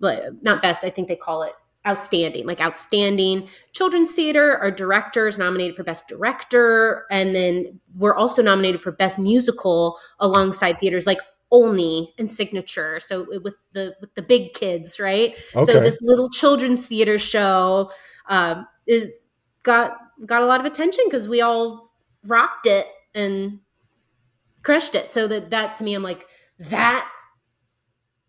not 0.00 0.60
best, 0.60 0.84
I 0.84 0.90
think 0.90 1.08
they 1.08 1.16
call 1.16 1.42
it 1.44 1.52
outstanding, 1.86 2.46
like 2.46 2.60
outstanding 2.60 3.48
children's 3.72 4.12
theater. 4.12 4.56
Our 4.58 4.70
director 4.70 5.26
is 5.26 5.38
nominated 5.38 5.76
for 5.76 5.82
best 5.82 6.08
director, 6.08 7.06
and 7.10 7.34
then 7.34 7.80
we're 7.96 8.14
also 8.14 8.42
nominated 8.42 8.80
for 8.80 8.92
best 8.92 9.18
musical 9.18 9.98
alongside 10.20 10.78
theaters 10.78 11.06
like 11.06 11.18
Olney 11.50 12.14
and 12.18 12.30
Signature. 12.30 12.98
So 13.00 13.26
with 13.42 13.54
the 13.72 13.94
with 14.00 14.14
the 14.14 14.22
big 14.22 14.54
kids, 14.54 14.98
right? 14.98 15.34
Okay. 15.54 15.72
So 15.72 15.80
this 15.80 15.98
little 16.02 16.30
children's 16.30 16.86
theater 16.86 17.18
show 17.18 17.90
um, 18.26 18.66
is 18.86 19.10
got 19.62 19.96
got 20.26 20.42
a 20.42 20.46
lot 20.46 20.60
of 20.60 20.66
attention 20.66 21.04
because 21.06 21.28
we 21.28 21.40
all 21.40 21.92
rocked 22.24 22.66
it 22.66 22.86
and 23.14 23.60
crushed 24.62 24.94
it. 24.94 25.12
So 25.12 25.26
that 25.28 25.50
that 25.50 25.74
to 25.76 25.84
me, 25.84 25.94
I'm 25.94 26.02
like 26.02 26.26
that 26.58 27.08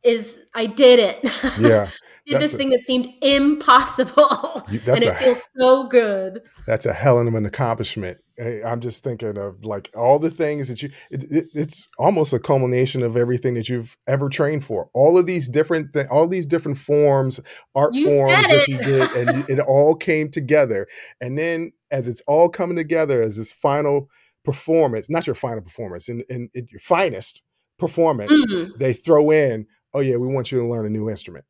is 0.03 0.39
I 0.53 0.65
did 0.65 0.99
it. 0.99 1.29
Yeah. 1.59 1.87
Did 2.25 2.41
this 2.41 2.53
a, 2.53 2.57
thing 2.57 2.69
that 2.69 2.81
seemed 2.81 3.07
impossible. 3.21 4.63
and 4.67 4.75
it 4.75 5.05
a, 5.05 5.13
feels 5.13 5.45
so 5.57 5.87
good. 5.87 6.41
That's 6.65 6.85
a 6.85 6.93
hell 6.93 7.19
of 7.19 7.33
an 7.33 7.45
accomplishment. 7.45 8.19
I'm 8.39 8.79
just 8.79 9.03
thinking 9.03 9.37
of 9.37 9.63
like 9.63 9.91
all 9.95 10.17
the 10.17 10.31
things 10.31 10.67
that 10.67 10.81
you, 10.81 10.89
it, 11.11 11.23
it, 11.31 11.45
it's 11.53 11.87
almost 11.99 12.33
a 12.33 12.39
culmination 12.39 13.03
of 13.03 13.15
everything 13.15 13.53
that 13.53 13.69
you've 13.69 13.95
ever 14.07 14.27
trained 14.27 14.63
for. 14.63 14.89
All 14.93 15.17
of 15.17 15.27
these 15.27 15.47
different, 15.47 15.93
th- 15.93 16.07
all 16.09 16.27
these 16.27 16.47
different 16.47 16.77
forms, 16.77 17.39
art 17.75 17.93
you 17.93 18.07
forms 18.07 18.47
that 18.47 18.67
you 18.67 18.79
did, 18.79 19.11
and 19.11 19.49
it 19.49 19.59
all 19.59 19.93
came 19.93 20.29
together. 20.29 20.87
And 21.21 21.37
then 21.37 21.73
as 21.91 22.07
it's 22.07 22.21
all 22.25 22.49
coming 22.49 22.77
together 22.77 23.21
as 23.21 23.37
this 23.37 23.53
final 23.53 24.09
performance, 24.43 25.09
not 25.09 25.27
your 25.27 25.35
final 25.35 25.61
performance, 25.61 26.09
in, 26.09 26.23
in, 26.29 26.49
in 26.53 26.67
your 26.71 26.79
finest 26.79 27.43
performance, 27.77 28.43
mm-hmm. 28.45 28.71
they 28.77 28.93
throw 28.93 29.29
in, 29.29 29.67
oh 29.93 29.99
yeah, 29.99 30.15
we 30.17 30.27
want 30.27 30.51
you 30.51 30.59
to 30.59 30.65
learn 30.65 30.85
a 30.85 30.89
new 30.89 31.09
instrument. 31.09 31.45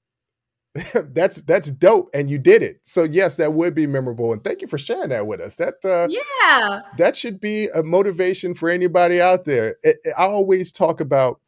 that's 0.93 1.41
that's 1.43 1.69
dope 1.69 2.09
and 2.13 2.30
you 2.30 2.39
did 2.39 2.63
it. 2.63 2.82
So 2.84 3.03
yes 3.03 3.36
that 3.38 3.53
would 3.53 3.76
be 3.76 3.88
memorable 3.88 4.34
and 4.34 4.43
thank 4.43 4.61
you 4.61 4.67
for 4.67 4.78
sharing 4.78 5.09
that 5.09 5.28
with 5.28 5.39
us. 5.39 5.55
That 5.57 5.86
uh 5.86 6.07
yeah. 6.09 6.82
that 6.97 7.15
should 7.15 7.39
be 7.39 7.67
a 7.69 7.84
motivation 7.84 8.53
for 8.53 8.69
anybody 8.69 9.21
out 9.21 9.45
there. 9.45 9.78
It, 9.84 9.97
it, 10.03 10.13
i 10.17 10.24
always 10.24 10.71
talk 10.71 10.99
about 10.99 11.39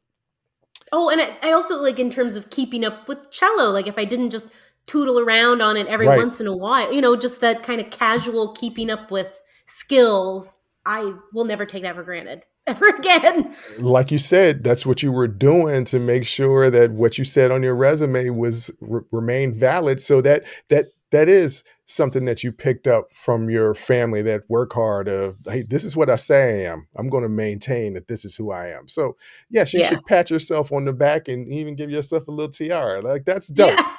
oh 0.92 1.10
and 1.10 1.22
I, 1.22 1.36
I, 1.42 1.52
also 1.52 1.82
like 1.82 2.00
in 2.00 2.10
terms 2.10 2.36
of 2.36 2.50
keeping 2.50 2.86
up 2.86 3.08
with 3.08 3.32
cello 3.32 3.72
like 3.72 3.88
if 3.88 3.98
i 3.98 4.06
didn't 4.06 4.30
just 4.30 4.50
tootle 4.86 5.20
around 5.20 5.62
on 5.62 5.78
it 5.78 5.88
every 5.88 6.08
right. 6.08 6.18
once 6.18 6.40
in 6.40 6.48
a 6.48 6.56
while 6.56 6.92
you 6.94 7.02
know 7.02 7.16
just 7.16 7.42
that 7.42 7.64
kind 7.64 7.82
of 7.82 7.90
casual 7.90 8.54
keeping 8.54 8.90
up 8.90 9.12
with 9.12 9.40
skills 9.66 10.60
i 10.86 11.14
will 11.34 11.46
never 11.46 11.66
take 11.66 11.84
that 11.84 11.96
for 11.96 12.04
granted 12.04 12.44
ever 12.68 12.90
again. 12.90 13.56
Like 13.78 14.12
you 14.12 14.18
said, 14.18 14.64
that's 14.64 14.86
what 14.86 15.04
you 15.04 15.12
were 15.12 15.28
doing 15.28 15.86
to 15.86 16.00
make 16.00 16.26
sure 16.26 16.70
that 16.70 16.92
what 16.92 17.18
you 17.18 17.24
said 17.24 17.52
on 17.52 17.62
your 17.62 17.76
resume 17.76 18.30
was 18.30 18.72
re- 18.82 19.02
remained 19.12 19.56
valid. 19.56 20.02
So 20.02 20.22
that 20.22 20.46
that 20.70 20.88
that 21.12 21.30
is 21.30 21.64
something 21.86 22.26
that 22.26 22.44
you 22.44 22.52
picked 22.52 22.88
up 22.88 23.14
from 23.14 23.50
your 23.50 23.76
family 23.76 24.22
that 24.24 24.42
work 24.50 24.74
hard 24.74 25.08
of 25.08 25.38
hey 25.46 25.62
this 25.62 25.84
is 25.84 25.96
what 25.96 26.10
i 26.10 26.16
say 26.16 26.66
i 26.66 26.72
am 26.72 26.88
i'm 26.96 27.10
going 27.10 27.22
to 27.22 27.30
maintain 27.30 27.94
that 27.94 28.08
this 28.08 28.26
is 28.26 28.36
who 28.36 28.52
i 28.52 28.68
am 28.68 28.88
so 28.88 29.16
yes 29.50 29.72
you 29.72 29.80
yeah. 29.80 29.90
should 29.90 30.06
pat 30.08 30.32
yourself 30.32 30.72
on 30.72 30.84
the 30.84 30.92
back 30.92 31.28
and 31.28 31.48
even 31.54 31.76
give 31.76 31.92
yourself 31.92 32.28
a 32.28 32.32
little 32.32 32.52
tiara 32.52 33.02
like 33.02 33.24
that's 33.24 33.50
dope 33.50 33.78
yeah. 33.78 33.94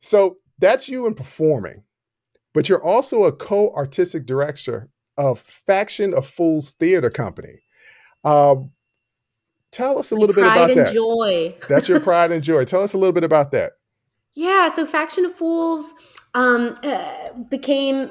so 0.00 0.36
that's 0.58 0.88
you 0.88 1.06
in 1.06 1.14
performing 1.14 1.84
but 2.52 2.68
you're 2.68 2.84
also 2.84 3.24
a 3.24 3.32
co-artistic 3.32 4.26
director 4.26 4.90
of 5.16 5.38
Faction 5.38 6.14
of 6.14 6.26
Fools 6.26 6.72
Theater 6.72 7.10
Company. 7.10 7.60
Um, 8.24 8.70
tell 9.70 9.98
us 9.98 10.10
a 10.10 10.16
little 10.16 10.34
bit 10.34 10.44
about 10.44 10.74
that. 10.74 10.94
Joy. 10.94 11.54
That's 11.68 11.88
your 11.88 12.00
pride 12.00 12.32
and 12.32 12.42
joy. 12.42 12.64
Tell 12.64 12.82
us 12.82 12.94
a 12.94 12.98
little 12.98 13.12
bit 13.12 13.24
about 13.24 13.50
that. 13.52 13.72
Yeah, 14.34 14.68
so 14.70 14.84
Faction 14.84 15.24
of 15.24 15.34
Fools 15.34 15.94
um, 16.34 16.76
uh, 16.82 17.30
became 17.48 18.10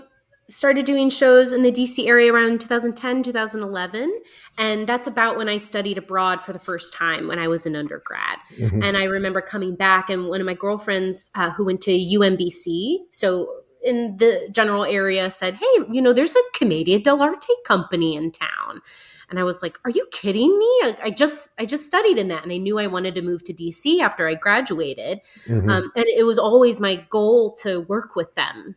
started 0.49 0.85
doing 0.85 1.09
shows 1.09 1.51
in 1.51 1.63
the 1.63 1.71
DC 1.71 2.05
area 2.05 2.31
around 2.31 2.61
2010, 2.61 3.23
2011. 3.23 4.21
And 4.57 4.87
that's 4.87 5.07
about 5.07 5.37
when 5.37 5.49
I 5.49 5.57
studied 5.57 5.97
abroad 5.97 6.41
for 6.41 6.53
the 6.53 6.59
first 6.59 6.93
time 6.93 7.27
when 7.27 7.39
I 7.39 7.47
was 7.47 7.65
an 7.65 7.75
undergrad. 7.75 8.37
Mm-hmm. 8.57 8.83
And 8.83 8.97
I 8.97 9.05
remember 9.05 9.41
coming 9.41 9.75
back, 9.75 10.09
and 10.09 10.27
one 10.27 10.41
of 10.41 10.45
my 10.45 10.53
girlfriends 10.53 11.29
uh, 11.35 11.51
who 11.51 11.65
went 11.65 11.81
to 11.81 11.91
UMBC, 11.91 12.97
so 13.11 13.62
in 13.83 14.17
the 14.17 14.47
general 14.51 14.85
area 14.85 15.29
said, 15.29 15.55
Hey, 15.55 15.85
you 15.91 16.01
know, 16.01 16.13
there's 16.13 16.35
a 16.35 16.57
Commedia 16.57 16.99
dell'arte 16.99 17.51
company 17.65 18.15
in 18.15 18.31
town. 18.31 18.81
And 19.29 19.39
I 19.39 19.43
was 19.43 19.61
like, 19.61 19.77
Are 19.85 19.91
you 19.91 20.07
kidding 20.11 20.57
me? 20.57 20.65
I, 20.83 20.97
I, 21.03 21.09
just 21.11 21.49
I 21.59 21.65
just 21.65 21.85
studied 21.85 22.17
in 22.17 22.27
that 22.29 22.43
and 22.43 22.51
I 22.51 22.57
knew 22.57 22.79
I 22.79 22.87
wanted 22.87 23.15
to 23.15 23.21
move 23.21 23.43
to 23.45 23.53
DC 23.53 23.99
after 23.99 24.27
I 24.27 24.35
graduated. 24.35 25.19
Mm-hmm. 25.47 25.69
Um, 25.69 25.91
and 25.95 26.05
it 26.05 26.25
was 26.25 26.39
always 26.39 26.79
my 26.79 27.05
goal 27.09 27.53
to 27.61 27.81
work 27.81 28.15
with 28.15 28.33
them. 28.35 28.75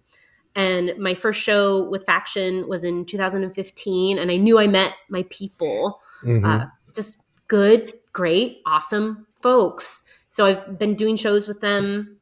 And 0.55 0.95
my 0.99 1.13
first 1.13 1.41
show 1.43 1.87
with 1.91 2.07
Faction 2.07 2.67
was 2.67 2.83
in 2.83 3.05
2015, 3.05 4.19
and 4.19 4.31
I 4.31 4.37
knew 4.37 4.59
I 4.59 4.67
met 4.67 4.95
my 5.11 5.23
people. 5.29 6.01
Mm-hmm. 6.23 6.47
Uh, 6.47 6.65
just 6.95 7.19
good, 7.47 7.93
great, 8.15 8.63
awesome 8.65 9.27
folks. 9.35 10.05
So 10.31 10.47
I've 10.47 10.79
been 10.79 10.95
doing 10.95 11.17
shows 11.17 11.47
with 11.47 11.61
them 11.61 12.17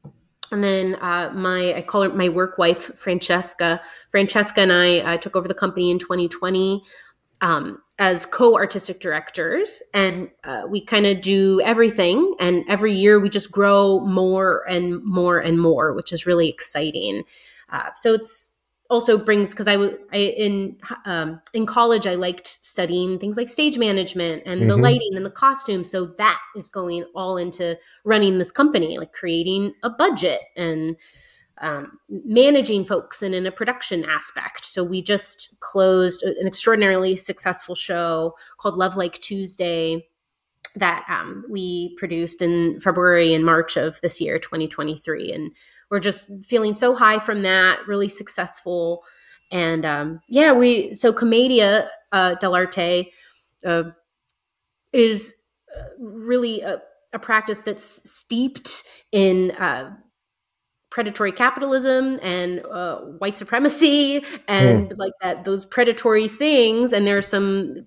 and 0.51 0.63
then 0.63 0.97
uh, 1.01 1.31
my 1.35 1.75
I 1.75 1.83
call 1.83 2.03
her 2.03 2.09
my 2.11 2.29
work 2.29 2.59
wife 2.59 2.91
Francesca. 2.97 3.81
Francesca 4.11 4.61
and 4.61 4.73
I 4.73 4.99
uh, 4.99 5.17
took 5.17 5.37
over 5.37 5.49
the 5.49 5.55
company 5.55 5.91
in 5.91 5.99
2020 5.99 6.83
um, 7.41 7.79
as 7.99 8.27
co-artistic 8.27 9.01
directors, 9.01 9.83
and 9.93 10.31
uh, 10.45 10.63
we 10.69 10.85
kind 10.85 11.07
of 11.07 11.21
do 11.21 11.61
everything. 11.63 12.35
And 12.41 12.65
every 12.69 12.93
year 12.95 13.21
we 13.21 13.29
just 13.29 13.53
grow 13.53 14.01
more 14.01 14.65
and 14.69 15.03
more 15.05 15.39
and 15.39 15.61
more, 15.61 15.93
which 15.93 16.13
is 16.13 16.27
really 16.27 16.49
exciting. 16.49 17.25
Uh, 17.71 17.91
so 17.97 18.15
it's 18.15 18.54
also 18.91 19.17
brings 19.17 19.51
because 19.51 19.67
I, 19.67 19.77
I 20.13 20.19
in 20.19 20.77
um, 21.07 21.41
in 21.53 21.67
college 21.67 22.07
I 22.07 22.15
liked 22.15 22.47
studying 22.47 23.19
things 23.19 23.37
like 23.37 23.49
stage 23.49 23.79
management 23.79 24.43
and 24.47 24.61
mm-hmm. 24.61 24.69
the 24.69 24.77
lighting 24.77 25.13
and 25.15 25.25
the 25.25 25.31
costume. 25.31 25.85
So 25.85 26.07
that 26.19 26.41
is 26.55 26.69
going 26.69 27.05
all 27.15 27.37
into 27.37 27.79
running 28.05 28.39
this 28.39 28.53
company, 28.53 28.99
like 28.99 29.13
creating 29.13 29.73
a 29.83 29.91
budget 29.91 30.41
and 30.57 30.97
um, 31.63 31.99
managing 32.09 32.85
folks 32.85 33.23
and 33.23 33.35
in 33.35 33.47
a 33.47 33.53
production 33.53 34.05
aspect. 34.05 34.65
So 34.65 34.85
we 34.85 35.03
just 35.03 35.59
closed 35.61 36.23
an 36.23 36.47
extraordinarily 36.47 37.17
successful 37.17 37.75
show 37.75 38.35
called 38.59 38.77
Love 38.77 38.97
Like 38.97 39.15
Tuesday 39.21 40.09
that 40.77 41.05
um, 41.09 41.45
we 41.49 41.95
produced 41.97 42.43
in 42.43 42.81
February 42.81 43.33
and 43.33 43.45
March 43.45 43.77
of 43.77 44.01
this 44.01 44.21
year, 44.21 44.39
2023, 44.39 45.33
and 45.33 45.53
we're 45.95 46.01
just 46.01 46.29
feeling 46.45 46.75
so 46.75 46.93
high 46.93 47.21
from 47.21 47.43
that, 47.43 47.79
really 47.87 48.09
successful. 48.09 49.05
And 49.53 49.87
um, 49.87 50.21
yeah, 50.29 50.51
we 50.51 50.93
so 50.97 51.13
Commedia 51.13 51.89
uh, 52.11 52.35
dell'arte 52.43 53.13
uh, 53.65 53.85
is 54.93 55.35
uh, 55.73 55.83
really 56.01 56.63
a, 56.63 56.83
a, 57.13 57.21
practice 57.21 57.61
that's 57.61 58.11
steeped 58.11 58.83
in 59.13 59.53
uh, 59.53 59.95
predatory 60.91 61.31
capitalism 61.31 62.19
and 62.25 62.65
uh, 62.67 62.99
white 63.19 63.37
supremacy 63.37 64.25
and 64.49 64.89
mm. 64.89 64.99
like 64.99 65.13
that 65.23 65.45
those 65.45 65.65
predatory 65.65 66.27
things. 66.27 66.93
And 66.93 67.07
there's 67.07 67.29
some 67.29 67.87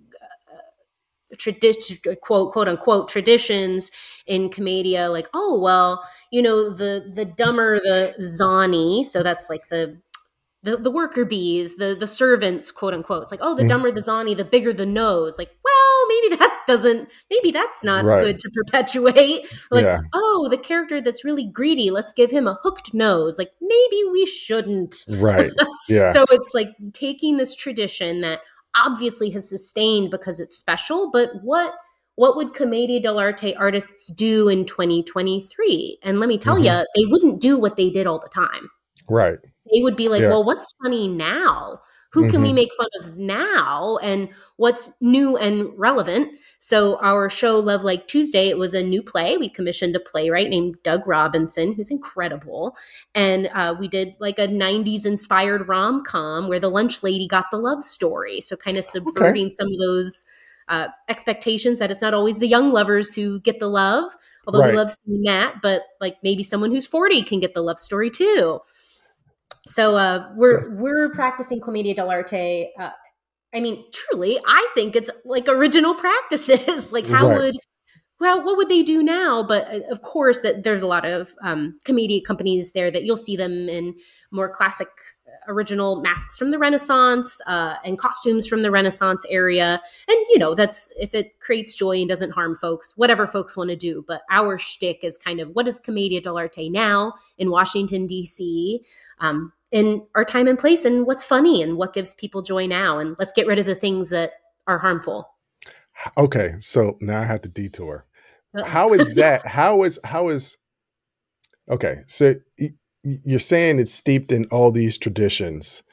tradition 1.38 1.98
quote 2.22 2.54
quote 2.54 2.70
unquote 2.70 3.10
traditions 3.10 3.92
in 4.26 4.48
commedia 4.50 5.10
like 5.10 5.28
oh 5.34 5.60
well 5.60 6.02
you 6.32 6.42
know 6.42 6.70
the 6.70 7.12
the 7.14 7.26
dumber 7.26 7.80
the 7.80 8.14
zani 8.20 9.04
so 9.04 9.24
that's 9.24 9.50
like 9.50 9.68
the 9.70 10.00
the, 10.64 10.76
the 10.76 10.92
worker 10.92 11.24
bees 11.24 11.78
the 11.78 11.96
the 11.98 12.08
servants 12.08 12.72
quote 12.72 12.94
unquote 12.94 13.24
it's 13.24 13.32
like 13.32 13.40
oh 13.44 13.56
the 13.56 13.64
mm. 13.64 13.70
dumber 13.70 13.92
the 13.92 14.02
zani 14.02 14.36
the 14.36 14.44
bigger 14.44 14.74
the 14.74 14.86
nose 14.86 15.38
like 15.38 15.52
well 15.64 16.08
maybe 16.08 16.36
that 16.36 16.58
doesn't, 16.68 17.10
maybe 17.32 17.52
that's 17.52 17.84
not 17.84 18.06
Right. 18.06 18.22
good 18.22 18.40
to 18.40 18.50
perpetuate. 18.52 19.48
Like, 19.72 19.86
Yeah. 19.86 20.02
oh, 20.14 20.48
the 20.50 20.58
character 20.58 21.02
that's 21.02 21.26
really 21.26 21.46
greedy, 21.46 21.90
let's 21.90 22.14
give 22.14 22.32
him 22.32 22.48
a 22.48 22.58
hooked 22.62 22.94
nose. 22.94 23.38
Like, 23.38 23.52
maybe 23.62 24.04
we 24.12 24.26
shouldn't. 24.26 24.96
Right. 25.10 25.52
Yeah. 25.90 26.12
So 26.12 26.26
it's 26.32 26.54
like 26.54 26.76
taking 26.92 27.38
this 27.38 27.56
tradition 27.56 28.20
that 28.22 28.42
obviously 28.76 29.30
has 29.30 29.48
sustained 29.48 30.12
because 30.12 30.42
it's 30.42 30.58
special, 30.58 31.10
but 31.12 31.30
what 31.42 31.74
what 32.18 32.36
would 32.36 32.54
Commedia 32.54 33.00
dell'arte 33.00 33.56
artists 33.58 34.08
do 34.08 34.50
in 34.50 34.66
2023? 34.66 36.00
And 36.04 36.20
let 36.20 36.28
me 36.28 36.38
tell 36.38 36.58
Mhm. 36.58 36.66
you, 36.66 36.86
they 36.96 37.06
wouldn't 37.06 37.40
do 37.40 37.58
what 37.58 37.78
they 37.78 37.90
did 37.90 38.06
all 38.08 38.20
the 38.20 38.30
time. 38.30 38.70
right. 39.10 39.40
They 39.74 39.82
would 39.82 39.96
be 39.96 40.10
like, 40.10 40.22
Yeah. 40.22 40.30
well, 40.30 40.44
what's 40.44 40.74
funny 40.84 41.08
now? 41.08 41.80
Who 42.12 42.30
can 42.30 42.42
we 42.42 42.52
make 42.52 42.74
fun 42.74 42.88
of 43.02 43.16
now? 43.18 44.00
And 44.02 44.30
what's 44.56 44.92
new 45.02 45.38
and 45.38 45.70
relevant? 45.78 46.40
So, 46.60 46.98
our 46.98 47.30
show, 47.30 47.60
Love 47.60 47.84
Like 47.84 48.08
Tuesday, 48.08 48.50
it 48.50 48.58
was 48.58 48.74
a 48.74 48.82
new 48.82 49.04
play. 49.04 49.38
We 49.38 49.50
commissioned 49.50 49.96
a 49.96 50.00
playwright 50.00 50.50
named 50.50 50.76
Doug 50.84 51.06
Robinson, 51.08 51.74
who's 51.74 51.92
incredible. 51.92 52.76
And 53.14 53.50
uh, 53.54 53.76
we 53.80 53.88
did 53.88 54.16
like 54.20 54.40
a 54.40 54.48
90s 54.48 55.06
inspired 55.06 55.68
rom 55.68 56.04
com 56.04 56.48
where 56.50 56.60
the 56.60 56.70
lunch 56.72 57.04
lady 57.04 57.28
got 57.28 57.46
the 57.52 57.58
love 57.58 57.84
story. 57.84 58.42
So, 58.42 58.56
kind 58.56 58.78
of 58.78 58.86
subverting 58.86 59.50
some 59.52 59.68
of 59.68 59.78
those 59.80 60.24
uh, 60.70 60.88
expectations 61.10 61.80
that 61.80 61.92
it's 61.92 62.02
not 62.02 62.14
always 62.14 62.40
the 62.40 62.48
young 62.48 62.72
lovers 62.72 63.14
who 63.14 63.40
get 63.42 63.60
the 63.60 63.68
love, 63.68 64.12
although 64.46 64.62
Right. 64.62 64.72
we 64.72 64.78
love 64.78 64.90
seeing 64.92 65.22
that, 65.24 65.56
but 65.62 65.84
like 66.02 66.18
maybe 66.24 66.44
someone 66.44 66.72
who's 66.72 66.86
40 66.86 67.24
can 67.24 67.40
get 67.40 67.54
the 67.54 67.62
love 67.62 67.80
story 67.80 68.10
too. 68.10 68.60
So 69.66 69.98
uh, 69.98 70.32
we're 70.36 70.76
we're 70.78 71.10
practicing 71.12 71.60
commedia 71.60 71.96
dell'arte. 71.96 72.68
Uh, 72.80 72.92
I 73.54 73.62
mean, 73.62 73.86
truly, 73.94 74.40
I 74.48 74.70
think 74.76 74.96
it's 74.96 75.12
like 75.26 75.48
original 75.50 75.96
practices. 75.96 76.92
like, 76.94 77.08
how 77.08 77.30
Right. 77.30 77.36
would 77.36 77.56
well, 78.20 78.44
what 78.44 78.58
would 78.58 78.70
they 78.70 78.84
do 78.84 79.04
now? 79.04 79.44
But 79.44 79.70
uh, 79.74 79.80
of 79.92 80.02
course, 80.04 80.42
that 80.42 80.64
there's 80.64 80.84
a 80.84 80.88
lot 80.88 81.06
of 81.06 81.36
um, 81.44 81.80
commedia 81.86 82.22
companies 82.22 82.74
there 82.74 82.92
that 82.92 83.04
you'll 83.04 83.18
see 83.18 83.36
them 83.38 83.70
in 83.70 83.96
more 84.32 84.50
classic, 84.50 84.90
original 85.48 86.02
masks 86.02 86.38
from 86.38 86.52
the 86.52 86.60
Renaissance 86.60 87.42
uh, 87.48 87.76
and 87.84 87.98
costumes 87.98 88.48
from 88.48 88.62
the 88.62 88.72
Renaissance 88.72 89.26
area. 89.30 89.82
And 90.08 90.18
you 90.30 90.38
know, 90.38 90.56
that's 90.56 90.92
if 91.00 91.14
it 91.14 91.40
creates 91.40 91.76
joy 91.76 91.98
and 91.98 92.10
doesn't 92.10 92.32
harm 92.32 92.56
folks, 92.56 92.94
whatever 92.98 93.28
folks 93.28 93.56
want 93.56 93.70
to 93.70 93.76
do. 93.76 94.04
But 94.08 94.22
our 94.30 94.58
shtick 94.58 95.04
is 95.04 95.18
kind 95.18 95.40
of 95.40 95.50
what 95.50 95.68
is 95.68 95.80
commedia 95.80 96.22
dell'arte 96.22 96.72
now 96.72 97.14
in 97.38 97.50
Washington 97.50 98.08
D.C. 98.08 98.84
Um, 99.20 99.54
in 99.72 100.06
our 100.16 100.24
time 100.24 100.48
and 100.48 100.58
place, 100.58 100.86
and 100.86 101.06
what's 101.06 101.24
funny 101.24 101.62
and 101.62 101.78
what 101.78 101.94
gives 101.94 102.14
people 102.14 102.42
joy 102.42 102.68
now, 102.68 103.00
and 103.00 103.16
let's 103.20 103.32
get 103.34 103.48
rid 103.48 103.60
of 103.60 103.66
the 103.66 103.76
things 103.76 104.10
that 104.10 104.34
are 104.66 104.78
harmful. 104.78 105.30
Okay. 106.18 106.54
So 106.60 106.98
now 107.02 107.20
I 107.20 107.26
have 107.26 107.42
to 107.42 107.50
detour. 107.50 108.06
How 108.66 108.94
is 108.94 109.16
that? 109.16 109.46
How 109.46 109.84
is 109.84 110.00
how 110.04 110.30
is 110.30 110.58
okay? 111.70 111.98
So 112.08 112.36
you're 113.24 113.40
saying 113.40 113.80
it's 113.80 113.94
steeped 113.94 114.32
in 114.32 114.46
all 114.46 114.72
these 114.72 114.98
traditions, 114.98 115.84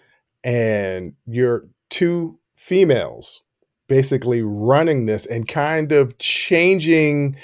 and 0.42 1.14
you're 1.26 1.68
two 1.90 2.38
females 2.56 3.42
basically 3.86 4.42
running 4.42 5.06
this 5.06 5.26
and 5.26 5.46
kind 5.46 5.92
of 5.92 6.18
changing, 6.18 7.36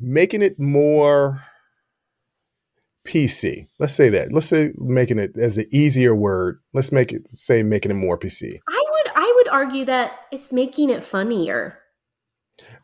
making 0.00 0.42
it 0.42 0.58
more 0.58 1.42
PC. 3.06 3.66
Let's 3.78 3.94
say 3.94 4.08
that. 4.10 4.32
Let's 4.32 4.46
say 4.46 4.72
making 4.78 5.18
it 5.18 5.36
as 5.36 5.58
an 5.58 5.66
easier 5.70 6.14
word. 6.14 6.60
Let's 6.72 6.92
make 6.92 7.12
it 7.12 7.28
say 7.28 7.62
making 7.62 7.90
it 7.90 7.94
more 7.94 8.18
PC. 8.18 8.58
I 8.68 8.84
would 8.90 9.12
I 9.14 9.32
would 9.36 9.48
argue 9.48 9.84
that 9.86 10.12
it's 10.30 10.52
making 10.52 10.90
it 10.90 11.02
funnier. 11.02 11.78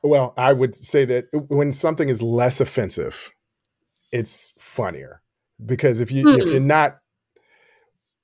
Well, 0.03 0.35
I 0.37 0.53
would 0.53 0.75
say 0.75 1.05
that 1.07 1.27
when 1.49 1.73
something 1.73 2.09
is 2.09 2.23
less 2.23 2.61
offensive, 2.61 3.33
it's 4.13 4.53
funnier 4.59 5.23
because 5.65 6.01
if 6.01 6.11
you 6.13 6.29
if 6.37 6.45
Hmm. 6.45 6.51
you're 6.51 6.61
not 6.61 6.99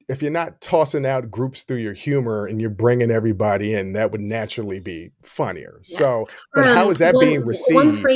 if 0.09 0.21
you're 0.21 0.31
not 0.31 0.61
tossing 0.61 1.07
out 1.07 1.31
groups 1.31 1.65
through 1.65 1.79
your 1.79 1.95
humor 1.95 2.45
and 2.47 2.61
you're 2.61 2.69
bringing 2.69 3.11
everybody 3.11 3.73
in, 3.75 3.95
that 3.95 4.13
would 4.13 4.21
naturally 4.21 4.79
be 4.79 5.11
funnier. 5.23 5.81
Yeah. 5.83 5.97
So, 5.99 6.29
but 6.53 6.67
how 6.67 6.85
Um, 6.85 6.91
is 6.91 6.99
that 6.99 7.15
one- 7.15 7.25
being 7.25 7.41
received? 7.45 8.07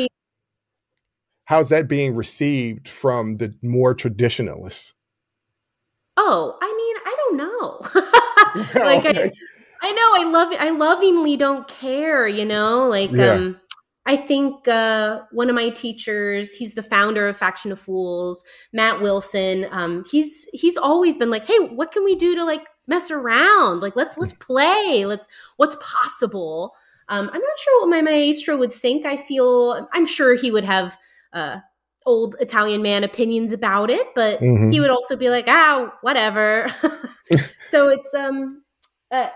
How's 1.45 1.71
that 1.71 1.89
being 1.89 2.15
received 2.15 2.89
from 2.89 3.37
the 3.37 3.55
more 3.63 3.95
traditionalists? 3.95 4.93
Oh, 6.19 6.59
I 6.61 6.67
mean, 6.77 6.97
I 7.07 7.17
don't 7.17 7.37
know. 7.39 8.83
like 8.85 9.07
Okay. 9.07 9.25
I, 9.25 9.33
I 9.89 9.93
know 9.93 10.11
I 10.15 10.31
love 10.31 10.49
I 10.59 10.71
lovingly 10.71 11.37
don't 11.39 11.67
care, 11.69 12.29
you 12.29 12.45
know? 12.45 12.87
Like 12.89 13.11
Yeah. 13.13 13.33
um 13.33 13.61
I 14.09 14.17
think 14.17 14.67
uh, 14.67 15.21
one 15.33 15.51
of 15.51 15.55
my 15.55 15.69
teachers, 15.69 16.55
he's 16.55 16.73
the 16.73 16.83
founder 16.83 17.29
of 17.29 17.37
Faction 17.37 17.71
of 17.71 17.79
Fools, 17.79 18.43
Matt 18.73 19.03
Wilson. 19.03 19.67
Um, 19.71 20.03
he's 20.11 20.49
he's 20.55 20.79
always 20.79 21.19
been 21.19 21.31
like, 21.31 21.45
"Hey, 21.45 21.59
what 21.59 21.93
can 21.93 22.05
we 22.05 22.17
do 22.17 22.35
to 22.35 22.43
like 22.45 22.63
mess 22.87 23.11
around? 23.11 23.81
Like, 23.81 23.97
let's 23.97 24.17
let's 24.17 24.33
play. 24.33 25.05
Let's 25.05 25.29
what's 25.59 25.77
possible." 25.77 26.75
Um, 27.11 27.27
I'm 27.31 27.41
not 27.41 27.59
sure 27.59 27.83
what 27.83 27.91
my 27.91 28.01
maestro 28.01 28.57
would 28.57 28.73
think. 28.73 29.05
I 29.05 29.19
feel 29.19 29.87
I'm 29.93 30.07
sure 30.07 30.35
he 30.35 30.51
would 30.51 30.65
have 30.65 30.97
uh, 31.35 31.59
old 32.07 32.35
Italian 32.41 32.81
man 32.81 33.05
opinions 33.05 33.53
about 33.53 33.91
it, 33.91 34.07
but 34.15 34.41
Mhm. 34.41 34.73
he 34.73 34.81
would 34.81 34.91
also 34.91 35.17
be 35.17 35.29
like, 35.29 35.45
"Ah, 35.49 35.93
whatever." 36.01 36.67
so 37.69 37.91
it's 37.91 38.15
um, 38.15 38.63
uh, 39.11 39.29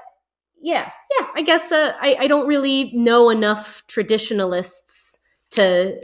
yeah, 0.63 0.91
yeah. 1.19 1.27
I 1.35 1.43
guess 1.43 1.71
uh, 1.73 1.95
I 2.01 2.17
I 2.21 2.27
don't 2.27 2.47
really 2.47 2.93
know 2.95 3.31
enough 3.31 3.83
traditionalists 3.89 5.19
to 5.51 6.01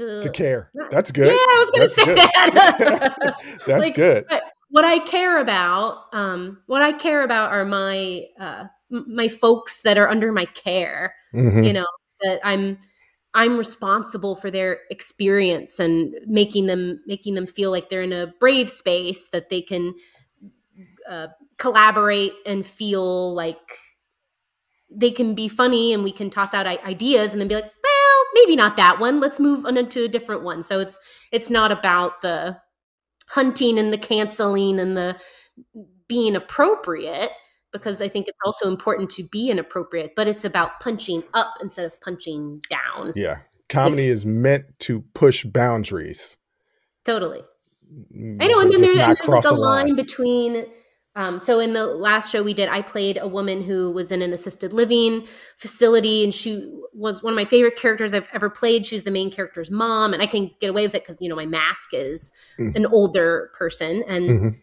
uh, 0.00 0.20
to 0.20 0.30
care. 0.30 0.70
That's 0.90 1.10
good. 1.12 1.26
Yeah, 1.26 1.32
I 1.32 1.58
was 1.58 1.70
gonna 1.70 1.84
That's 1.84 1.94
say 1.94 2.04
good. 2.04 2.18
that. 2.18 3.36
That's 3.66 3.82
Like, 3.84 3.94
good. 3.94 4.24
but 4.28 4.42
what 4.70 4.84
I 4.84 4.98
care 5.00 5.38
about, 5.38 6.04
um, 6.12 6.58
what 6.66 6.82
I 6.82 6.92
care 6.92 7.22
about 7.22 7.50
are 7.52 7.64
my 7.64 8.24
uh, 8.38 8.64
my 8.90 9.28
folks 9.28 9.82
that 9.82 9.98
are 9.98 10.08
under 10.08 10.32
my 10.32 10.44
care. 10.46 11.14
Mhm. 11.34 11.66
You 11.66 11.72
know 11.72 11.86
that 12.22 12.40
I'm 12.44 12.78
I'm 13.34 13.56
responsible 13.58 14.34
for 14.34 14.50
their 14.50 14.80
experience 14.90 15.78
and 15.78 16.14
making 16.26 16.66
them 16.66 17.00
making 17.06 17.34
them 17.34 17.46
feel 17.46 17.70
like 17.70 17.88
they're 17.90 18.02
in 18.02 18.12
a 18.12 18.32
brave 18.40 18.70
space 18.70 19.28
that 19.30 19.50
they 19.50 19.62
can 19.62 19.94
uh, 21.08 21.28
collaborate 21.60 22.32
and 22.46 22.64
feel 22.66 23.34
like 23.34 23.78
they 24.90 25.10
can 25.10 25.34
be 25.34 25.46
funny 25.46 25.92
and 25.92 26.02
we 26.02 26.10
can 26.10 26.30
toss 26.30 26.54
out 26.54 26.66
i- 26.66 26.78
ideas 26.84 27.32
and 27.32 27.40
then 27.40 27.46
be 27.48 27.54
like 27.54 27.64
well 27.64 28.24
maybe 28.34 28.56
not 28.56 28.76
that 28.78 28.98
one 28.98 29.20
let's 29.20 29.38
move 29.38 29.66
on 29.66 29.76
into 29.76 30.02
a 30.02 30.08
different 30.08 30.42
one 30.42 30.62
so 30.62 30.80
it's 30.80 30.98
it's 31.30 31.50
not 31.50 31.70
about 31.70 32.22
the 32.22 32.56
hunting 33.28 33.78
and 33.78 33.92
the 33.92 33.98
canceling 33.98 34.80
and 34.80 34.96
the 34.96 35.16
being 36.08 36.34
appropriate 36.34 37.30
because 37.72 38.00
i 38.00 38.08
think 38.08 38.26
it's 38.26 38.38
also 38.44 38.66
important 38.66 39.10
to 39.10 39.22
be 39.30 39.50
inappropriate 39.50 40.12
but 40.16 40.26
it's 40.26 40.46
about 40.46 40.80
punching 40.80 41.22
up 41.34 41.52
instead 41.60 41.84
of 41.84 42.00
punching 42.00 42.60
down 42.70 43.12
Yeah. 43.14 43.40
Comedy 43.68 44.08
is 44.08 44.26
meant 44.26 44.64
to 44.80 45.02
push 45.14 45.44
boundaries. 45.44 46.36
totally 47.04 47.42
Mm, 48.16 48.42
I 48.42 48.46
know, 48.46 48.60
and 48.60 48.70
then, 48.70 48.80
just 48.80 48.94
there, 48.94 49.02
not 49.02 49.08
and 49.08 49.18
there's 49.18 49.28
like 49.28 49.44
a 49.44 49.48
the 49.48 49.54
line 49.60 49.96
between. 49.96 50.64
Um, 51.16 51.40
so 51.40 51.58
in 51.58 51.72
the 51.72 51.86
last 51.86 52.30
show 52.30 52.42
we 52.42 52.54
did, 52.54 52.68
I 52.68 52.82
played 52.82 53.18
a 53.20 53.26
woman 53.26 53.62
who 53.62 53.90
was 53.92 54.12
in 54.12 54.22
an 54.22 54.32
assisted 54.32 54.72
living 54.72 55.26
facility, 55.56 56.22
and 56.22 56.32
she 56.32 56.70
was 56.94 57.22
one 57.22 57.32
of 57.32 57.36
my 57.36 57.44
favorite 57.44 57.76
characters 57.76 58.14
I've 58.14 58.28
ever 58.32 58.48
played. 58.48 58.86
She 58.86 58.94
was 58.94 59.02
the 59.02 59.10
main 59.10 59.30
character's 59.30 59.70
mom, 59.70 60.12
and 60.12 60.22
I 60.22 60.26
can 60.26 60.50
get 60.60 60.70
away 60.70 60.86
with 60.86 60.94
it 60.94 61.02
because 61.02 61.20
you 61.20 61.28
know 61.28 61.36
my 61.36 61.46
mask 61.46 61.88
is 61.92 62.32
Mm. 62.58 62.76
an 62.76 62.86
older 62.86 63.50
person. 63.54 64.04
And 64.06 64.28
Mhm. 64.28 64.54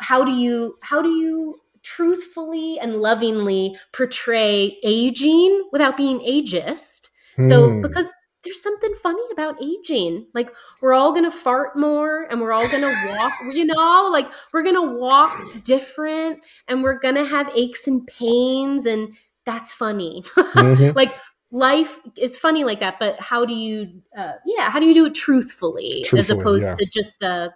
how 0.00 0.22
do 0.24 0.32
you 0.32 0.74
how 0.82 1.00
do 1.00 1.08
you 1.08 1.60
truthfully 1.82 2.78
and 2.80 2.96
lovingly 2.96 3.76
portray 3.92 4.78
aging 4.82 5.68
without 5.72 5.96
being 5.96 6.18
ageist? 6.20 7.10
So 7.48 7.70
Hmm. 7.70 7.82
because 7.82 8.12
there's 8.46 8.62
something 8.62 8.94
funny 8.94 9.22
about 9.32 9.60
aging. 9.60 10.26
Like 10.32 10.54
we're 10.80 10.94
all 10.94 11.12
gonna 11.12 11.30
fart 11.32 11.76
more 11.76 12.22
and 12.30 12.40
we're 12.40 12.52
all 12.52 12.68
gonna 12.68 12.94
walk, 13.08 13.32
you 13.52 13.66
know, 13.66 14.08
like 14.12 14.30
we're 14.52 14.62
gonna 14.62 14.92
walk 14.92 15.32
different 15.64 16.44
and 16.68 16.82
we're 16.82 16.98
gonna 16.98 17.24
have 17.24 17.50
aches 17.54 17.86
and 17.86 18.06
pains 18.06 18.86
and 18.86 19.12
that's 19.44 19.72
funny. 19.72 20.22
Mhm. 20.36 20.94
like 20.96 21.12
life 21.50 21.98
is 22.16 22.36
funny 22.36 22.62
like 22.62 22.80
that, 22.80 22.98
but 23.00 23.18
how 23.18 23.44
do 23.44 23.54
you 23.54 24.00
uh 24.16 24.34
yeah, 24.46 24.70
how 24.70 24.78
do 24.78 24.86
you 24.86 24.94
do 24.94 25.06
it 25.06 25.14
truthfully, 25.14 26.06
as 26.16 26.30
opposed 26.30 26.70
yeah. 26.70 26.74
to 26.74 26.86
just 26.86 27.22
uh 27.24 27.48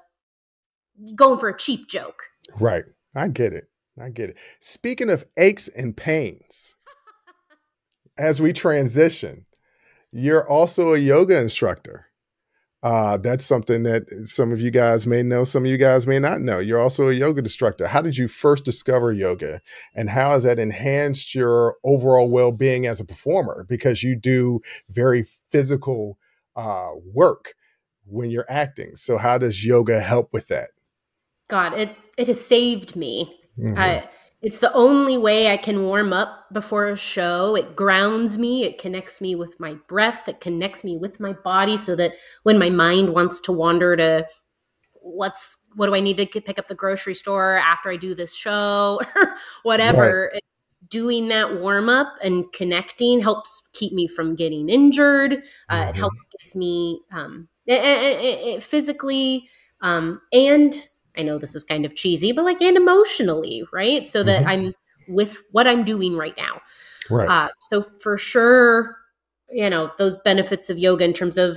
going 1.14 1.38
for 1.38 1.48
a 1.48 1.56
cheap 1.56 1.88
joke? 1.88 2.24
Right. 2.58 2.84
I 3.14 3.28
get 3.28 3.52
it. 3.52 3.68
I 4.00 4.08
get 4.10 4.30
it. 4.30 4.36
Speaking 4.60 5.10
of 5.10 5.24
aches 5.36 5.68
and 5.68 5.96
pains, 5.96 6.76
as 8.18 8.40
we 8.40 8.52
transition, 8.52 9.44
you're 10.12 10.48
also 10.48 10.94
a 10.94 10.98
yoga 10.98 11.38
instructor. 11.38 12.06
Uh, 12.82 13.18
that's 13.18 13.44
something 13.44 13.82
that 13.82 14.08
some 14.24 14.52
of 14.52 14.60
you 14.60 14.70
guys 14.70 15.06
may 15.06 15.22
know, 15.22 15.44
some 15.44 15.64
of 15.64 15.70
you 15.70 15.76
guys 15.76 16.06
may 16.06 16.18
not 16.18 16.40
know. 16.40 16.58
You're 16.58 16.80
also 16.80 17.10
a 17.10 17.12
yoga 17.12 17.40
instructor. 17.40 17.86
How 17.86 18.00
did 18.00 18.16
you 18.16 18.26
first 18.26 18.64
discover 18.64 19.12
yoga, 19.12 19.60
and 19.94 20.08
how 20.08 20.30
has 20.30 20.44
that 20.44 20.58
enhanced 20.58 21.34
your 21.34 21.76
overall 21.84 22.30
well 22.30 22.52
being 22.52 22.86
as 22.86 22.98
a 22.98 23.04
performer? 23.04 23.66
Because 23.68 24.02
you 24.02 24.16
do 24.16 24.60
very 24.88 25.22
physical 25.22 26.18
uh, 26.56 26.92
work 27.12 27.52
when 28.06 28.30
you're 28.30 28.46
acting. 28.48 28.96
So, 28.96 29.18
how 29.18 29.36
does 29.36 29.66
yoga 29.66 30.00
help 30.00 30.32
with 30.32 30.48
that? 30.48 30.70
God, 31.48 31.74
it 31.74 31.94
it 32.16 32.28
has 32.28 32.42
saved 32.42 32.96
me. 32.96 33.36
Mm-hmm. 33.58 33.78
I, 33.78 34.08
it's 34.42 34.60
the 34.60 34.72
only 34.72 35.18
way 35.18 35.52
I 35.52 35.56
can 35.56 35.82
warm 35.82 36.12
up 36.12 36.46
before 36.52 36.86
a 36.86 36.96
show. 36.96 37.54
It 37.56 37.76
grounds 37.76 38.38
me, 38.38 38.64
it 38.64 38.78
connects 38.78 39.20
me 39.20 39.34
with 39.34 39.58
my 39.60 39.74
breath, 39.86 40.28
it 40.28 40.40
connects 40.40 40.82
me 40.82 40.96
with 40.96 41.20
my 41.20 41.32
body 41.32 41.76
so 41.76 41.94
that 41.96 42.12
when 42.44 42.58
my 42.58 42.70
mind 42.70 43.12
wants 43.12 43.40
to 43.42 43.52
wander 43.52 43.96
to 43.96 44.26
what's 45.02 45.58
what 45.74 45.86
do 45.86 45.94
I 45.94 46.00
need 46.00 46.16
to 46.16 46.26
pick 46.40 46.58
up 46.58 46.68
the 46.68 46.74
grocery 46.74 47.14
store 47.14 47.56
after 47.56 47.90
I 47.90 47.96
do 47.96 48.14
this 48.14 48.34
show 48.34 49.00
or 49.16 49.34
whatever, 49.62 50.30
right. 50.32 50.42
doing 50.88 51.28
that 51.28 51.60
warm 51.60 51.88
up 51.88 52.14
and 52.22 52.50
connecting 52.52 53.20
helps 53.20 53.68
keep 53.72 53.92
me 53.92 54.08
from 54.08 54.34
getting 54.34 54.68
injured. 54.68 55.42
Uh, 55.68 55.76
mm-hmm. 55.76 55.90
It 55.90 55.96
helps 55.96 56.16
give 56.42 56.54
me 56.54 57.00
um, 57.12 57.48
it, 57.66 57.80
it, 57.82 58.46
it, 58.46 58.62
physically 58.62 59.48
um, 59.82 60.20
and 60.32 60.74
I 61.16 61.22
know 61.22 61.38
this 61.38 61.54
is 61.54 61.64
kind 61.64 61.84
of 61.84 61.94
cheesy, 61.94 62.32
but 62.32 62.44
like 62.44 62.60
and 62.62 62.76
emotionally, 62.76 63.64
right? 63.72 64.06
So 64.06 64.22
that 64.22 64.40
mm-hmm. 64.40 64.48
I'm 64.48 64.74
with 65.08 65.42
what 65.50 65.66
I'm 65.66 65.84
doing 65.84 66.16
right 66.16 66.36
now. 66.36 66.60
Right. 67.10 67.28
Uh, 67.28 67.48
so 67.70 67.82
for 67.82 68.16
sure, 68.16 68.96
you 69.50 69.68
know, 69.68 69.90
those 69.98 70.16
benefits 70.18 70.70
of 70.70 70.78
yoga 70.78 71.04
in 71.04 71.12
terms 71.12 71.36
of 71.36 71.56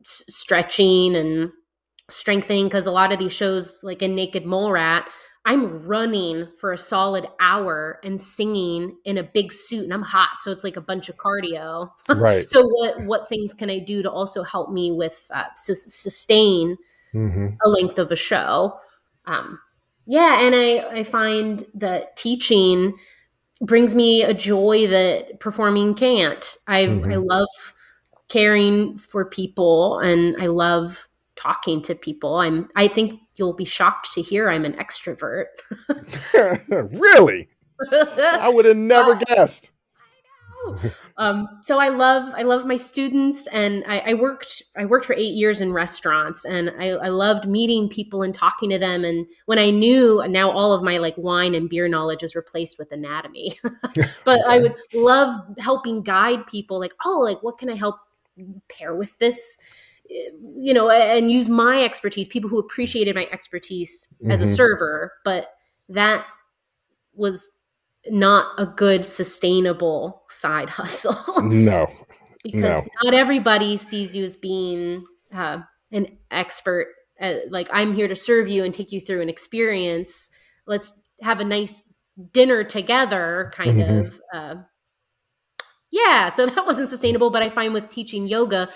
s- 0.00 0.24
stretching 0.28 1.16
and 1.16 1.50
strengthening, 2.10 2.66
because 2.66 2.86
a 2.86 2.90
lot 2.92 3.12
of 3.12 3.18
these 3.18 3.32
shows, 3.32 3.80
like 3.82 4.02
in 4.02 4.14
Naked 4.14 4.44
Mole 4.44 4.70
Rat, 4.70 5.08
I'm 5.46 5.86
running 5.86 6.48
for 6.58 6.72
a 6.72 6.78
solid 6.78 7.26
hour 7.38 8.00
and 8.02 8.20
singing 8.20 8.96
in 9.04 9.18
a 9.18 9.22
big 9.22 9.52
suit 9.52 9.84
and 9.84 9.92
I'm 9.92 10.02
hot. 10.02 10.36
So 10.40 10.50
it's 10.50 10.64
like 10.64 10.76
a 10.76 10.80
bunch 10.80 11.08
of 11.08 11.16
cardio. 11.16 11.90
Right. 12.08 12.48
so 12.48 12.66
what, 12.66 13.04
what 13.04 13.28
things 13.28 13.52
can 13.52 13.68
I 13.68 13.78
do 13.78 14.02
to 14.02 14.10
also 14.10 14.42
help 14.42 14.70
me 14.70 14.90
with 14.90 15.26
uh, 15.34 15.44
su- 15.56 15.74
sustain 15.74 16.76
mm-hmm. 17.14 17.48
a 17.64 17.68
length 17.68 17.98
of 17.98 18.10
a 18.10 18.16
show. 18.16 18.78
Um, 19.26 19.58
yeah, 20.06 20.40
and 20.40 20.54
I, 20.54 20.98
I 20.98 21.04
find 21.04 21.64
that 21.74 22.16
teaching 22.16 22.94
brings 23.60 23.94
me 23.94 24.22
a 24.22 24.34
joy 24.34 24.86
that 24.88 25.40
performing 25.40 25.94
can't. 25.94 26.56
I 26.66 26.84
mm-hmm. 26.84 27.10
I 27.10 27.16
love 27.16 27.48
caring 28.28 28.98
for 28.98 29.24
people 29.24 29.98
and 30.00 30.36
I 30.40 30.46
love 30.46 31.08
talking 31.36 31.82
to 31.82 31.94
people. 31.94 32.36
I'm 32.36 32.68
I 32.76 32.88
think 32.88 33.20
you'll 33.36 33.54
be 33.54 33.64
shocked 33.64 34.12
to 34.14 34.22
hear 34.22 34.50
I'm 34.50 34.64
an 34.64 34.74
extrovert. 34.74 35.46
really? 37.00 37.48
I 37.92 38.48
would 38.48 38.64
have 38.64 38.76
never 38.76 39.16
guessed. 39.16 39.72
um, 41.16 41.46
so 41.62 41.78
I 41.78 41.88
love 41.88 42.32
I 42.36 42.42
love 42.42 42.66
my 42.66 42.76
students, 42.76 43.46
and 43.48 43.84
I, 43.86 43.98
I, 44.00 44.14
worked 44.14 44.62
I 44.76 44.84
worked 44.84 45.04
for 45.04 45.14
eight 45.14 45.34
years 45.34 45.60
in 45.60 45.72
restaurants, 45.72 46.44
and 46.44 46.70
I, 46.78 46.90
I, 46.90 47.08
loved 47.08 47.46
meeting 47.46 47.88
people 47.88 48.22
and 48.22 48.34
talking 48.34 48.70
to 48.70 48.78
them. 48.78 49.04
And 49.04 49.26
when 49.46 49.58
I 49.58 49.70
knew 49.70 50.22
now 50.28 50.50
all 50.50 50.72
of 50.72 50.82
my 50.82 50.98
like 50.98 51.16
wine 51.16 51.54
and 51.54 51.68
beer 51.68 51.88
knowledge 51.88 52.22
is 52.22 52.34
replaced 52.34 52.78
with 52.78 52.92
anatomy, 52.92 53.58
but 54.24 54.40
I 54.46 54.58
would 54.58 54.74
love 54.94 55.40
helping 55.58 56.02
guide 56.02 56.46
people. 56.46 56.78
Like, 56.78 56.94
oh, 57.04 57.20
like 57.20 57.42
what 57.42 57.58
can 57.58 57.70
I 57.70 57.74
help 57.74 57.96
pair 58.68 58.94
with 58.94 59.16
this? 59.18 59.58
You 60.08 60.74
know, 60.74 60.90
and 60.90 61.30
use 61.30 61.48
my 61.48 61.82
expertise. 61.82 62.28
People 62.28 62.50
who 62.50 62.58
appreciated 62.58 63.14
my 63.14 63.28
expertise 63.32 64.08
mm-hmm. 64.14 64.30
as 64.30 64.40
a 64.40 64.44
mm-hmm. 64.44 64.54
server, 64.54 65.12
but 65.24 65.54
that 65.88 66.26
was 67.14 67.50
not 68.08 68.52
a 68.58 68.66
good 68.66 69.04
sustainable 69.04 70.22
side 70.28 70.68
hustle. 70.70 71.42
no. 71.42 71.90
because 72.42 72.84
no. 72.84 72.90
not 73.04 73.14
everybody 73.14 73.76
sees 73.76 74.14
you 74.14 74.24
as 74.24 74.36
being 74.36 75.04
uh, 75.32 75.60
an 75.92 76.18
expert. 76.30 76.88
Uh, 77.20 77.34
like 77.48 77.68
I'm 77.72 77.94
here 77.94 78.08
to 78.08 78.16
serve 78.16 78.48
you 78.48 78.64
and 78.64 78.74
take 78.74 78.92
you 78.92 79.00
through 79.00 79.20
an 79.20 79.28
experience. 79.28 80.30
Let's 80.66 80.98
have 81.22 81.40
a 81.40 81.44
nice 81.44 81.82
dinner 82.32 82.64
together, 82.64 83.52
kind 83.54 83.78
mm-hmm. 83.78 84.06
of. 84.06 84.20
Uh, 84.32 84.54
yeah, 85.90 86.28
so 86.28 86.46
that 86.46 86.66
wasn't 86.66 86.90
sustainable. 86.90 87.30
But 87.30 87.42
I 87.42 87.50
find 87.50 87.72
with 87.72 87.88
teaching 87.88 88.26
yoga, 88.26 88.68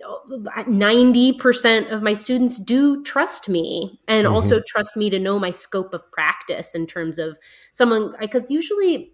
90% 0.00 1.90
of 1.90 2.02
my 2.02 2.14
students 2.14 2.58
do 2.58 3.02
trust 3.02 3.48
me 3.48 3.98
and 4.08 4.26
mm-hmm. 4.26 4.34
also 4.34 4.60
trust 4.66 4.96
me 4.96 5.08
to 5.10 5.18
know 5.18 5.38
my 5.38 5.50
scope 5.50 5.94
of 5.94 6.10
practice 6.12 6.74
in 6.74 6.86
terms 6.86 7.18
of 7.18 7.38
someone 7.72 8.14
because 8.20 8.50
usually 8.50 9.12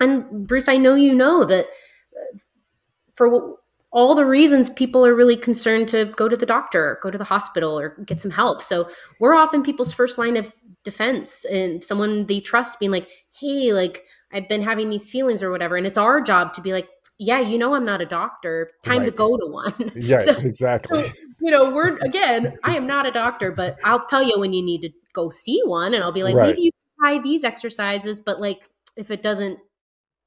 and 0.00 0.46
bruce 0.46 0.68
i 0.68 0.76
know 0.76 0.94
you 0.94 1.14
know 1.14 1.44
that 1.44 1.66
uh, 1.66 2.38
for 3.14 3.56
all 3.92 4.14
the 4.16 4.26
reasons 4.26 4.68
people 4.70 5.06
are 5.06 5.14
really 5.14 5.36
concerned 5.36 5.86
to 5.88 6.06
go 6.16 6.28
to 6.28 6.36
the 6.36 6.46
doctor 6.46 6.98
go 7.02 7.10
to 7.10 7.18
the 7.18 7.24
hospital 7.24 7.78
or 7.78 7.90
get 8.04 8.20
some 8.20 8.30
help 8.30 8.60
so 8.60 8.88
we're 9.20 9.34
often 9.34 9.62
people's 9.62 9.94
first 9.94 10.18
line 10.18 10.36
of 10.36 10.52
defense 10.82 11.44
and 11.46 11.82
someone 11.84 12.26
they 12.26 12.40
trust 12.40 12.80
being 12.80 12.90
like 12.90 13.08
hey 13.30 13.72
like 13.72 14.04
i've 14.32 14.48
been 14.48 14.62
having 14.62 14.90
these 14.90 15.08
feelings 15.08 15.42
or 15.42 15.50
whatever 15.50 15.76
and 15.76 15.86
it's 15.86 15.96
our 15.96 16.20
job 16.20 16.52
to 16.52 16.60
be 16.60 16.72
like 16.72 16.88
yeah, 17.18 17.40
you 17.40 17.58
know, 17.58 17.74
I'm 17.74 17.84
not 17.84 18.00
a 18.00 18.06
doctor. 18.06 18.68
Time 18.82 19.00
right. 19.00 19.06
to 19.06 19.10
go 19.12 19.36
to 19.36 19.46
one. 19.46 19.74
Yeah, 19.94 20.18
so, 20.18 20.32
exactly. 20.40 21.04
So, 21.04 21.12
you 21.40 21.50
know, 21.50 21.70
we're 21.70 21.96
again, 21.98 22.56
I 22.64 22.76
am 22.76 22.86
not 22.86 23.06
a 23.06 23.10
doctor, 23.12 23.52
but 23.52 23.78
I'll 23.84 24.04
tell 24.06 24.22
you 24.22 24.38
when 24.38 24.52
you 24.52 24.62
need 24.62 24.82
to 24.82 24.90
go 25.12 25.30
see 25.30 25.60
one, 25.64 25.94
and 25.94 26.02
I'll 26.02 26.12
be 26.12 26.22
like, 26.22 26.34
right. 26.34 26.48
maybe 26.48 26.62
you 26.62 26.70
try 26.98 27.18
these 27.18 27.44
exercises, 27.44 28.20
but 28.20 28.40
like 28.40 28.68
if 28.96 29.10
it 29.10 29.22
doesn't, 29.22 29.58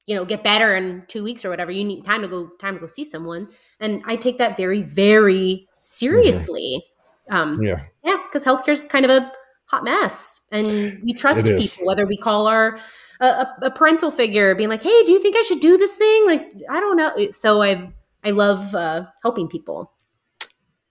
you 0.06 0.14
know, 0.14 0.24
get 0.24 0.42
better 0.42 0.76
in 0.76 1.04
two 1.08 1.22
weeks 1.22 1.44
or 1.44 1.50
whatever, 1.50 1.70
you 1.70 1.84
need 1.84 2.04
time 2.04 2.22
to 2.22 2.28
go 2.28 2.50
time 2.60 2.74
to 2.74 2.80
go 2.80 2.86
see 2.86 3.04
someone. 3.04 3.48
And 3.80 4.02
I 4.06 4.16
take 4.16 4.38
that 4.38 4.56
very, 4.56 4.82
very 4.82 5.34
mm-hmm. 5.34 5.80
seriously. 5.84 6.82
Mm-hmm. 7.30 7.36
Um, 7.36 7.62
yeah, 7.62 7.84
yeah, 8.04 8.16
because 8.24 8.44
healthcare 8.44 8.72
is 8.72 8.84
kind 8.84 9.04
of 9.04 9.10
a 9.10 9.30
hot 9.68 9.84
mess, 9.84 10.40
and 10.50 11.00
we 11.02 11.14
trust 11.14 11.46
people, 11.46 11.86
whether 11.86 12.06
we 12.06 12.16
call 12.16 12.46
our 12.46 12.78
a, 13.20 13.46
a, 13.62 13.70
parental 13.70 14.10
figure 14.10 14.54
being 14.54 14.68
like, 14.68 14.82
"Hey, 14.82 15.02
do 15.04 15.12
you 15.12 15.22
think 15.22 15.36
I 15.36 15.42
should 15.42 15.60
do 15.60 15.76
this 15.76 15.94
thing?" 15.94 16.26
Like, 16.26 16.52
I 16.70 16.80
don't 16.80 16.96
know. 16.96 17.30
So 17.32 17.62
I 17.62 17.92
I 18.24 18.30
love 18.30 18.74
uh, 18.74 19.06
helping 19.22 19.48
people. 19.48 19.92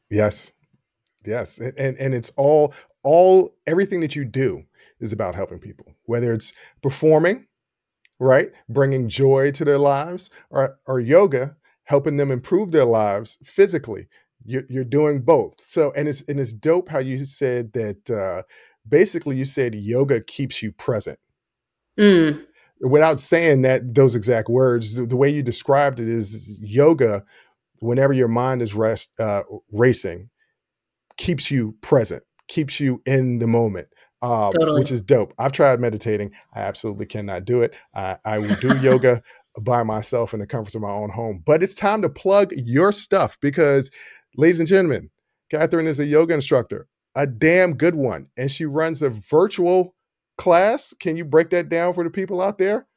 Yes, 0.09 0.51
yes, 1.25 1.57
and 1.57 1.97
and 1.97 2.13
it's 2.13 2.31
all 2.37 2.73
all 3.03 3.55
everything 3.65 4.01
that 4.01 4.15
you 4.15 4.25
do 4.25 4.63
is 4.99 5.13
about 5.13 5.35
helping 5.35 5.59
people, 5.59 5.93
whether 6.03 6.33
it's 6.33 6.53
performing, 6.81 7.45
right, 8.19 8.51
bringing 8.69 9.07
joy 9.09 9.51
to 9.51 9.65
their 9.65 9.77
lives, 9.77 10.29
or 10.49 10.77
or 10.85 10.99
yoga, 10.99 11.55
helping 11.83 12.17
them 12.17 12.31
improve 12.31 12.71
their 12.71 12.85
lives 12.85 13.37
physically. 13.43 14.07
You're, 14.45 14.63
you're 14.69 14.85
doing 14.85 15.21
both. 15.21 15.59
So, 15.59 15.91
and 15.95 16.07
it's 16.07 16.21
and 16.27 16.39
it's 16.39 16.53
dope 16.53 16.89
how 16.89 16.99
you 16.99 17.23
said 17.25 17.73
that. 17.73 18.09
Uh, 18.09 18.43
basically, 18.87 19.37
you 19.37 19.45
said 19.45 19.75
yoga 19.75 20.21
keeps 20.21 20.61
you 20.61 20.71
present 20.71 21.19
Mm. 21.97 22.45
Without 22.81 23.19
saying 23.19 23.63
that 23.63 23.95
those 23.95 24.15
exact 24.15 24.49
words, 24.49 24.95
the, 24.95 25.05
the, 25.05 25.15
way 25.15 25.29
you 25.29 25.41
described 25.41 25.99
it 25.99 26.07
is 26.07 26.59
yoga. 26.61 27.23
Whenever 27.79 28.13
your 28.13 28.27
mind 28.27 28.61
is 28.61 28.73
rest 28.73 29.11
uh, 29.19 29.43
racing, 29.71 30.29
keeps 31.17 31.49
you 31.49 31.75
present, 31.81 32.23
keeps 32.47 32.79
you 32.79 33.01
in 33.05 33.39
the 33.39 33.47
moment, 33.47 33.87
um, 34.21 34.51
totally. 34.51 34.79
which 34.79 34.91
is 34.91 35.01
dope. 35.01 35.33
I've 35.39 35.51
tried 35.51 35.79
meditating. 35.79 36.31
I 36.53 36.61
absolutely 36.61 37.07
cannot 37.07 37.45
do 37.45 37.61
it. 37.61 37.75
I, 37.95 38.17
I 38.25 38.37
will 38.37 38.55
do 38.55 38.77
yoga 38.77 39.23
by 39.59 39.81
myself 39.81 40.33
in 40.33 40.39
the 40.39 40.47
comforts 40.47 40.75
of 40.75 40.81
my 40.81 40.91
own 40.91 41.09
home. 41.09 41.41
But 41.43 41.63
it's 41.63 41.73
time 41.73 42.03
to 42.03 42.09
plug 42.09 42.51
your 42.55 42.91
stuff 42.91 43.37
because, 43.41 43.89
ladies 44.35 44.59
and 44.59 44.69
gentlemen, 44.69 45.09
Kathryn 45.51 45.87
is 45.87 45.99
a 45.99 46.05
yoga 46.05 46.35
instructor, 46.35 46.87
a 47.17 47.25
damn 47.25 47.73
good 47.73 47.95
one, 47.95 48.27
and 48.37 48.49
she 48.51 48.65
runs 48.65 49.01
a 49.01 49.09
virtual 49.09 49.95
class. 50.37 50.93
Can 50.99 51.17
you 51.17 51.25
break 51.25 51.49
that 51.49 51.67
down 51.67 51.93
for 51.93 52.03
the 52.03 52.11
people 52.11 52.41
out 52.41 52.59
there? 52.59 52.87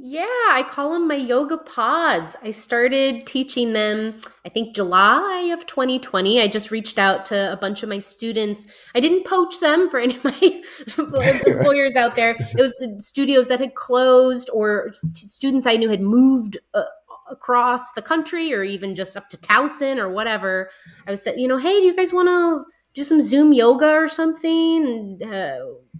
Yeah, 0.00 0.24
I 0.26 0.64
call 0.68 0.92
them 0.92 1.08
my 1.08 1.16
yoga 1.16 1.58
pods. 1.58 2.36
I 2.42 2.50
started 2.50 3.26
teaching 3.26 3.72
them, 3.72 4.20
I 4.44 4.48
think, 4.48 4.74
July 4.74 5.50
of 5.52 5.66
2020. 5.66 6.40
I 6.40 6.46
just 6.46 6.70
reached 6.70 6.98
out 6.98 7.24
to 7.26 7.52
a 7.52 7.56
bunch 7.56 7.82
of 7.82 7.88
my 7.88 7.98
students. 7.98 8.66
I 8.94 9.00
didn't 9.00 9.26
poach 9.26 9.58
them 9.60 9.90
for 9.90 9.98
any 9.98 10.16
of 10.16 10.24
my 10.24 10.62
employers 11.46 11.96
out 11.96 12.14
there. 12.14 12.36
It 12.38 12.60
was 12.60 12.84
studios 12.98 13.48
that 13.48 13.58
had 13.58 13.74
closed 13.74 14.50
or 14.52 14.90
students 14.92 15.66
I 15.66 15.76
knew 15.76 15.88
had 15.88 16.00
moved 16.00 16.58
uh, 16.74 16.82
across 17.28 17.92
the 17.92 18.02
country 18.02 18.54
or 18.54 18.62
even 18.62 18.94
just 18.94 19.16
up 19.16 19.28
to 19.30 19.36
Towson 19.36 19.98
or 19.98 20.08
whatever. 20.08 20.70
I 21.08 21.10
was 21.10 21.22
said, 21.22 21.38
you 21.38 21.48
know, 21.48 21.58
hey, 21.58 21.80
do 21.80 21.86
you 21.86 21.96
guys 21.96 22.12
want 22.12 22.28
to 22.28 22.64
do 22.94 23.04
some 23.04 23.20
Zoom 23.20 23.52
yoga 23.52 23.90
or 23.92 24.08
something? 24.08 25.20
Uh, 25.22 25.58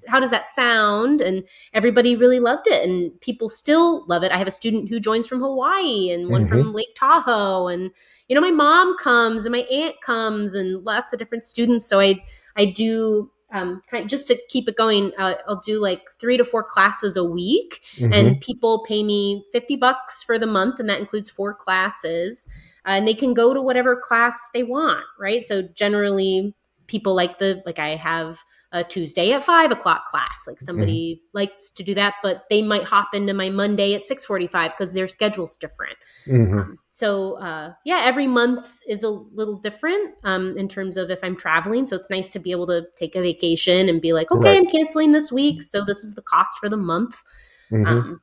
how 0.09 0.19
does 0.19 0.31
that 0.31 0.49
sound? 0.49 1.21
And 1.21 1.47
everybody 1.73 2.17
really 2.17 2.41
loved 2.41 2.67
it, 2.67 2.89
and 2.89 3.19
people 3.21 3.51
still 3.51 4.07
love 4.07 4.23
it. 4.23 4.33
I 4.33 4.39
have 4.39 4.49
a 4.49 4.53
student 4.53 4.89
who 4.89 4.99
joins 4.99 5.27
from 5.27 5.41
Hawaii 5.41 6.11
and 6.11 6.29
one 6.29 6.45
mm-hmm. 6.45 6.49
from 6.49 6.73
Lake 6.73 6.95
Tahoe, 6.97 7.69
and 7.69 7.91
you 8.29 8.35
know, 8.35 8.41
my 8.41 8.51
mom 8.51 8.97
comes 8.99 9.45
and 9.45 9.53
my 9.53 9.61
aunt 9.71 10.01
comes, 10.01 10.55
and 10.55 10.85
lots 10.85 11.13
of 11.13 11.19
different 11.19 11.45
students. 11.45 11.87
So 11.87 12.01
I 12.01 12.25
I 12.57 12.65
do 12.65 13.31
um, 13.53 13.81
kind 13.91 14.05
of, 14.05 14.11
just 14.11 14.27
to 14.29 14.39
keep 14.49 14.69
it 14.69 14.77
going, 14.77 15.13
uh, 15.19 15.35
I'll 15.47 15.61
do 15.61 15.81
like 15.81 16.03
three 16.21 16.37
to 16.37 16.45
four 16.45 16.63
classes 16.63 17.17
a 17.17 17.25
week, 17.25 17.81
mm-hmm. 17.97 18.13
and 18.13 18.41
people 18.41 18.85
pay 18.85 19.03
me 19.03 19.45
fifty 19.53 19.77
bucks 19.77 20.23
for 20.23 20.39
the 20.39 20.47
month, 20.47 20.81
and 20.81 20.89
that 20.89 21.01
includes 21.01 21.31
four 21.31 21.55
classes. 21.55 22.47
Uh, 22.87 22.93
and 22.93 23.09
they 23.09 23.15
can 23.15 23.35
go 23.35 23.53
to 23.53 23.61
whatever 23.61 24.01
class 24.03 24.49
they 24.55 24.63
want, 24.63 25.05
right? 25.19 25.45
So 25.45 25.63
generally, 25.63 26.55
people 26.89 27.15
like 27.15 27.39
the 27.39 27.63
like 27.65 27.79
I 27.79 27.91
have 27.91 28.41
a 28.71 28.85
Tuesday 28.85 29.33
at 29.33 29.43
five 29.43 29.71
o'clock 29.71 30.07
class. 30.07 30.45
Like 30.47 30.61
somebody 30.61 31.15
mm-hmm. 31.15 31.39
likes 31.39 31.71
to 31.71 31.83
do 31.83 31.95
that, 31.95 32.17
but 32.23 32.45
they 32.51 32.61
might 32.61 32.83
hop 32.83 33.15
into 33.15 33.33
my 33.33 33.49
Monday 33.49 33.95
at 33.95 34.05
six 34.05 34.27
forty-five 34.27 34.73
because 34.73 34.93
their 34.93 35.07
schedule's 35.07 35.57
different. 35.57 35.97
Mm-hmm. 36.27 36.59
Um, 36.59 36.79
so 36.91 37.39
uh, 37.39 37.73
yeah, 37.85 38.01
every 38.05 38.27
month 38.27 38.79
is 38.87 39.05
a 39.05 39.09
little 39.11 39.57
different 39.57 40.15
um, 40.25 40.57
in 40.59 40.69
terms 40.69 40.97
of 40.97 41.11
if 41.11 41.21
I'm 41.23 41.37
traveling. 41.37 41.87
So 41.87 41.97
it's 41.97 42.11
nice 42.11 42.31
to 42.31 42.39
be 42.39 42.51
able 42.51 42.67
to 42.67 42.87
take 42.97 43.17
a 43.17 43.23
vacation 43.23 43.89
and 43.89 44.03
be 44.03 44.13
like, 44.13 44.31
okay, 44.31 44.51
right. 44.51 44.59
I'm 44.59 44.67
canceling 44.67 45.13
this 45.13 45.33
week, 45.33 45.63
so 45.63 45.85
this 45.85 46.05
is 46.05 46.15
the 46.15 46.23
cost 46.23 46.59
for 46.59 46.69
the 46.69 46.77
month. 46.77 47.17
Mm-hmm. 47.71 47.87
Um, 47.87 48.21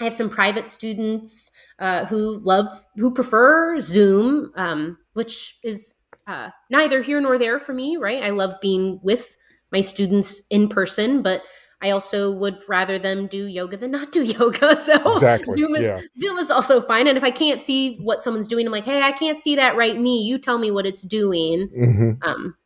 I 0.00 0.04
have 0.04 0.14
some 0.14 0.30
private 0.30 0.68
students 0.70 1.50
uh, 1.78 2.04
who 2.04 2.38
love 2.40 2.68
who 2.96 3.12
prefer 3.12 3.80
Zoom, 3.80 4.52
um, 4.54 4.98
which 5.14 5.58
is 5.64 5.94
uh, 6.28 6.50
neither 6.70 7.02
here 7.02 7.20
nor 7.20 7.38
there 7.38 7.58
for 7.58 7.72
me. 7.72 7.96
Right, 7.96 8.22
I 8.22 8.30
love 8.30 8.54
being 8.60 9.00
with 9.02 9.36
my 9.72 9.80
students 9.80 10.42
in 10.50 10.68
person, 10.68 11.22
but 11.22 11.42
I 11.80 11.90
also 11.90 12.32
would 12.32 12.58
rather 12.68 12.98
them 12.98 13.26
do 13.26 13.46
yoga 13.46 13.76
than 13.76 13.92
not 13.92 14.12
do 14.12 14.22
yoga. 14.24 14.76
So 14.76 15.12
exactly. 15.12 15.54
Zoom 15.54 15.76
is 15.76 15.82
yeah. 15.82 16.00
Zoom 16.18 16.38
is 16.38 16.50
also 16.50 16.80
fine. 16.80 17.06
And 17.06 17.16
if 17.16 17.24
I 17.24 17.30
can't 17.30 17.60
see 17.60 17.96
what 17.98 18.22
someone's 18.22 18.48
doing, 18.48 18.66
I'm 18.66 18.72
like, 18.72 18.84
hey, 18.84 19.02
I 19.02 19.12
can't 19.12 19.38
see 19.38 19.56
that 19.56 19.76
right 19.76 19.98
me. 19.98 20.22
You 20.22 20.38
tell 20.38 20.58
me 20.58 20.70
what 20.70 20.86
it's 20.86 21.02
doing. 21.02 21.68
Mm-hmm. 21.76 22.28
Um, 22.28 22.56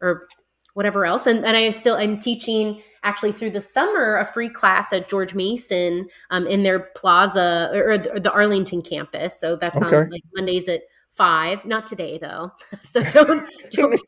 or 0.00 0.26
whatever 0.74 1.04
else. 1.04 1.26
And 1.26 1.44
and 1.44 1.56
I 1.56 1.70
still 1.70 1.96
I'm 1.96 2.18
teaching 2.18 2.80
actually 3.04 3.32
through 3.32 3.50
the 3.50 3.60
summer 3.60 4.16
a 4.16 4.24
free 4.24 4.48
class 4.48 4.92
at 4.92 5.08
George 5.08 5.34
Mason 5.34 6.08
um, 6.30 6.46
in 6.46 6.62
their 6.62 6.80
plaza 6.96 7.70
or, 7.72 7.92
or, 7.92 7.98
the 7.98 8.32
Arlington 8.32 8.82
campus. 8.82 9.38
So 9.38 9.56
that's 9.56 9.80
okay. 9.80 9.96
on 9.96 10.10
like 10.10 10.22
Mondays 10.34 10.68
at 10.68 10.82
five. 11.12 11.64
Not 11.64 11.86
today 11.86 12.18
though. 12.18 12.52
so 12.82 13.02
don't 13.04 13.48
don't 13.72 14.00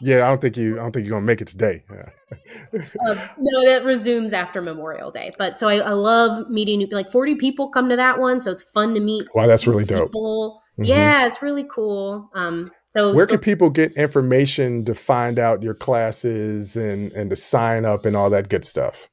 Yeah, 0.00 0.26
I 0.26 0.28
don't 0.28 0.40
think 0.40 0.56
you 0.56 0.78
I 0.78 0.82
don't 0.82 0.92
think 0.92 1.06
you're 1.06 1.16
gonna 1.16 1.26
make 1.26 1.40
it 1.40 1.48
today. 1.48 1.82
Yeah. 1.90 2.82
um, 3.08 3.18
no, 3.38 3.64
that 3.64 3.82
resumes 3.84 4.32
after 4.32 4.62
Memorial 4.62 5.10
Day. 5.10 5.30
But 5.38 5.58
so 5.58 5.68
I, 5.68 5.78
I, 5.78 5.92
love 5.92 6.48
meeting 6.48 6.86
like 6.90 7.10
40 7.10 7.34
people 7.36 7.68
come 7.68 7.88
to 7.88 7.96
that 7.96 8.18
one. 8.18 8.40
So 8.40 8.50
it's 8.50 8.62
fun 8.62 8.94
to 8.94 9.00
meet. 9.00 9.28
Wow, 9.34 9.46
that's 9.46 9.66
really 9.66 9.84
dope. 9.84 10.12
Mm-hmm. 10.12 10.84
Yeah, 10.84 11.26
it's 11.26 11.42
really 11.42 11.64
cool. 11.64 12.30
Um 12.34 12.68
so 12.90 13.14
where 13.14 13.26
can 13.26 13.38
people 13.38 13.70
get 13.70 13.92
information 13.96 14.84
to 14.84 14.94
find 14.94 15.38
out 15.38 15.62
your 15.62 15.74
classes 15.74 16.76
and 16.76 17.12
and 17.12 17.30
to 17.30 17.36
sign 17.36 17.84
up 17.84 18.04
and 18.04 18.16
all 18.16 18.30
that 18.30 18.48
good 18.48 18.64
stuff? 18.64 19.08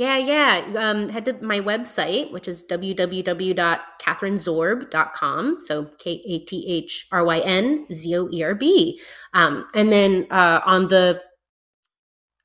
Yeah, 0.00 0.16
yeah. 0.16 0.64
Um, 0.78 1.10
head 1.10 1.26
to 1.26 1.34
my 1.42 1.60
website, 1.60 2.32
which 2.32 2.48
is 2.48 2.64
www.kathrynzoerb.com. 2.66 5.60
So 5.60 5.90
K 5.98 6.22
A 6.26 6.38
T 6.38 6.64
H 6.66 7.06
R 7.12 7.22
Y 7.22 7.40
N 7.40 7.86
Z 7.92 8.16
O 8.16 8.26
E 8.32 8.42
R 8.42 8.54
B. 8.54 8.98
Um, 9.34 9.66
and 9.74 9.92
then 9.92 10.26
uh, 10.30 10.62
on 10.64 10.88
the, 10.88 11.20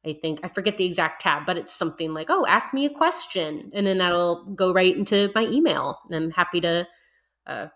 I 0.05 0.17
think, 0.21 0.41
I 0.43 0.49
forget 0.49 0.75
the 0.75 0.83
exact 0.83 1.21
tab, 1.21 1.45
but 1.45 1.57
it's 1.57 1.73
something 1.73 2.13
like, 2.13 2.27
oh, 2.29 2.45
ask 2.45 2.73
me 2.73 2.85
a 2.85 2.89
question. 2.89 3.71
And 3.73 3.87
then 3.87 3.99
that'll 3.99 4.43
go 4.53 4.73
right 4.73 4.93
into 4.93 5.31
my 5.33 5.45
email. 5.45 5.99
And 6.11 6.25
I'm 6.25 6.31
happy 6.31 6.59
to 6.59 6.85
uh, 7.47 7.67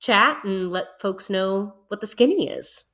chat 0.00 0.44
and 0.44 0.70
let 0.70 1.00
folks 1.00 1.30
know 1.30 1.76
what 1.88 2.02
the 2.02 2.06
skinny 2.06 2.50
is. 2.50 2.84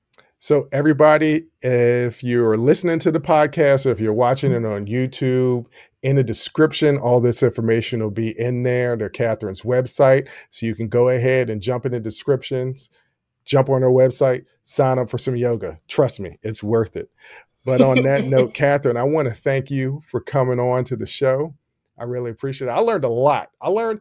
So, 0.42 0.68
everybody, 0.72 1.44
if 1.60 2.24
you're 2.24 2.56
listening 2.56 2.98
to 3.00 3.12
the 3.12 3.20
podcast 3.20 3.84
or 3.84 3.90
if 3.90 4.00
you're 4.00 4.14
watching 4.14 4.52
it 4.52 4.64
on 4.64 4.86
YouTube, 4.86 5.66
in 6.02 6.16
the 6.16 6.24
description, 6.24 6.96
all 6.96 7.20
this 7.20 7.42
information 7.42 8.00
will 8.00 8.10
be 8.10 8.30
in 8.40 8.62
there 8.62 8.96
to 8.96 9.10
Kathryn's 9.10 9.60
website. 9.60 10.28
So, 10.48 10.64
you 10.64 10.74
can 10.74 10.88
go 10.88 11.10
ahead 11.10 11.50
and 11.50 11.60
jump 11.60 11.84
in 11.84 11.92
the 11.92 12.00
descriptions, 12.00 12.88
jump 13.44 13.68
on 13.68 13.82
her 13.82 13.90
website, 13.90 14.46
sign 14.64 14.98
up 14.98 15.10
for 15.10 15.18
some 15.18 15.36
yoga. 15.36 15.78
Trust 15.88 16.20
me, 16.20 16.38
it's 16.42 16.62
worth 16.62 16.96
it. 16.96 17.10
But 17.66 17.82
on 17.82 18.02
that 18.04 18.24
note, 18.26 18.54
Kathryn, 18.54 18.96
I 18.96 19.02
want 19.02 19.28
to 19.28 19.34
thank 19.34 19.70
you 19.70 20.00
for 20.06 20.22
coming 20.22 20.58
on 20.58 20.84
to 20.84 20.96
the 20.96 21.04
show. 21.04 21.54
I 21.98 22.04
really 22.04 22.30
appreciate 22.30 22.68
it. 22.68 22.74
I 22.74 22.78
learned 22.78 23.04
a 23.04 23.08
lot. 23.08 23.50
I 23.60 23.68
learned 23.68 24.00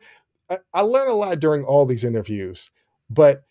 I 0.73 0.81
learned 0.81 1.11
a 1.11 1.15
lot 1.15 1.37
during 1.41 1.65
all 1.65 1.85
these 1.85 2.05
interviews, 2.05 2.71
but 3.09 3.43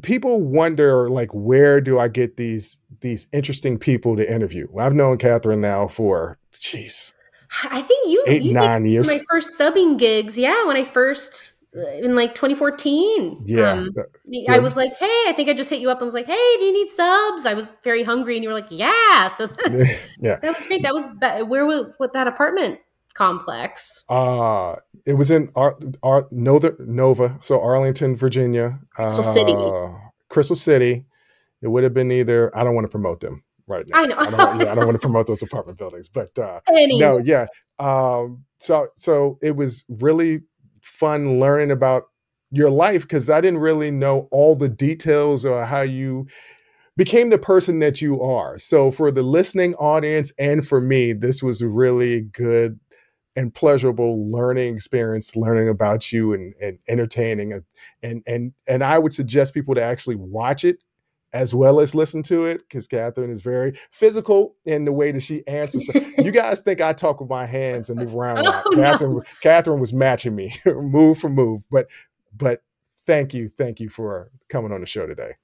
people 0.00 0.40
wonder 0.40 1.10
like 1.10 1.30
where 1.32 1.80
do 1.80 1.98
I 1.98 2.08
get 2.08 2.36
these 2.36 2.78
these 3.00 3.26
interesting 3.32 3.78
people 3.78 4.16
to 4.16 4.32
interview? 4.32 4.66
Well, 4.70 4.86
I've 4.86 4.94
known 4.94 5.18
Kathryn 5.18 5.58
now 5.58 5.88
for 5.88 6.38
jeez. 6.54 7.12
I 7.64 7.82
think 7.82 8.08
you 8.08 8.24
eight 8.26 8.42
you 8.42 8.52
nine 8.52 8.86
years. 8.86 9.08
My 9.08 9.22
first 9.28 9.58
subbing 9.58 9.98
gigs, 9.98 10.38
yeah, 10.38 10.64
when 10.64 10.76
I 10.76 10.84
first 10.84 11.52
uh, 11.76 11.86
in 11.94 12.14
like 12.14 12.34
2014. 12.34 13.42
Yeah, 13.44 13.72
um, 13.72 13.90
I 14.48 14.58
was 14.58 14.76
like, 14.76 14.90
hey, 14.98 15.24
I 15.26 15.32
think 15.36 15.48
I 15.48 15.52
just 15.52 15.68
hit 15.68 15.80
you 15.80 15.90
up 15.90 15.98
and 15.98 16.06
was 16.06 16.14
like, 16.14 16.26
hey, 16.26 16.56
do 16.58 16.64
you 16.64 16.72
need 16.72 16.90
subs? 16.90 17.44
I 17.44 17.54
was 17.54 17.72
very 17.84 18.02
hungry, 18.02 18.36
and 18.36 18.42
you 18.42 18.48
were 18.48 18.54
like, 18.54 18.70
yeah. 18.70 19.28
So 19.28 19.48
yeah, 20.18 20.36
that 20.36 20.56
was 20.56 20.66
great. 20.66 20.82
That 20.82 20.94
was 20.94 21.08
where 21.46 21.66
was 21.66 21.94
what 21.98 22.14
that 22.14 22.26
apartment 22.26 22.80
complex? 23.14 24.04
Uh 24.08 24.76
it 25.06 25.14
was 25.14 25.30
in 25.30 25.50
Ar- 25.56 25.78
Ar- 26.02 26.28
Nova, 26.30 26.74
Nova, 26.78 27.38
so 27.40 27.60
Arlington, 27.60 28.16
Virginia, 28.16 28.80
Crystal 28.90 29.24
uh, 29.24 29.32
City, 29.32 29.54
Crystal 30.28 30.56
City. 30.56 31.04
It 31.62 31.68
would 31.68 31.84
have 31.84 31.94
been 31.94 32.10
either. 32.10 32.56
I 32.56 32.64
don't 32.64 32.74
want 32.74 32.86
to 32.86 32.90
promote 32.90 33.20
them 33.20 33.44
right 33.68 33.86
now. 33.88 34.00
I 34.00 34.06
know. 34.06 34.16
I 34.18 34.30
don't, 34.30 34.60
yeah, 34.60 34.72
I 34.72 34.74
don't 34.74 34.86
want 34.86 34.96
to 34.96 34.98
promote 35.06 35.26
those 35.26 35.42
apartment 35.42 35.78
buildings, 35.78 36.08
but 36.08 36.36
uh, 36.38 36.60
no, 36.70 37.18
yeah. 37.18 37.46
Um, 37.78 38.44
so 38.58 38.88
so 38.96 39.38
it 39.42 39.56
was 39.56 39.84
really 39.88 40.40
fun 40.80 41.38
learning 41.38 41.70
about 41.70 42.04
your 42.50 42.70
life 42.70 43.02
because 43.02 43.30
I 43.30 43.40
didn't 43.40 43.60
really 43.60 43.90
know 43.90 44.28
all 44.30 44.54
the 44.54 44.68
details 44.68 45.44
or 45.44 45.64
how 45.64 45.80
you 45.80 46.26
became 46.96 47.30
the 47.30 47.38
person 47.38 47.78
that 47.78 48.02
you 48.02 48.20
are. 48.20 48.58
So 48.58 48.90
for 48.90 49.10
the 49.10 49.22
listening 49.22 49.74
audience 49.76 50.32
and 50.38 50.66
for 50.66 50.80
me, 50.80 51.14
this 51.14 51.42
was 51.42 51.62
a 51.62 51.68
really 51.68 52.22
good 52.22 52.78
and 53.36 53.54
pleasurable 53.54 54.30
learning 54.30 54.74
experience 54.74 55.36
learning 55.36 55.68
about 55.68 56.12
you 56.12 56.34
and, 56.34 56.54
and 56.60 56.78
entertaining 56.88 57.52
and, 57.52 57.64
and 58.02 58.22
and 58.26 58.52
and 58.66 58.84
i 58.84 58.98
would 58.98 59.12
suggest 59.12 59.54
people 59.54 59.74
to 59.74 59.82
actually 59.82 60.16
watch 60.16 60.64
it 60.64 60.82
as 61.32 61.54
well 61.54 61.80
as 61.80 61.94
listen 61.94 62.22
to 62.22 62.44
it 62.44 62.58
because 62.58 62.86
kathryn 62.86 63.30
is 63.30 63.42
very 63.42 63.72
physical 63.90 64.54
in 64.64 64.84
the 64.84 64.92
way 64.92 65.10
that 65.12 65.22
she 65.22 65.46
answers. 65.46 65.88
You 66.18 66.30
guys 66.32 66.60
think 66.60 66.80
i 66.80 66.92
talk 66.92 67.20
with 67.20 67.30
my 67.30 67.46
hands 67.46 67.90
and 67.90 67.98
move 67.98 68.14
around 68.14 68.46
oh, 68.46 68.62
kathryn, 68.74 69.14
no. 69.14 69.22
kathryn 69.42 69.80
was 69.80 69.92
matching 69.92 70.34
me 70.34 70.54
move 70.66 71.18
for 71.18 71.28
move. 71.28 71.62
But 71.70 71.88
but 72.36 72.62
thank 73.06 73.34
you 73.34 73.48
thank 73.48 73.80
you 73.80 73.88
for 73.88 74.30
coming 74.48 74.72
on 74.72 74.80
the 74.80 74.86
show 74.86 75.06
today. 75.06 75.34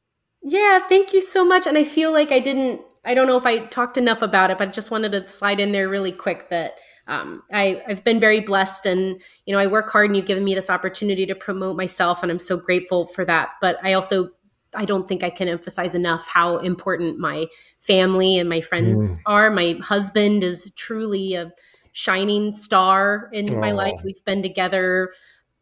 Yeah 0.43 0.81
thank 0.89 1.13
you 1.13 1.21
so 1.21 1.45
much. 1.45 1.67
And 1.67 1.79
i 1.79 1.85
feel 1.85 2.13
like 2.13 2.33
i 2.33 2.41
didn't 2.41 2.83
i 3.05 3.15
don't 3.15 3.27
know 3.27 3.39
if 3.39 3.47
i 3.47 3.59
talked 3.59 3.97
enough 3.97 4.23
about 4.23 4.51
it 4.51 4.59
but 4.59 4.69
i 4.69 4.71
just 4.71 4.91
wanted 4.91 5.13
to 5.13 5.27
slide 5.29 5.61
in 5.61 5.73
there 5.73 5.89
really 5.89 6.13
quick 6.13 6.51
that 6.51 6.75
um, 7.09 7.43
I, 7.53 7.83
I've 7.89 8.05
been 8.05 8.21
very 8.21 8.41
blessed 8.41 8.87
and, 8.87 9.21
you 9.47 9.55
know, 9.55 9.59
I 9.59 9.67
work 9.67 9.91
hard 9.91 10.07
and 10.07 10.17
you've 10.17 10.27
given 10.27 10.45
me 10.45 10.55
this 10.55 10.71
opportunity 10.71 11.27
to 11.27 11.35
promote 11.35 11.77
myself 11.77 12.23
and 12.23 12.31
I'm 12.31 12.39
so 12.39 12.57
grateful 12.57 13.07
for 13.09 13.25
that. 13.25 13.51
But 13.61 13.79
I 13.83 13.95
also, 13.95 14.29
I 14.75 14.85
don't 14.85 15.09
think 15.09 15.25
I 15.25 15.31
can 15.31 15.49
emphasize 15.49 15.95
enough 15.95 16.27
how 16.29 16.59
important 16.59 17.19
my 17.19 17.47
family 17.79 18.39
and 18.39 18.49
my 18.49 18.61
friends 18.61 19.17
mm. 19.17 19.21
are. 19.25 19.51
My 19.51 19.79
husband 19.81 20.45
is 20.45 20.71
truly 20.77 21.35
a 21.35 21.51
shining 21.93 22.53
star 22.53 23.31
in 23.33 23.47
my 23.59 23.73
life. 23.73 23.99
We've 24.05 24.25
been 24.25 24.43
together 24.43 25.11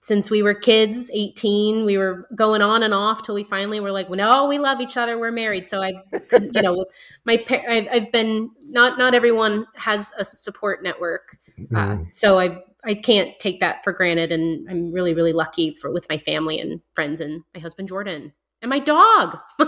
since 0.07 0.31
we 0.31 0.41
were 0.41 0.55
kids 0.55 1.11
18 1.13 1.85
we 1.85 1.99
were 1.99 2.29
going 2.37 2.63
on 2.63 2.85
and 2.85 2.95
off 2.95 3.25
till 3.25 3.35
we 3.35 3.43
finally 3.43 3.81
were 3.81 3.91
like 3.91 4.09
well, 4.09 4.17
no 4.17 4.47
we 4.47 4.57
love 4.57 4.81
each 4.81 4.97
other 4.97 5.19
we're 5.19 5.33
married 5.33 5.67
so 5.67 5.83
i 5.83 5.93
you 6.33 6.63
know 6.63 6.85
my 7.25 7.45
I've, 7.51 7.89
I've, 7.91 8.13
been 8.13 8.49
not 8.69 8.99
not 8.99 9.17
everyone 9.17 9.67
has 9.75 10.13
a 10.17 10.25
support 10.25 10.81
network 10.85 11.37
uh, 11.75 11.97
mm. 11.97 12.07
so 12.15 12.39
i 12.39 12.63
i 12.85 12.95
can't 12.95 13.37
take 13.41 13.59
that 13.59 13.83
for 13.83 13.93
granted 13.93 14.31
and 14.31 14.71
i'm 14.71 14.93
really 14.93 15.13
really 15.13 15.33
lucky 15.33 15.75
for 15.75 15.93
with 15.93 16.07
my 16.09 16.19
family 16.19 16.61
and 16.61 16.81
friends 16.95 17.19
and 17.19 17.43
my 17.53 17.61
husband 17.61 17.89
jordan 17.89 18.33
and 18.63 18.69
my 18.69 18.79
dog 18.79 19.39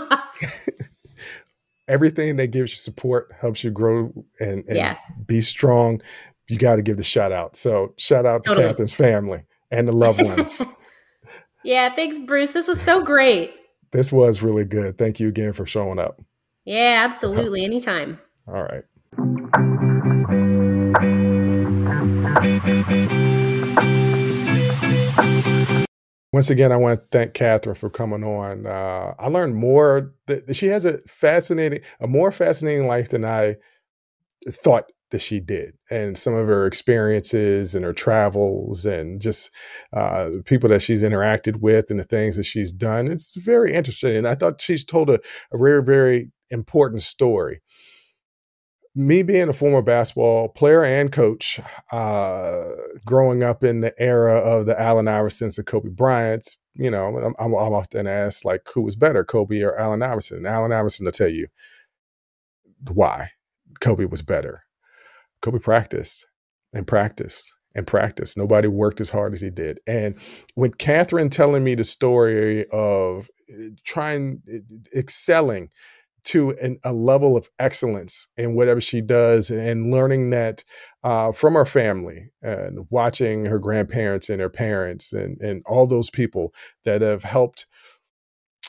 everything 1.89 2.37
that 2.37 2.47
gives 2.47 2.71
you 2.71 2.77
support 2.77 3.29
helps 3.41 3.61
you 3.61 3.71
grow 3.71 4.13
and, 4.39 4.63
and 4.69 4.77
yeah. 4.77 4.95
be 5.25 5.41
strong 5.41 6.01
you 6.47 6.57
got 6.57 6.77
to 6.77 6.81
give 6.81 6.95
the 6.95 7.03
shout 7.03 7.33
out 7.33 7.57
so 7.57 7.93
shout 7.97 8.25
out 8.25 8.41
to 8.45 8.51
totally. 8.51 8.73
kathryn's 8.73 8.95
family 8.95 9.43
and 9.71 9.87
the 9.87 9.91
loved 9.91 10.21
ones. 10.21 10.61
yeah, 11.63 11.93
thanks, 11.93 12.19
Bruce. 12.19 12.51
This 12.51 12.67
was 12.67 12.81
so 12.81 13.03
great. 13.03 13.53
This 13.91 14.11
was 14.11 14.41
really 14.41 14.65
good. 14.65 14.97
Thank 14.97 15.19
you 15.19 15.27
again 15.27 15.53
for 15.53 15.65
showing 15.65 15.99
up. 15.99 16.21
Yeah, 16.65 17.03
absolutely. 17.03 17.63
Anytime. 17.63 18.19
All 18.47 18.63
right. 18.63 18.83
Once 26.31 26.51
again, 26.51 26.71
I 26.71 26.77
want 26.77 26.99
to 26.99 27.07
thank 27.11 27.33
Kathryn 27.33 27.75
for 27.75 27.89
coming 27.89 28.23
on. 28.23 28.67
Uh, 28.67 29.15
I 29.17 29.29
learned 29.29 29.55
more. 29.55 30.13
That 30.27 30.55
she 30.55 30.67
has 30.67 30.85
a 30.85 30.99
fascinating, 31.07 31.81
a 31.99 32.07
more 32.07 32.31
fascinating 32.31 32.87
life 32.87 33.09
than 33.09 33.25
I 33.25 33.55
thought 34.47 34.85
that 35.11 35.21
she 35.21 35.39
did, 35.39 35.75
and 35.89 36.17
some 36.17 36.33
of 36.33 36.47
her 36.47 36.65
experiences 36.65 37.75
and 37.75 37.85
her 37.85 37.93
travels, 37.93 38.85
and 38.85 39.21
just 39.21 39.51
uh, 39.93 40.29
people 40.45 40.69
that 40.69 40.81
she's 40.81 41.03
interacted 41.03 41.57
with, 41.57 41.89
and 41.89 41.99
the 41.99 42.03
things 42.03 42.35
that 42.37 42.43
she's 42.43 42.71
done. 42.71 43.07
It's 43.07 43.35
very 43.37 43.73
interesting, 43.73 44.15
and 44.15 44.27
I 44.27 44.35
thought 44.35 44.61
she's 44.61 44.85
told 44.85 45.09
a, 45.09 45.19
a 45.51 45.57
very, 45.57 45.83
very 45.83 46.31
important 46.51 47.01
story 47.01 47.61
me 48.95 49.23
being 49.23 49.49
a 49.49 49.53
former 49.53 49.81
basketball 49.81 50.49
player 50.49 50.83
and 50.83 51.11
coach, 51.11 51.59
uh, 51.91 52.65
growing 53.05 53.43
up 53.43 53.63
in 53.63 53.81
the 53.81 53.93
era 54.01 54.39
of 54.39 54.65
the 54.65 54.79
Allen 54.79 55.05
Iversons 55.05 55.57
and 55.57 55.65
Kobe 55.65 55.89
Bryant's, 55.89 56.57
you 56.75 56.89
know, 56.89 57.17
I'm, 57.17 57.33
I'm, 57.39 57.53
often 57.53 58.07
asked 58.07 58.45
like, 58.45 58.67
who 58.73 58.81
was 58.81 58.95
better, 58.95 59.23
Kobe 59.23 59.61
or 59.61 59.77
Allen 59.79 60.01
Iverson? 60.01 60.37
And 60.37 60.47
Allen 60.47 60.71
Iverson 60.71 61.05
to 61.05 61.11
tell 61.11 61.29
you 61.29 61.47
why 62.91 63.29
Kobe 63.79 64.05
was 64.05 64.21
better. 64.21 64.63
Kobe 65.41 65.59
practiced 65.59 66.27
and 66.73 66.85
practiced 66.87 67.53
and 67.75 67.85
practiced. 67.85 68.37
Nobody 68.37 68.67
worked 68.67 69.01
as 69.01 69.09
hard 69.09 69.33
as 69.33 69.41
he 69.41 69.49
did. 69.49 69.79
And 69.87 70.19
when 70.55 70.71
Kathryn 70.71 71.29
telling 71.31 71.63
me 71.63 71.75
the 71.75 71.83
story 71.83 72.65
of 72.71 73.29
eh, 73.49 73.69
trying, 73.85 74.41
eh, 74.51 74.59
excelling 74.95 75.69
to 76.25 76.51
an, 76.61 76.79
a 76.83 76.93
level 76.93 77.37
of 77.37 77.49
excellence 77.59 78.27
in 78.37 78.53
whatever 78.55 78.81
she 78.81 79.01
does 79.01 79.49
and 79.49 79.91
learning 79.91 80.31
that 80.31 80.63
uh, 81.03 81.31
from 81.31 81.53
her 81.53 81.65
family 81.65 82.29
and 82.41 82.85
watching 82.89 83.45
her 83.45 83.59
grandparents 83.59 84.29
and 84.29 84.41
her 84.41 84.49
parents 84.49 85.13
and, 85.13 85.39
and 85.41 85.63
all 85.65 85.87
those 85.87 86.09
people 86.09 86.53
that 86.83 87.01
have 87.01 87.23
helped 87.23 87.67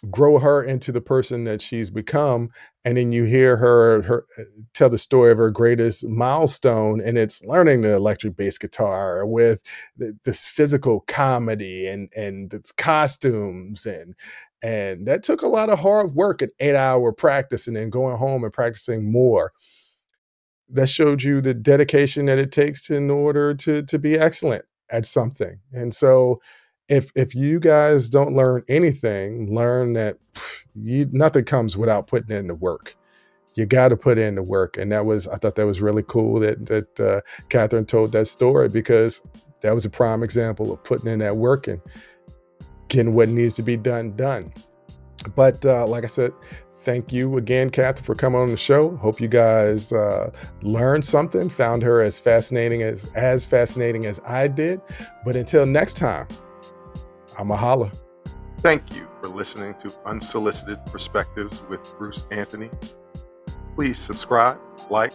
grow 0.08 0.38
her 0.38 0.62
into 0.62 0.92
the 0.92 1.00
person 1.00 1.44
that 1.44 1.60
she's 1.60 1.90
become 1.90 2.48
and 2.84 2.96
then 2.96 3.12
you 3.12 3.24
hear 3.24 3.58
her 3.58 4.00
her 4.02 4.26
uh, 4.38 4.44
tell 4.72 4.88
the 4.88 4.96
story 4.96 5.30
of 5.30 5.36
her 5.36 5.50
greatest 5.50 6.06
milestone 6.06 7.00
and 7.00 7.18
it's 7.18 7.44
learning 7.44 7.82
the 7.82 7.94
electric 7.94 8.34
bass 8.36 8.56
guitar 8.56 9.26
with 9.26 9.60
this 10.24 10.46
physical 10.46 11.00
comedy 11.00 11.86
and 11.86 12.08
and 12.16 12.54
its 12.54 12.72
costumes 12.72 13.84
and 13.84 14.14
and 14.62 15.06
that 15.06 15.22
took 15.22 15.42
a 15.42 15.48
lot 15.48 15.70
of 15.70 15.78
hard 15.78 16.14
work 16.14 16.42
and 16.42 16.52
eight 16.60 16.74
hour 16.74 17.12
practice 17.12 17.66
and 17.66 17.76
then 17.76 17.90
going 17.90 18.16
home 18.16 18.44
and 18.44 18.52
practicing 18.52 19.10
more. 19.10 19.52
That 20.68 20.88
showed 20.88 21.22
you 21.22 21.40
the 21.40 21.54
dedication 21.54 22.26
that 22.26 22.38
it 22.38 22.52
takes 22.52 22.82
to, 22.82 22.94
in 22.94 23.10
order 23.10 23.54
to, 23.54 23.82
to 23.82 23.98
be 23.98 24.18
excellent 24.18 24.64
at 24.90 25.06
something. 25.06 25.58
And 25.72 25.94
so 25.94 26.40
if 26.90 27.12
if 27.14 27.34
you 27.34 27.60
guys 27.60 28.10
don't 28.10 28.34
learn 28.34 28.64
anything, 28.68 29.54
learn 29.54 29.94
that 29.94 30.18
you 30.74 31.08
nothing 31.12 31.44
comes 31.44 31.76
without 31.76 32.08
putting 32.08 32.36
in 32.36 32.48
the 32.48 32.54
work. 32.54 32.96
You 33.54 33.64
got 33.64 33.88
to 33.88 33.96
put 33.96 34.18
in 34.18 34.34
the 34.34 34.42
work, 34.42 34.76
and 34.76 34.90
that 34.92 35.06
was 35.06 35.28
I 35.28 35.36
thought 35.36 35.54
that 35.54 35.66
was 35.66 35.80
really 35.80 36.02
cool 36.02 36.40
that 36.40 36.66
that 36.66 37.00
uh, 37.00 37.20
Kathryn 37.48 37.86
told 37.86 38.12
that 38.12 38.26
story 38.26 38.68
because 38.68 39.22
that 39.62 39.72
was 39.72 39.84
a 39.84 39.90
prime 39.90 40.22
example 40.22 40.72
of 40.72 40.82
putting 40.82 41.10
in 41.10 41.20
that 41.20 41.36
work 41.36 41.68
and 41.68 41.80
getting 42.88 43.14
what 43.14 43.28
needs 43.28 43.54
to 43.54 43.62
be 43.62 43.76
done 43.76 44.16
done. 44.16 44.52
But 45.36 45.64
uh, 45.64 45.86
like 45.86 46.02
I 46.02 46.08
said, 46.08 46.32
thank 46.82 47.12
you 47.12 47.36
again, 47.36 47.70
Kathryn, 47.70 48.04
for 48.04 48.16
coming 48.16 48.40
on 48.40 48.48
the 48.48 48.56
show. 48.56 48.96
Hope 48.96 49.20
you 49.20 49.28
guys 49.28 49.92
uh, 49.92 50.32
learned 50.62 51.04
something, 51.04 51.50
found 51.50 51.84
her 51.84 52.02
as 52.02 52.18
fascinating 52.18 52.82
as 52.82 53.04
as 53.14 53.46
fascinating 53.46 54.06
as 54.06 54.20
I 54.26 54.48
did. 54.48 54.80
But 55.24 55.36
until 55.36 55.66
next 55.66 55.96
time, 55.96 56.26
I'm 57.40 57.50
a 57.50 57.56
holla. 57.56 57.90
Thank 58.58 58.94
you 58.94 59.08
for 59.22 59.28
listening 59.28 59.74
to 59.76 59.90
Unsolicited 60.04 60.84
Perspectives 60.84 61.62
with 61.70 61.80
Bruce 61.96 62.26
Anthony. 62.30 62.68
Please 63.74 63.98
subscribe, 63.98 64.58
like, 64.90 65.14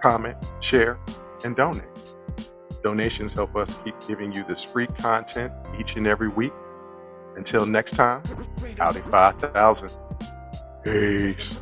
comment, 0.00 0.36
share, 0.60 1.00
and 1.44 1.56
donate. 1.56 1.82
Donations 2.84 3.32
help 3.32 3.56
us 3.56 3.80
keep 3.84 3.96
giving 4.06 4.32
you 4.32 4.44
this 4.44 4.62
free 4.62 4.86
content 4.86 5.52
each 5.76 5.96
and 5.96 6.06
every 6.06 6.28
week. 6.28 6.52
Until 7.34 7.66
next 7.66 7.96
time, 7.96 8.22
outing 8.78 9.02
5000. 9.10 9.90
Peace. 10.84 11.60